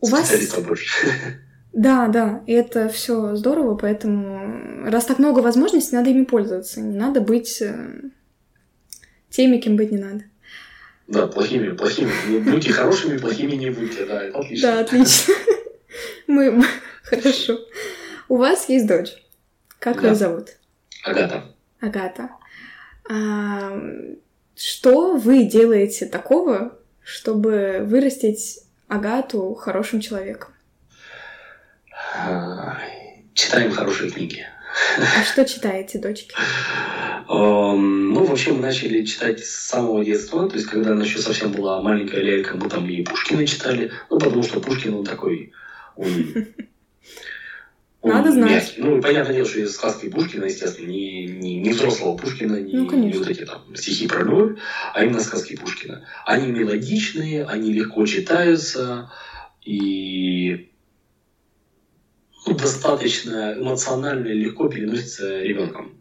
[0.00, 0.30] У вас...
[0.60, 1.08] Больше.
[1.76, 6.80] Да, да, и это все здорово, поэтому раз так много возможностей, надо ими пользоваться.
[6.80, 8.00] Не надо быть э,
[9.28, 10.22] теми, кем быть не надо.
[11.08, 12.12] Да, плохими, плохими.
[12.28, 14.68] Ну, Будьте хорошими, плохими не будьте, да, это отлично.
[14.72, 15.34] Да, отлично.
[16.28, 16.62] Мы...
[17.02, 17.58] Хорошо.
[18.28, 19.10] У вас есть дочь.
[19.80, 20.10] Как Да.
[20.10, 20.50] ее зовут?
[21.02, 21.44] Агата.
[21.80, 22.30] Агата.
[23.08, 23.80] А,
[24.56, 30.52] Что вы делаете такого, чтобы вырастить Агату хорошим человеком?
[33.34, 34.46] Читаем хорошие книги.
[34.98, 36.34] А что читаете, дочки?
[37.28, 40.48] Ну, вообще, мы начали читать с самого детства.
[40.48, 43.90] То есть, когда она еще совсем была маленькая лялька, мы там и Пушкина читали.
[44.10, 45.52] Ну, потому что Пушкин, он такой...
[45.96, 46.46] Он,
[48.04, 48.50] он Надо знать.
[48.50, 48.82] мягкий.
[48.82, 52.90] Ну, понятное дело, что из сказки Пушкина, естественно, не, не, не взрослого Пушкина, не, Ну,
[52.98, 54.58] не вот эти там стихи про любовь,
[54.92, 56.06] а именно сказки Пушкина.
[56.26, 59.10] Они мелодичные, они легко читаются,
[59.62, 60.70] и
[62.46, 65.98] ну, достаточно эмоционально и легко переносится ребенком.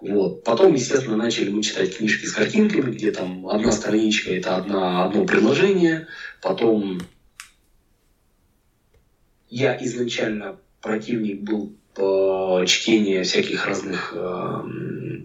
[0.00, 0.42] Вот.
[0.42, 5.24] Потом, естественно, начали мы читать книжки с картинками, где там одна страничка– это одна, одно
[5.24, 6.08] предложение.
[6.42, 7.00] Потом
[9.48, 14.62] я изначально противник был по чтению всяких разных э,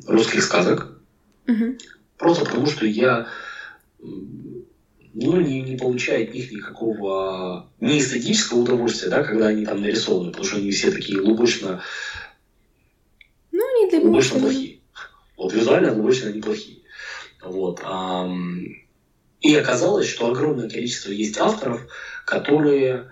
[0.07, 0.99] русских сказок.
[1.45, 1.77] Мгм.
[2.17, 3.27] Просто потому, что я
[3.99, 10.31] ну, не, не получаю от них никакого не эстетического удовольствия, да, когда они там нарисованы,
[10.31, 11.81] потому что они все такие лубочно,
[13.51, 14.43] Ну, не для лубочно меня.
[14.45, 14.79] плохие.
[15.37, 16.79] Вот визуально лубочно они плохие.
[17.41, 17.79] Вот.
[17.83, 18.65] ам,
[19.41, 21.85] И оказалось, что огромное количество есть авторов,
[22.25, 23.11] которые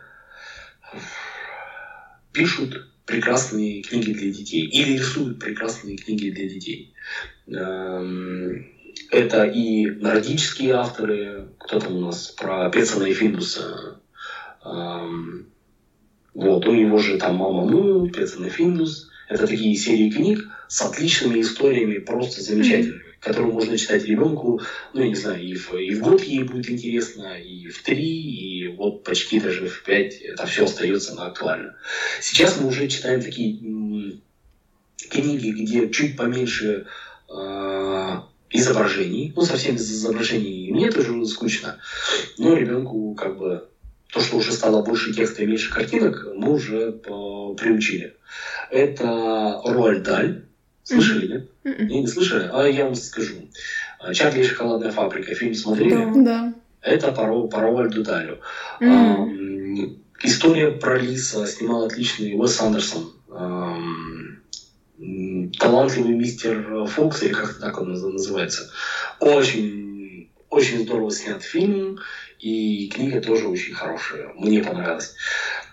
[2.33, 6.89] пишут прекрасные книги для детей или рисуют прекрасные книги для детей.
[7.47, 8.65] Эм,
[9.11, 13.97] Это и нордические авторы, кто там у нас про Пецана и Финдуса.
[14.65, 15.45] Эм,
[16.33, 19.07] Вот, у него же там «Мама Му», «Пецан и Финдус».
[19.29, 24.61] Это такие серии книг с отличными историями, просто замечательными, которые можно читать ребенку,
[24.93, 28.03] ну, я не знаю, и в, и в год ей будет интересно, и в три,
[28.03, 31.77] и вот почти даже в пять это все остается на актуально.
[32.21, 34.19] Сейчас мы уже читаем такие
[35.09, 36.85] книги, где чуть поменьше
[37.29, 38.19] э,
[38.49, 41.79] изображений, ну, совсем без изображений мне тоже скучно,
[42.37, 43.69] но ребенку как бы
[44.11, 48.17] то, что уже стало больше текста и меньше картинок, мы уже э, приучили.
[48.69, 49.61] Это
[50.03, 50.45] Даль.
[50.83, 51.52] Слышали, нет?
[51.63, 51.87] Мгм.
[51.87, 52.49] Не, не слышали?
[52.51, 53.47] А я вам скажу.
[53.99, 55.33] А, Чарли и шоколадная фабрика.
[55.33, 55.91] Фильм смотрели?
[55.95, 56.11] Да.
[56.15, 56.53] Да.
[56.81, 58.39] Это по, по Роальду Далю.
[58.81, 63.11] Ам, История про Лиса снимал отличный Уэс Андерсон.
[64.99, 68.69] М, Талантливый мистер Фокс, или как так он наз- называется.
[69.19, 71.97] Очень, очень здорово снят фильм,
[72.43, 74.33] и книга тоже очень хорошая.
[74.35, 75.15] Мне понравилась.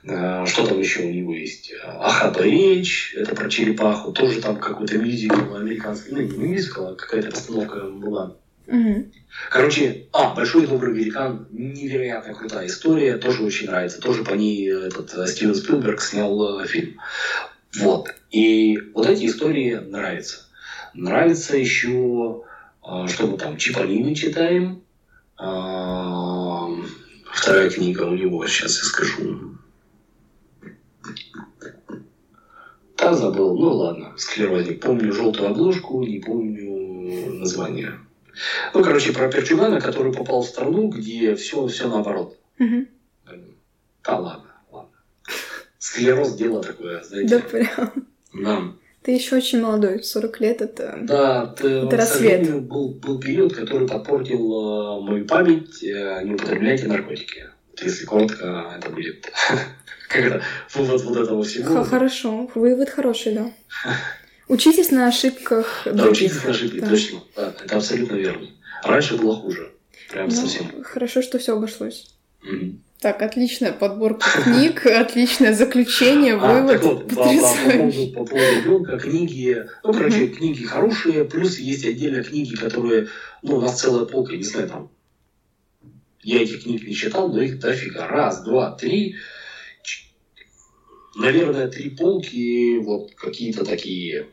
[0.09, 1.73] А, Что там еще у него есть?
[1.85, 4.13] Ахата речь, это про черепаху.
[4.13, 6.13] Тоже там какой-то мюзикл американский.
[6.13, 8.37] Ну, не мюзикл, а какая-то постановка была.
[8.69, 9.11] Мгм.
[9.51, 14.01] Короче, а, Большой добрый великан, невероятно крутая история, тоже очень нравится.
[14.01, 17.01] Тоже по ней этот э, Стивен Спилберг снял э, фильм.
[17.81, 18.15] Вот.
[18.31, 20.47] И вот эти истории нравятся.
[20.95, 22.45] Нравится еще,
[22.87, 24.85] э, что мы там, Чиполлины читаем.
[27.33, 29.57] Вторая книга у него, сейчас я скажу.
[32.97, 34.81] Так забыл, ну ладно, склерозник.
[34.83, 37.99] Помню желтую обложку, не помню название.
[38.75, 42.39] Ну, короче, про Перчугана, который попал в страну, где все, все наоборот.
[42.59, 42.89] Мгм.
[44.05, 44.91] Да ладно, ладно.
[45.79, 47.39] Склероз дело такое, Да, знаете.
[47.41, 48.07] прям.
[48.35, 48.63] Да.
[49.03, 50.99] Ты еще очень молодой, 40 лет это...
[51.03, 52.63] Да, ты, Это рассвет.
[52.65, 55.83] был, был период, который подпортил э, мою память.
[55.83, 57.47] Э, не употребляйте наркотики.
[57.83, 59.33] Если коротко, это будет
[60.09, 60.43] как это,
[60.75, 61.83] вывод вот этого всего.
[61.83, 63.51] Хорошо, вывод хороший, да.
[64.49, 66.89] Учитесь на ошибках Да, учитесь на ошибки, Да.
[66.89, 67.21] точно.
[67.37, 68.49] Да, это абсолютно верно.
[68.83, 69.73] Раньше было хуже.
[70.11, 70.83] Прям Ну, совсем.
[70.83, 72.15] Хорошо, что все обошлось.
[73.01, 78.57] Так, отличная подборка книг, отличное заключение, А, вывод так вот, по, по- поводу, по поводу
[78.57, 83.09] ребенка, книги, ну, короче, книги хорошие, плюс есть отдельно книги, которые,
[83.43, 84.91] ну, у нас целая полка, не знаю, там,
[86.23, 88.07] я этих книг не читал, но их дофига.
[88.07, 89.17] Раз, два, три,
[91.17, 94.27] наверное, три полки, вот какие-то такие,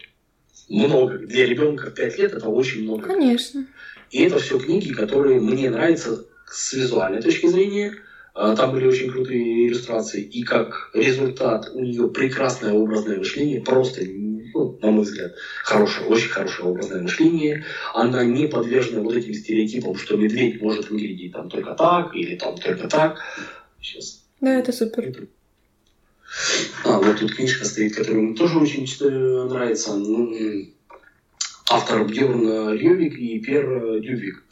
[0.68, 1.20] много.
[1.20, 3.08] Для ребенка 5 лет это очень много.
[3.08, 3.66] Конечно.
[4.12, 7.96] И это все книги, которые мне нравятся с визуальной точки зрения.
[8.40, 10.22] А, Там были очень крутые иллюстрации.
[10.22, 13.62] И как результат у нее прекрасное образное мышление.
[13.62, 15.34] Просто, ну, на мой взгляд,
[15.64, 17.66] хорошее, очень хорошее образное мышление.
[17.96, 22.56] Она не подвержена вот этим стереотипам, что медведь может выглядеть там только так или там
[22.60, 23.18] только так.
[23.82, 24.24] Сейчас.
[24.40, 25.28] Да, это супер.
[26.86, 28.86] А, вот тут книжка стоит, которая мне тоже очень
[29.50, 29.96] нравится.
[29.96, 30.32] Ну,
[31.70, 34.44] Автор Бьерн Левик и Пер Дюбик.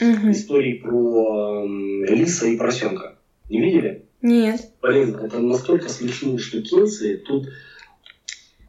[0.00, 0.30] Мгм.
[0.32, 3.16] истории про м, лиса и поросенка.
[3.48, 4.02] Не видели?
[4.22, 4.60] Нет.
[4.82, 7.16] Блин, это настолько смешные штукенции.
[7.16, 7.48] Тут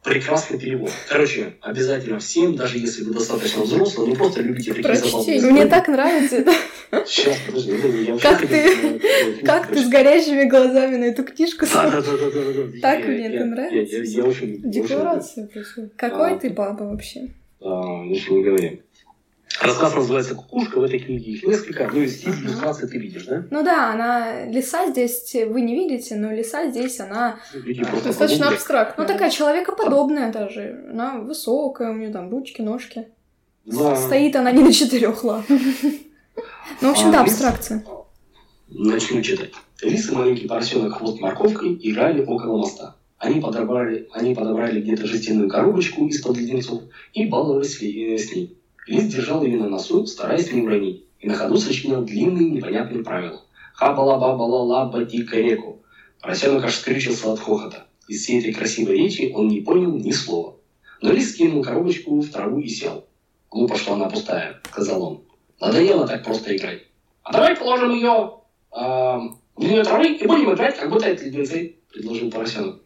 [0.04, 0.90] прекрасный перевод.
[1.08, 5.40] Короче, обязательно всем, даже если вы достаточно взрослый, ну просто любите такие Прочти.
[5.40, 6.52] Мне так нравится это.
[7.06, 7.72] Сейчас, подожди,
[8.06, 12.04] я Как ты- э, э, Как ты с горящими глазами на эту книжку смотришь?
[12.80, 13.96] Так мне это нравится.
[13.96, 14.62] Я, очень...
[14.62, 15.92] Декларация происходит.
[15.96, 16.38] Какой А.
[16.38, 17.28] ты папа вообще?
[17.60, 18.82] А, ничего не говори.
[19.60, 20.78] Рассказ называется «Кукушка».
[20.78, 21.88] В этой книге их несколько.
[21.92, 23.44] Ну, и стиль иллюстрации ты видишь, да?
[23.50, 28.48] Ну да, она лиса здесь вы не видите, но лиса здесь она Люди просто достаточно
[28.48, 29.06] абстрактная.
[29.06, 30.84] Ну такая человекоподобная даже.
[30.90, 33.08] Она высокая, у нее там ручки, ножки.
[33.64, 33.96] Да.
[33.96, 35.46] Стоит она не на четырех лапах.
[36.80, 37.84] Ну, в общем, А, да, лис- абстракция.
[38.68, 39.50] Начну читать.
[39.82, 42.96] Лис и маленький поросенок хвост морковкой играли около моста.
[43.18, 46.82] Они подобрали, они подобрали где-то жестяную коробочку из-под леденцов
[47.14, 48.57] и баловались ли, э, с ней.
[48.88, 53.42] Лис держал ее на носу, стараясь не уронить, и на ходу сочинял длинные непонятные правила.
[53.74, 55.82] Хаба-ла-ба-ба-ла-ла-ба реку.
[56.22, 57.86] Поросенок аж скрючился от хохота.
[58.08, 60.56] Из всей этой красивой речи он не понял ни слова.
[61.02, 63.04] Но лис кинул коробочку в траву и сел.
[63.50, 65.22] «Глупо, что она пустая»,— сказал он.
[65.60, 66.84] «Надоело так просто играть.
[67.22, 68.38] А давай положим ее
[68.72, 72.80] э, в нее травы и будем играть, как будто это леденцы»,— предложил поросенок.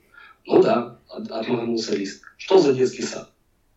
[0.47, 2.23] «Ну да»,— отмахнулся лис.
[2.37, 3.31] «Что за детский сад?»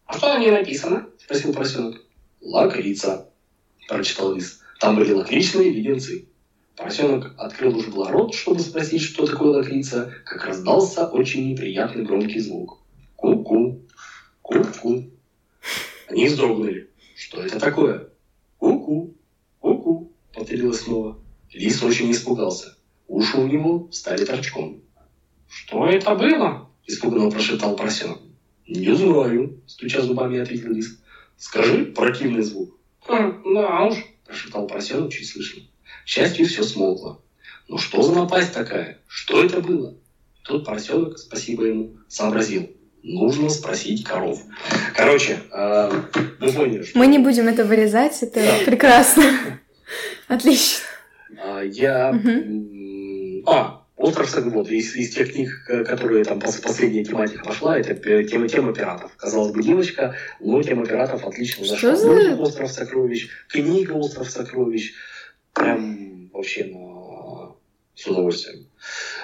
[0.07, 2.04] «А что на ней написано?»— спросил поросенок.
[2.45, 3.31] «Лакрица»,—
[3.87, 4.61] прочитал лис.
[4.79, 6.27] «Там были лакричные леденцы».
[6.75, 12.39] Поросенок открыл уже было рот, чтобы спросить, что такое лакрица, как раздался очень неприятный громкий
[12.39, 12.79] звук.
[13.15, 13.81] Ку-ку,
[14.41, 15.09] ку-ку.
[16.07, 16.91] Они вздрогнули.
[17.15, 18.09] Что это такое?
[18.59, 19.15] Ку-ку,
[19.59, 21.17] ку-ку, повторилось снова.
[21.51, 22.77] Лис очень испугался.
[23.07, 24.81] Уши у него стали торчком.
[25.47, 28.19] «Что это было?»– испуганно прошептал поросенок.
[28.67, 30.99] «Не знаю»,– стуча зубами, ответил лис.
[31.37, 32.77] «Скажи противный звук».
[33.07, 33.95] «Хм, да уж»,–
[34.25, 35.63] прошептал поросенок чуть слышно.
[36.03, 37.21] К счастью, все смолкло.
[37.67, 38.99] Ну что за напасть такая?
[39.07, 39.95] Что это было?
[40.43, 42.69] Тут поросенок, спасибо ему, сообразил.
[43.01, 44.39] Нужно спросить коров.
[44.95, 45.91] Короче, э,
[46.39, 46.97] мы поняли, что...
[46.97, 48.65] Мы не будем это вырезать, это да.
[48.65, 49.23] прекрасно.
[50.27, 50.85] Отлично.
[51.43, 52.19] А, я...
[53.47, 58.73] А, Остров вот, из, из тех книг, которые там последняя тематика пошла, это тема, тема
[58.73, 59.15] пиратов.
[59.15, 61.95] Казалось бы, девочка, но тема пиратов отлично зашла.
[61.95, 62.35] Что за...
[62.35, 64.93] Остров сокровищ, книга Остров сокровищ
[65.53, 67.55] прям вообще на...
[67.95, 68.67] с удовольствием.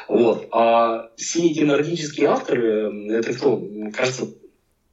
[0.07, 0.47] Вот.
[0.51, 3.61] А все эти нордические авторы, это кто?
[3.93, 4.33] Кажется,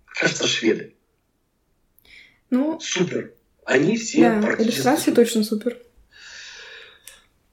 [0.07, 0.95] кажется, шведы.
[2.51, 3.33] Ну, супер.
[3.65, 4.75] Они все да, практически...
[4.75, 5.79] иллюстрации точно супер.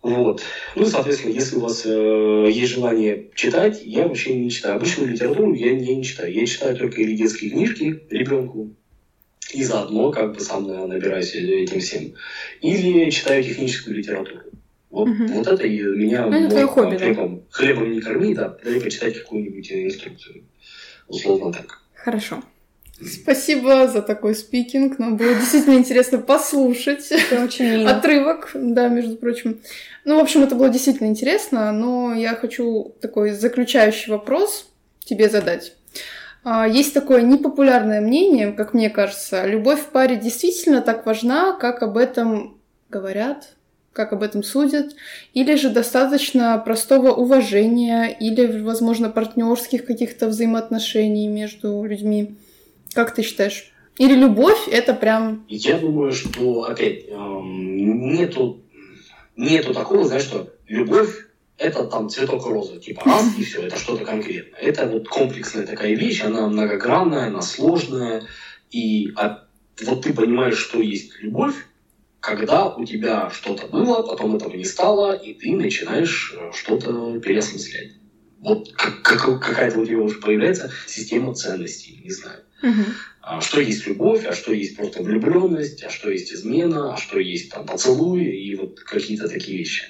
[0.05, 0.43] Вот.
[0.75, 4.75] Ну, соответственно, если у вас э, есть желание читать, я вообще не читаю.
[4.75, 6.31] Обычную литературу я, я не читаю.
[6.31, 8.69] Я читаю только или детские книжки ребенку,
[9.51, 12.13] и заодно как бы сам набираюсь этим всем.
[12.61, 14.41] Или читаю техническую литературу.
[14.91, 15.25] Вот, угу.
[15.25, 17.43] вот это и меня ну, это хобби, хлебом, да?
[17.49, 20.43] хлебом не корми, да, дай почитать какую-нибудь инструкцию.
[21.07, 21.81] Условно так.
[21.95, 22.43] Хорошо.
[23.03, 24.99] Спасибо за такой спикинг.
[24.99, 27.11] Нам было действительно интересно послушать.
[27.11, 29.61] Это очень Отрывок, да, между прочим.
[30.05, 34.71] Ну, в общем, это было действительно интересно, но я хочу такой заключающий вопрос
[35.03, 35.73] тебе задать.
[36.43, 41.83] А, есть такое непопулярное мнение, как мне кажется, любовь в паре действительно так важна, как
[41.83, 43.55] об этом говорят,
[43.91, 44.93] как об этом судят,
[45.33, 52.37] или же достаточно простого уважения, или, возможно, партнерских каких-то взаимоотношений между людьми.
[52.95, 53.73] Как ты считаешь?
[53.97, 55.45] Или любовь это прям...
[55.49, 57.75] Я думаю, что, опять, эм,
[58.13, 58.63] нету,
[59.35, 61.27] нету такого, знаешь, что любовь
[61.57, 64.59] это там цветок розы, типа раз и все, это что-то конкретное.
[64.59, 68.23] Это вот комплексная такая вещь, она многогранная, она сложная,
[68.71, 69.45] и а,
[69.83, 71.55] вот ты понимаешь, что есть любовь,
[72.21, 77.91] когда у тебя что-то было, потом этого не стало, и ты начинаешь э, что-то переосмыслять.
[78.39, 82.44] Вот как, как, какая-то у тебя уже появляется система ценностей, не знаю.
[82.63, 83.41] Угу.
[83.41, 87.51] Что есть любовь, а что есть просто влюбленность, а что есть измена, а что есть
[87.51, 89.85] там поцелуй и вот какие-то такие вещи.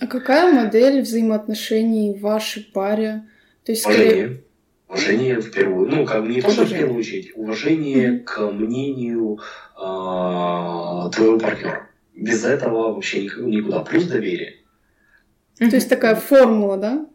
[0.00, 3.28] А какая модель взаимоотношений в вашей паре?
[3.64, 4.10] То есть, уважение.
[4.10, 4.44] Скорее...
[4.88, 8.24] Уважение в первую, ну, как не то, что в первую очередь, уважение mm-hmm.
[8.24, 9.38] к мнению
[9.76, 11.88] э, твоего партнера.
[12.16, 13.80] Без этого вообще никуда.
[13.80, 14.56] Плюс доверие.
[15.60, 15.70] Mm-hmm.
[15.70, 17.06] То есть такая формула, да?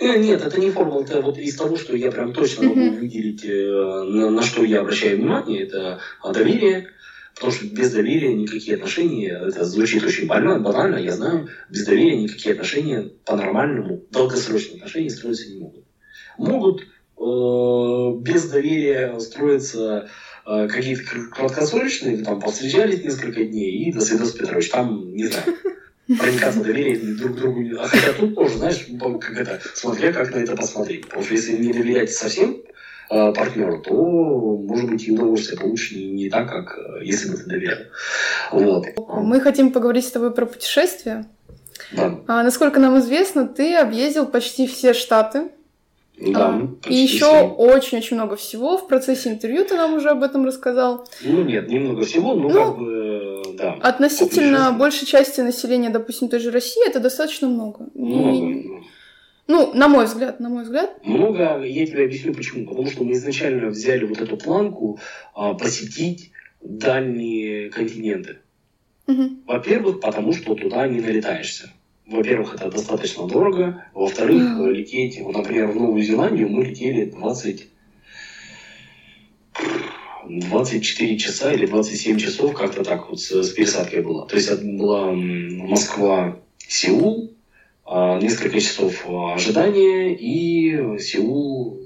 [0.00, 2.98] Э, нет, это не формула, это вот из того, что я прям точно могу mm-hmm.
[3.00, 6.00] выделить, э, на, на что я обращаю внимание, это
[6.32, 6.88] доверие,
[7.34, 12.16] Потому что без доверия никакие отношения, это звучит очень больно, банально, я знаю, без доверия
[12.22, 15.84] никакие отношения по-нормальному, долгосрочные отношения строиться не могут.
[16.36, 20.10] Могут э, без доверия строиться
[20.46, 25.56] э, какие-то краткосрочные, там повстречались несколько дней и до свидос Петрович, там, не знаю,
[26.18, 27.62] проникаться доверием друг другу.
[27.78, 28.86] А хотя тут тоже, знаешь,
[29.20, 31.06] как это, смотря как на это посмотреть.
[31.06, 32.56] Потому что если не доверяете совсем,
[33.12, 37.36] Э, партнеру, то, может быть, и удовольствие получишь не, не так, как э, если бы
[37.36, 37.78] ты доверял.
[38.52, 38.86] Вот.
[38.96, 41.26] Мы хотим поговорить с тобой про путешествия.
[41.92, 42.20] Да.
[42.26, 45.50] А, насколько нам известно, ты объездил почти все штаты.
[46.18, 48.76] Да, а, и еще очень-очень много всего.
[48.76, 51.08] В процессе интервью ты нам уже об этом рассказал.
[51.22, 53.72] Ну нет, немного всего, но ну, как бы, да.
[53.80, 57.88] Относительно большей части населения, допустим, той же России, это достаточно много.
[57.94, 58.46] Много.
[58.46, 58.70] И...
[59.48, 61.04] Ну, на мой взгляд, на мой взгляд.
[61.04, 62.66] Много, я тебе объясню почему.
[62.66, 65.00] Потому что мы изначально взяли вот эту планку
[65.34, 66.30] а, посетить
[66.60, 68.38] дальние континенты.
[69.08, 69.42] Угу.
[69.46, 71.70] Во-первых, потому что туда не налетаешься.
[72.12, 73.84] Во-первых, это достаточно дорого.
[73.94, 74.70] Во-вторых, mm.
[74.70, 77.68] лететь, например, в Новую Зеландию мы летели 20
[80.28, 84.24] 24 часа или 27 часов, как-то так вот с, с пересадкой было.
[84.26, 87.34] То есть это была Москва-Сеул,
[87.84, 91.80] а, несколько часов ожидания и Сеул,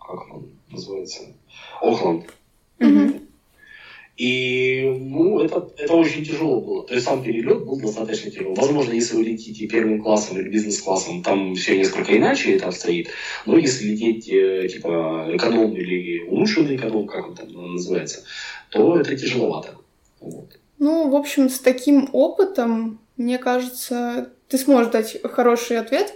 [0.00, 1.34] как он называется,
[1.80, 2.24] Охланд.
[2.78, 3.27] Mm-hmm.
[4.18, 6.84] И, ну, это, это очень тяжело было.
[6.84, 8.56] То есть сам перелет был достаточно тяжелый.
[8.56, 13.10] Возможно, если вы летите первым классом или бизнес-классом, там все несколько иначе это обстоит.
[13.46, 18.24] Но если лететь, э, типа, эконом или улучшенный эконом, как он там называется,
[18.70, 19.76] то это тяжеловато.
[20.18, 20.58] Вот.
[20.80, 26.12] Ну, в общем, с таким опытом, мне кажется, ты сможешь дать хороший ответ.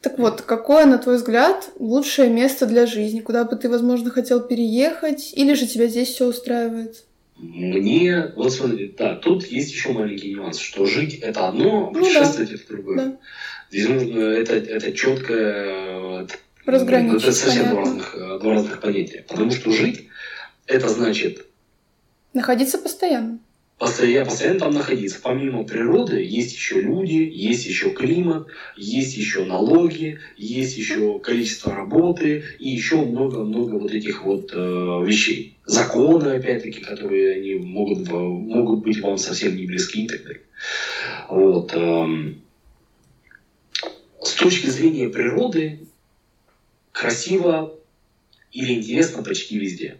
[0.00, 3.20] Так вот, какое, на твой взгляд, лучшее место для жизни?
[3.20, 5.32] Куда бы ты, возможно, хотел переехать?
[5.34, 7.04] Или же тебя здесь все устраивает?
[7.38, 12.50] Мне, вот смотри, да, тут есть еще маленький нюанс, что жить это одно, а путешествовать
[12.50, 12.62] ну, да.
[12.62, 12.96] это другое.
[12.96, 13.18] Да.
[13.70, 16.26] Здесь нужно, это, это четкое
[16.66, 17.22] разграничить.
[17.22, 19.24] Это совсем два разных, два разных понятия.
[19.28, 20.08] Потому что жить
[20.66, 21.46] это значит
[22.32, 23.38] находиться постоянно
[23.78, 25.20] постоянно, постоянно там находиться.
[25.22, 32.44] Помимо природы есть еще люди, есть еще климат, есть еще налоги, есть еще количество работы
[32.58, 35.56] и еще много-много вот этих вот э, вещей.
[35.64, 40.42] Законы, опять-таки, которые они могут, могут быть вам совсем не близки и так далее.
[41.28, 41.72] Вот.
[41.74, 42.34] Э,
[44.22, 45.80] с точки зрения природы
[46.90, 47.74] красиво
[48.50, 49.98] или интересно почти везде.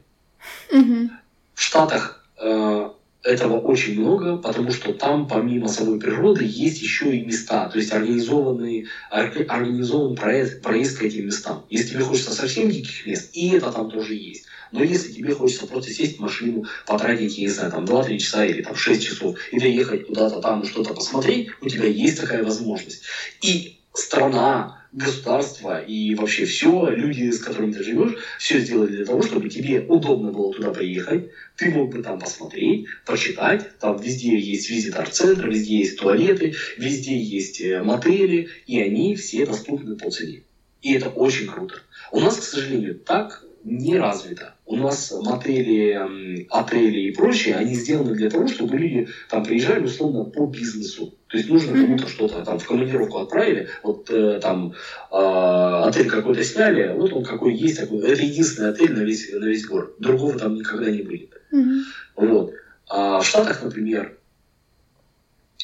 [0.72, 1.10] Угу.
[1.55, 2.90] В Штатах э,
[3.22, 7.92] этого очень много, потому что там помимо самой природы есть еще и места, то есть
[7.92, 11.62] организованный, организован проезд, проезд к этим местам.
[11.68, 14.44] Если тебе хочется совсем диких мест, и это там тоже есть.
[14.70, 18.44] Но если тебе хочется просто сесть в машину, потратить, я не знаю, там 2-3 часа
[18.44, 23.02] или там 6 часов и доехать куда-то там что-то посмотреть, у тебя есть такая возможность.
[23.40, 29.23] И страна, государство и вообще все, люди, с которыми ты живешь, все сделали для того,
[29.23, 34.70] чтобы тебе удобно было туда приехать, ты мог бы там посмотреть, почитать, там везде есть
[34.70, 40.43] визитор-центр, везде есть туалеты, везде есть э, мотели, и они все доступны по цене.
[40.81, 41.82] И это очень круто.
[42.12, 44.55] У нас, к сожалению, так не развито.
[44.65, 50.24] У нас мотели, отели и прочее, они сделаны для того, чтобы люди там приезжали условно
[50.24, 51.15] по бизнесу.
[51.28, 56.42] То есть нужно кому-то что-то там в командировку отправили, вот э, там э, отель какой-то
[56.42, 58.00] сняли, вот он какой есть такой.
[58.00, 59.94] Это единственный отель на весь, на весь город.
[59.98, 61.30] Другого там никогда не будет.
[61.52, 61.80] Mm-hmm.
[62.16, 62.52] Вот.
[62.88, 64.16] А в Штатах, например,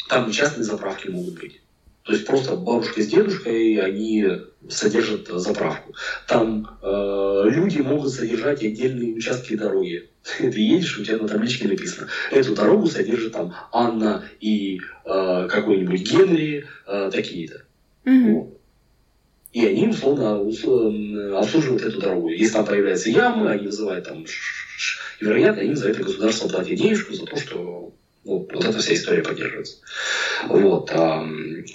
[0.08, 1.62] там частные заправки могут быть.
[2.04, 4.26] То есть просто бабушка с дедушкой, они
[4.68, 5.94] содержат заправку.
[6.28, 10.10] Там э, люди могут содержать отдельные участки дороги.
[10.38, 16.02] Ты едешь, у тебя на табличке написано, эту дорогу содержит там Анна и э, какой-нибудь
[16.02, 17.62] Генри, э, такие-то.
[18.04, 18.32] Mm-hmm.
[18.32, 18.60] Вот.
[19.54, 22.28] И они, условно, условно, обслуживают эту дорогу.
[22.28, 24.24] Если там появляются ямы, они вызывают там...
[24.24, 27.94] И, вероятно, им за это государство платит денежку за то, что
[28.24, 29.76] вот, вот эта вся история поддерживается.
[30.48, 30.92] Вот,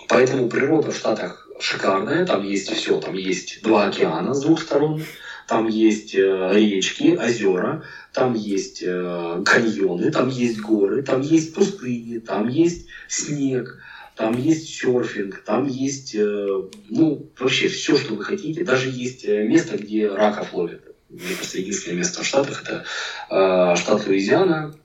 [0.07, 5.03] поэтому природа в Штатах шикарная, там есть все, там есть два океана с двух сторон,
[5.49, 12.19] там есть э, речки, озера, там есть э, каньоны, там есть горы, там есть пустыни,
[12.19, 13.79] там есть снег,
[14.15, 18.63] там есть серфинг, там есть, э, ну, вообще все, что вы хотите.
[18.63, 20.83] Даже есть место, где раков ловят.
[21.09, 22.85] Мне кажется, единственное место в Штатах это
[23.75, 24.75] штат Луизиана,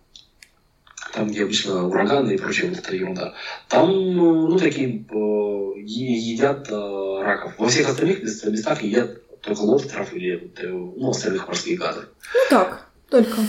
[1.14, 3.34] там, где обычно ураганы и прочая вот эта ерунда,
[3.68, 7.52] там, ну, такие э, едят э, раков.
[7.56, 12.06] Во всех остальных местах едят только лобстеров или э, ну, остальных морских газов.
[12.34, 13.40] Ну так, только.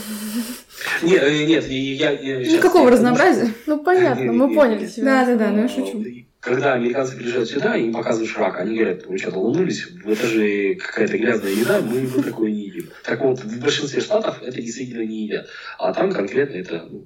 [1.01, 2.11] Нет, нет, я...
[2.11, 3.51] я Никакого разнообразия.
[3.65, 5.25] Ну, понятно, мы поняли тебя.
[5.25, 6.03] Да-да-да, ну я шучу.
[6.39, 11.17] Когда американцы приезжают сюда, им показываешь рак, они говорят, вы что-то лунулись, это же какая-то
[11.17, 12.89] грязная еда, мы такое не едим.
[13.03, 15.47] Так вот, в большинстве штатов это действительно не едят.
[15.79, 17.05] А там конкретно это ну,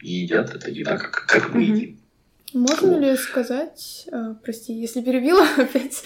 [0.00, 2.00] едят это еда, как, как мы едим.
[2.52, 3.00] Можно вот.
[3.00, 6.02] ли сказать, э, прости, если перебила опять,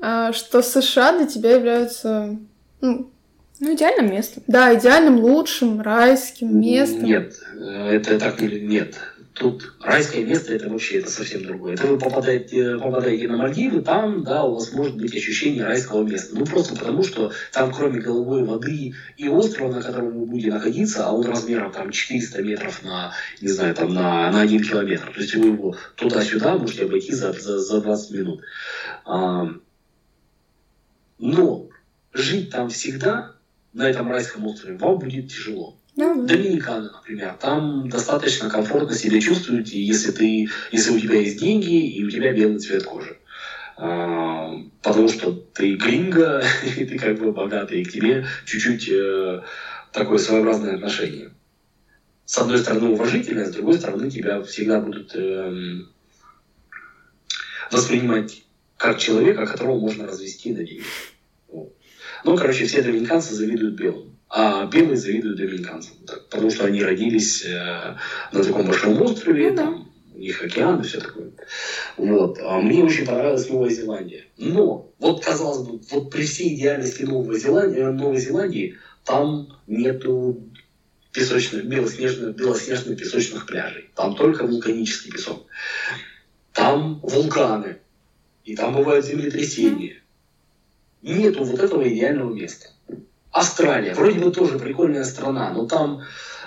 [0.00, 2.38] э, что США для тебя являются
[2.80, 3.10] ну,
[3.58, 4.42] ну, идеальным местом.
[4.46, 7.04] Да, идеальным, лучшим, райским местом.
[7.04, 8.96] Нет, э, это так или нет.
[9.34, 11.74] Тут райское место это вообще это совсем другое.
[11.74, 16.36] Это вы попадаете, попадаете на Мальдивы, там, да, у вас может быть ощущение райского места.
[16.36, 21.06] Ну просто потому, что там кроме голубой воды и острова, на котором вы будете находиться,
[21.06, 25.10] а он размером там 400 метров на, не знаю, там на, на 1 километр.
[25.14, 28.42] То есть вы его туда-сюда можете обойти за, за, за 20 минут.
[29.06, 29.48] А,
[31.18, 31.68] но
[32.12, 33.32] жить там всегда,
[33.72, 35.78] на этом райском острове, вам будет тяжело.
[35.94, 36.14] Да.
[36.14, 42.02] Доминикана, например, там достаточно комфортно себя чувствуете, если ты, если у тебя есть деньги и
[42.02, 43.18] у тебя белый цвет кожи.
[43.76, 46.42] А, потому что ты гринго,
[46.76, 49.42] и ты как бы богатый, и к тебе чуть-чуть э,
[49.92, 51.32] такое своеобразное отношение.
[52.24, 55.90] С одной стороны уважительное, с другой стороны тебя всегда будут эм,
[57.70, 58.44] воспринимать
[58.78, 60.84] как человека, которого можно развести на деньги.
[61.48, 61.74] Вот.
[62.24, 64.11] Ну, короче, все доминиканцы завидуют белым.
[64.34, 65.94] А белые завидуют доминиканцам.
[66.06, 67.96] Так, потому что они родились э,
[68.32, 69.62] на таком большом острове, Ну да.
[69.62, 71.32] там у них океан и все такое.
[71.98, 72.38] Вот.
[72.42, 74.24] А мне очень понравилась Новая Зеландия.
[74.38, 80.42] Но, вот казалось бы, вот при всей идеальности Новой Зеландии, Новой Зеландии там нету
[81.12, 83.90] песочных, белоснежных, белоснежных песочных пляжей.
[83.94, 85.46] Там только вулканический песок.
[86.54, 87.80] Там вулканы.
[88.44, 90.02] И там бывают землетрясения.
[91.02, 92.68] Нету вот этого идеального места.
[93.32, 93.94] Австралия.
[93.94, 96.02] Вроде бы тоже прикольная страна, но там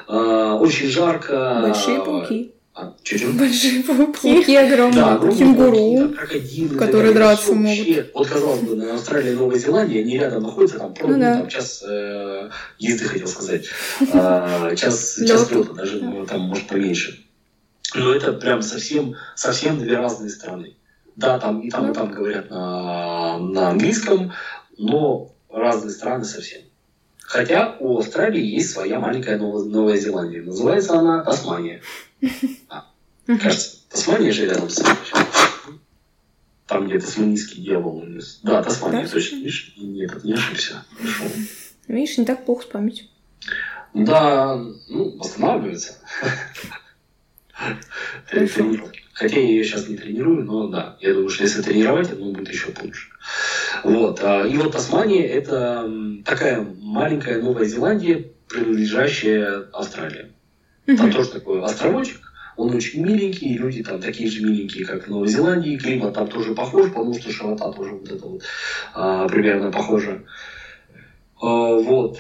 [0.08, 1.60] э, очень жарко.
[1.64, 2.52] Большие пауки.
[2.78, 2.94] А.
[3.34, 4.34] Большие пауки.
[4.36, 4.96] Пауки огромные.
[4.96, 9.32] Да, огромные кенгуру, пауки, там крокодилы, которые это драться вообще- Вот казалось бы, на Австралии
[9.32, 11.38] и Новой Зеландии, они рядом находятся, там, Ну да.
[11.40, 13.66] там час э, езды, хотел сказать,
[14.14, 16.06] А, час, час лета, даже Да.
[16.06, 17.22] ну, там, может, поменьше.
[17.96, 20.76] Но это прям совсем, совсем две разные страны.
[21.16, 24.34] Да, там и там, и там говорят на, на английском,
[24.78, 26.62] но разные страны совсем.
[27.28, 30.42] Хотя у Австралии есть своя маленькая Новая, Новая Зеландия.
[30.42, 31.82] Называется она Тасмания.
[32.70, 32.86] А,
[33.26, 34.84] Кажется, Тасмания же рядом с.
[36.68, 38.04] Там, где тасманийский дьявол.
[38.44, 39.08] Да, Тасмания, Да?
[39.12, 39.36] точно.
[39.38, 39.74] Видишь?
[39.78, 40.86] Нет, не ошибся.
[40.98, 41.24] Хорошо.
[41.88, 43.08] Видишь, не так плохо с памятью.
[43.96, 44.56] Да,
[44.88, 45.98] ну, восстанавливается.
[48.30, 49.02] Тренировки.
[49.16, 52.50] Хотя я ее сейчас не тренирую, но да, я думаю, что если тренировать, оно будет
[52.50, 53.08] еще лучше.
[53.84, 54.20] Вот.
[54.22, 55.90] а, И вот Тасмания– это
[56.26, 60.34] такая маленькая Новая Зеландия, принадлежащая Австралии.
[60.86, 62.20] Там тоже такой островочек,
[62.58, 66.28] он очень миленький, и люди там такие же миленькие, как в Новой Зеландии, климат там
[66.28, 68.42] тоже похож, потому что широта тоже вот это вот
[68.94, 70.24] а, примерно похожа.
[71.42, 72.20] А, вот.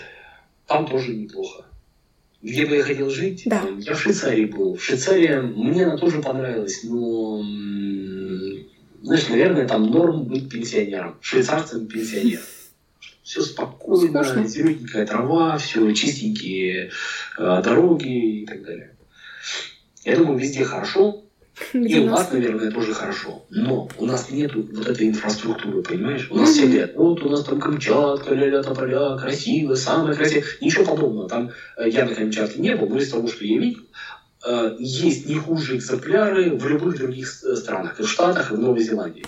[0.65, 1.65] Там тоже неплохо.
[2.45, 3.41] Где бы я хотел жить?
[3.45, 3.63] Да.
[3.79, 4.75] Я в Швейцарии был.
[4.75, 7.41] В Швейцарии мне она тоже понравилась, но
[9.01, 12.43] знаешь, наверное, там норм быть пенсионером, швейцарцем пенсионером.
[13.23, 14.47] Все спокойно, Скучно.
[14.47, 16.91] зелененькая трава, все чистенькие
[17.39, 18.95] э, дороги и так далее.
[20.03, 21.24] Я думаю, везде хорошо,
[21.73, 22.19] и у нас?
[22.19, 23.45] нас, наверное, тоже хорошо.
[23.49, 26.27] Но у нас нету вот этой инфраструктуры, понимаешь?
[26.29, 30.43] У нас все говорят, вот у нас там Камчатка, ля-ля тополя, красиво, самое красивое.
[30.61, 31.29] Ничего подобного.
[31.29, 33.81] Там э, я на Камчатке не был, но из того, что я видел,
[34.45, 38.59] э, есть не хуже экземпляры в любых других с- странах, и в Штатах, и в
[38.59, 39.25] Новой Зеландии.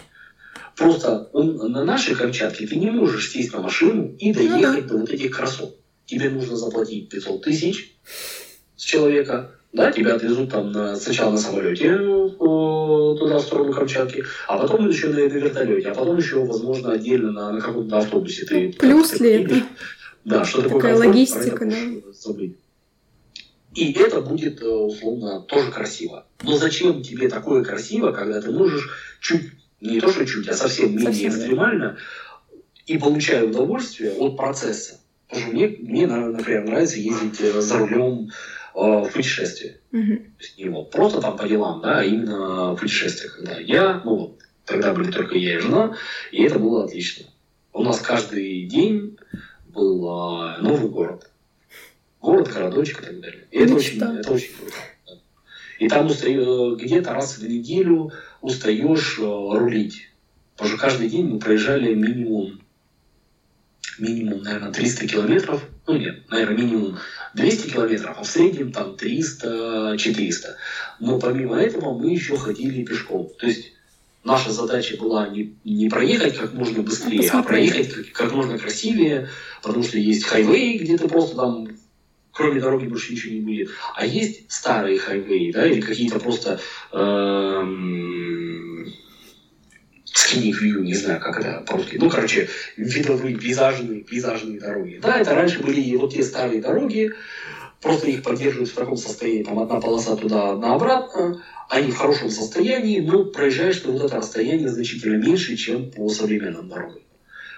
[0.75, 5.09] Просто он, на нашей Камчатке ты не можешь сесть на машину и доехать до вот
[5.09, 5.75] этих красот.
[6.05, 7.95] Тебе нужно заплатить 500 тысяч
[8.77, 14.23] с человека, да, тебя отвезут там на, сначала на самолете э, туда, в сторону Камчатки,
[14.47, 18.45] а потом еще на, на вертолете, а потом еще, возможно, отдельно на, на каком-то автобусе.
[18.45, 19.63] Ты, Ну, плюс ты ли это?
[20.23, 22.11] Да, что такое Такая комфорт, логистика, да.
[22.13, 22.55] забыть.
[23.75, 26.25] И это будет, э, условно, тоже красиво.
[26.43, 28.89] Но зачем тебе такое красиво, когда ты можешь
[29.21, 29.51] чуть,
[29.81, 31.97] не то что чуть, а совсем менее Совсем, экстремально,
[32.87, 34.99] и получая удовольствие от процесса.
[35.27, 38.29] Потому что мне, мне на- например, нравится ездить э, за рулем
[38.77, 39.79] в путешествие.
[39.91, 40.17] Мгм.
[40.17, 43.35] То есть не вот просто там по делам, да, а именно в путешествиях.
[43.37, 45.95] Когда я, ну вот, тогда были только я и жена,
[46.31, 47.25] и это было отлично.
[47.73, 49.17] У нас каждый день
[49.67, 51.29] был а, новый город.
[52.21, 53.47] Город, городочек и так далее.
[53.51, 54.75] И это очень, это очень круто.
[55.07, 55.13] да.
[55.79, 60.09] И там где-то раз в неделю устаешь э, рулить.
[60.55, 62.61] Потому что каждый день мы проезжали минимум,
[63.99, 65.63] минимум, наверное, 300 километров.
[65.87, 66.97] Ну нет, наверное, минимум
[67.33, 70.55] 200 километров, а в среднем там 300-400.
[70.99, 73.29] Но помимо этого мы еще ходили пешком.
[73.39, 73.71] То есть
[74.25, 79.29] наша задача была не, не проехать как можно быстрее, а проехать как, как можно красивее,
[79.63, 81.69] потому что есть хайвей, где ты просто там
[82.33, 83.69] кроме дороги больше ничего не будет.
[83.95, 86.59] А есть старые хайвеи, да, или какие-то просто
[86.91, 88.36] эм,
[90.17, 91.97] skinny view, не знаю, как это по-русски.
[91.97, 94.99] Ну, короче, видовые, пейзажные, пейзажные дороги.
[95.01, 97.13] Да, это раньше были вот те старые дороги,
[97.81, 102.29] просто их поддерживают в таком состоянии, там одна полоса туда, одна обратно, они в хорошем
[102.29, 107.01] состоянии, но проезжаешь ты вот это расстояние значительно меньше, чем по современным дорогам.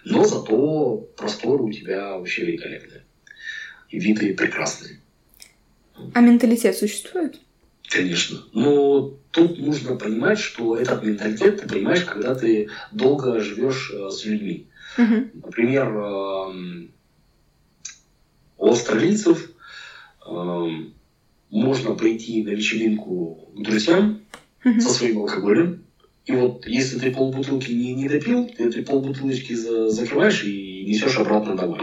[0.04, 3.04] Но зато просторы у тебя вообще великолепные.
[3.90, 5.00] И виды прекрасные.
[6.14, 7.40] А менталитет существует?
[7.90, 8.44] Конечно.
[8.52, 14.24] Но тут нужно понимать, что этот менталитет ты понимаешь, когда ты долго живешь э, с
[14.24, 14.64] людьми.
[14.98, 15.26] Мгм.
[15.42, 16.90] Например, эм,
[18.58, 19.50] у австралийцев
[20.26, 20.66] э,
[21.50, 24.16] можно пойти на вечеринку к друзьям
[24.64, 25.80] со своим алкоголем,
[26.26, 31.18] и вот если ты полбутылки не, не допил, ты этой полбутылочки за, закрываешь и несешь
[31.18, 31.80] обратно домой.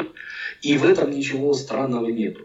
[0.61, 2.45] И в этом ничего странного нету.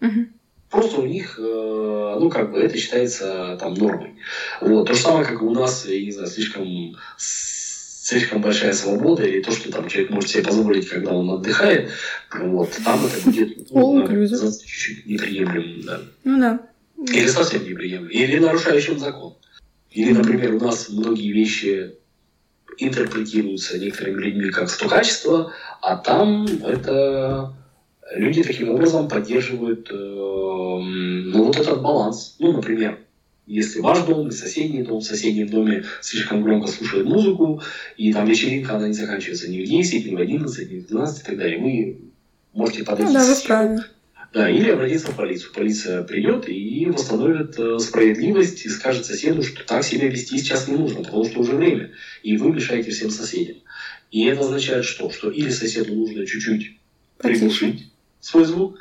[0.00, 0.26] Мгм.
[0.70, 4.14] Просто у них, э, ну, как бы, это считается там нормой.
[4.60, 4.86] Вот.
[4.86, 9.42] То же самое, как и у нас, я не знаю, слишком, слишком большая свобода, или
[9.42, 11.90] то, что там человек может себе позволить, когда он отдыхает,
[12.32, 16.00] вот, там это будет ну, чуть-чуть неприемлемым, да.
[16.22, 16.60] Ну да.
[16.96, 19.34] Или совсем неприемлемым, или нарушающим закон.
[19.90, 21.96] Или, например, у нас многие вещи
[22.78, 27.54] интерпретируются некоторыми людьми как стукачество, а там это
[28.10, 32.36] люди таким образом поддерживают э, ну, вот этот баланс.
[32.38, 32.98] Ну, например,
[33.46, 37.62] если ваш дом и соседний дом, в соседнем доме слишком громко слушают музыку,
[37.96, 41.22] и там вечеринка, она не заканчивается ни в 10, ни в 11, ни в 12
[41.22, 41.98] и так далее, вы
[42.52, 43.34] можете подойти Ну да, вы
[44.32, 45.52] да, или обратиться в полицию.
[45.52, 50.76] Полиция придет и восстановит э, справедливость и скажет соседу, что так себя вести сейчас не
[50.76, 51.90] нужно, потому что уже время,
[52.22, 53.56] и вы мешаете всем соседям.
[54.12, 55.10] И это означает что?
[55.10, 56.78] Что или соседу нужно чуть-чуть
[57.18, 57.89] приглушить
[58.20, 58.78] свой звук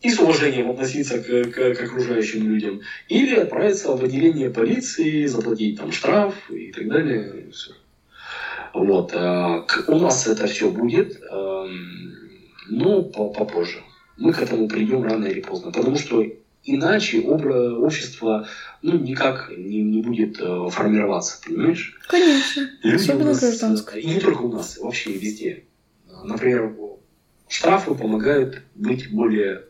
[0.00, 5.78] и с уважением относиться к, к- к окружающим людям, или отправиться в отделение полиции, заплатить
[5.78, 7.46] там штраф и так далее.
[7.46, 7.72] и всё.
[8.74, 9.10] Вот.
[9.14, 12.12] а, к- У нас это все будет, эм,
[12.68, 13.82] но по- попозже.
[14.16, 16.24] Мы к этому придем рано или поздно, потому что
[16.64, 18.46] иначе обра- общество
[18.82, 21.98] ну, никак не, не будет э, формироваться, понимаешь?
[22.08, 22.68] Конечно.
[22.82, 24.00] Люди у Особенно нас, гражданское.
[24.00, 25.64] И не только у нас, вообще везде.
[26.24, 26.74] Например,
[27.48, 29.64] штрафы помогают быть более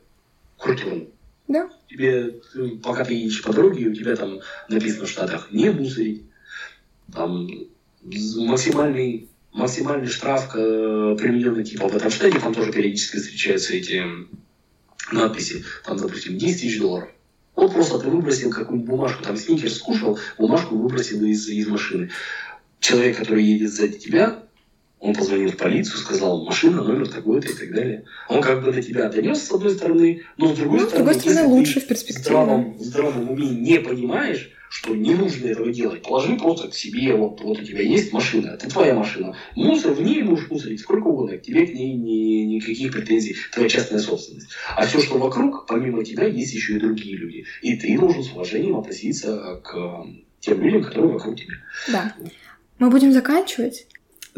[0.56, 1.09] культурным.
[1.46, 1.70] Да.
[1.88, 6.24] Тебе, ты, пока ты едешь по дороге, у тебя там написано в Штатах не мусорить.
[7.12, 7.48] Там
[8.02, 14.05] максимальный, максимальный штраф, э, примененный типа в этом штате, там тоже периодически встречаются эти
[15.10, 17.09] надписи, там, допустим, 10 тысяч долларов.
[17.56, 22.10] Вот просто ты выбросил какую-нибудь бумажку, там сникерс скушал, бумажку выбросил из, из машины.
[22.78, 24.44] Человек, который едет сзади тебя,
[25.00, 28.04] он позвонил в полицию, сказал, машина, номер такой-то и так далее.
[28.28, 31.04] Он как бы до тебя донес, с одной стороны, но с другой Ну, с стороны,
[31.04, 32.24] другой стороны, лучше в в перспективе.
[32.24, 37.14] здравом, в здравом уме не понимаешь, что не нужно этого делать, положи просто к себе,
[37.14, 39.34] вот, вот у тебя есть машина, это твоя машина.
[39.54, 43.68] Мусор в ней можешь мусорить сколько угодно, к тебе к ней ни, никаких претензий, твоя
[43.68, 44.50] частная собственность.
[44.76, 47.46] А все, что вокруг, помимо тебя, есть еще и другие люди.
[47.62, 50.04] И ты должен с уважением относиться к э,
[50.40, 51.54] тем людям, которые вокруг тебя.
[51.90, 52.14] Да.
[52.78, 53.86] Мы будем заканчивать.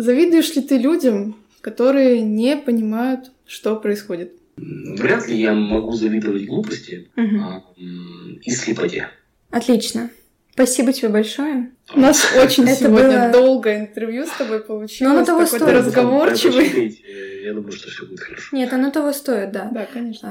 [0.01, 4.33] Завидуешь ли ты людям, которые не понимают, что происходит?
[4.57, 7.41] Вряд ли я могу завидовать глупости Мгм.
[7.45, 9.09] а, и слепоте.
[9.51, 10.09] Отлично.
[10.55, 11.73] Спасибо тебе большое.
[11.95, 15.01] У нас очень Это сегодня было- долгое интервью с тобой получилось.
[15.13, 15.63] Но оно того стоит.
[15.63, 17.03] разговорчивый.
[17.45, 18.57] Я думаю, что все будет хорошо.
[18.57, 19.69] Нет, оно того стоит, да.
[19.71, 20.29] Да, конечно.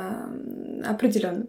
[0.83, 1.45] А, определенно.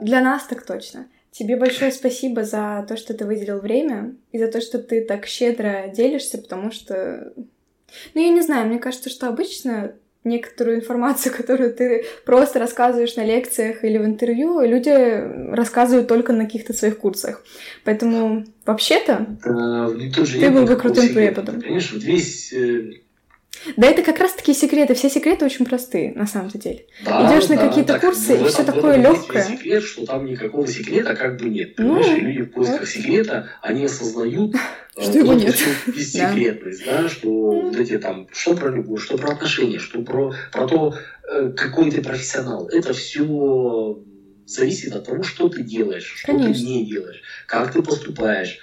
[0.00, 1.06] Для нас так точно.
[1.32, 5.26] Тебе большое спасибо за то, что ты выделил время и за то, что ты так
[5.26, 7.32] щедро делишься, потому что...
[8.14, 9.92] Ну, я не знаю, мне кажется, что обычно
[10.26, 16.44] некоторую информацию, которую ты просто рассказываешь на лекциях или в интервью, люди рассказывают только на
[16.44, 17.42] каких-то своих курсах.
[17.84, 21.60] Поэтому, вообще-то, Да, Ты был бы крутым преподом.
[21.60, 22.52] Конечно, вот весь...
[23.76, 24.94] да это как раз-таки секреты.
[24.94, 26.86] Все секреты очень простые, на самом-то деле.
[27.04, 29.82] да, Идёшь на да, какие-то так курсы, в и всё этом- в такое весь секрет,
[29.82, 31.74] что там никакого секрета как бы нет.
[31.78, 32.88] Ну, Понимаешь, и люди в поисках вот.
[32.88, 34.54] секрета, они осознают,
[34.96, 35.56] э, Что его нет.
[35.86, 37.28] бессекретность, да, что
[37.62, 40.94] вот эти там, что про любовь, что про отношения, что про, про то,
[41.32, 42.68] э, какой ты профессионал.
[42.68, 43.98] Это все
[44.46, 46.54] зависит от того, что ты делаешь, что Конечно.
[46.54, 48.58] ты не делаешь, как ты поступаешь,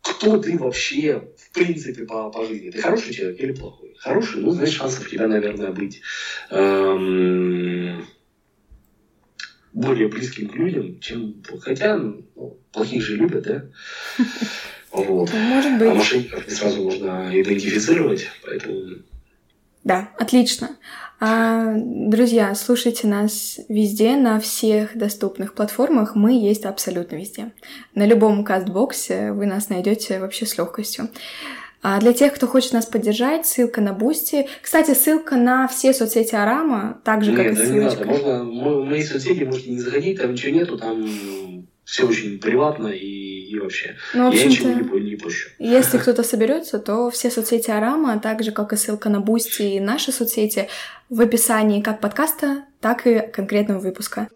[0.00, 2.70] кто ты вообще в принципе по, по жизни.
[2.70, 3.94] Ты хороший человек или плохой?
[3.98, 6.00] Хороший, ну, значит, шансов у тебя, наверное, быть
[6.50, 8.04] эм,
[9.72, 11.42] более близким к людям, чем...
[11.60, 12.24] Хотя, ну,
[12.72, 13.64] плохих же любят, да?
[14.90, 15.30] Вот.
[15.34, 15.94] Может А быть.
[15.94, 18.96] мошенников не сразу можно идентифицировать, поэтому...
[19.84, 20.70] Да, отлично.
[21.20, 26.14] А, друзья, слушайте нас везде, на всех доступных платформах.
[26.14, 27.52] Мы есть абсолютно везде.
[27.94, 31.08] На любом Castbox е вы нас найдете вообще с легкостью.
[31.80, 34.48] А для тех, кто хочет нас поддержать, ссылка на Boosty.
[34.62, 37.90] Кстати, ссылка на все соцсети Арама, так же, как и Нет, да не надо.
[37.90, 38.04] ссылочка.
[38.08, 41.06] Можно, мо- мои соцсети можете не заходить, там ничего нету, там
[41.88, 43.96] все очень приватно и, и вообще.
[44.12, 45.48] Ну, в Я ничего не, не пущу.
[45.58, 49.80] если кто-то соберется, то все соцсети Арама, так же, как и ссылка на Boosty и
[49.80, 50.68] наши соцсети,
[51.08, 54.28] в описании как подкаста, так и конкретного выпуска.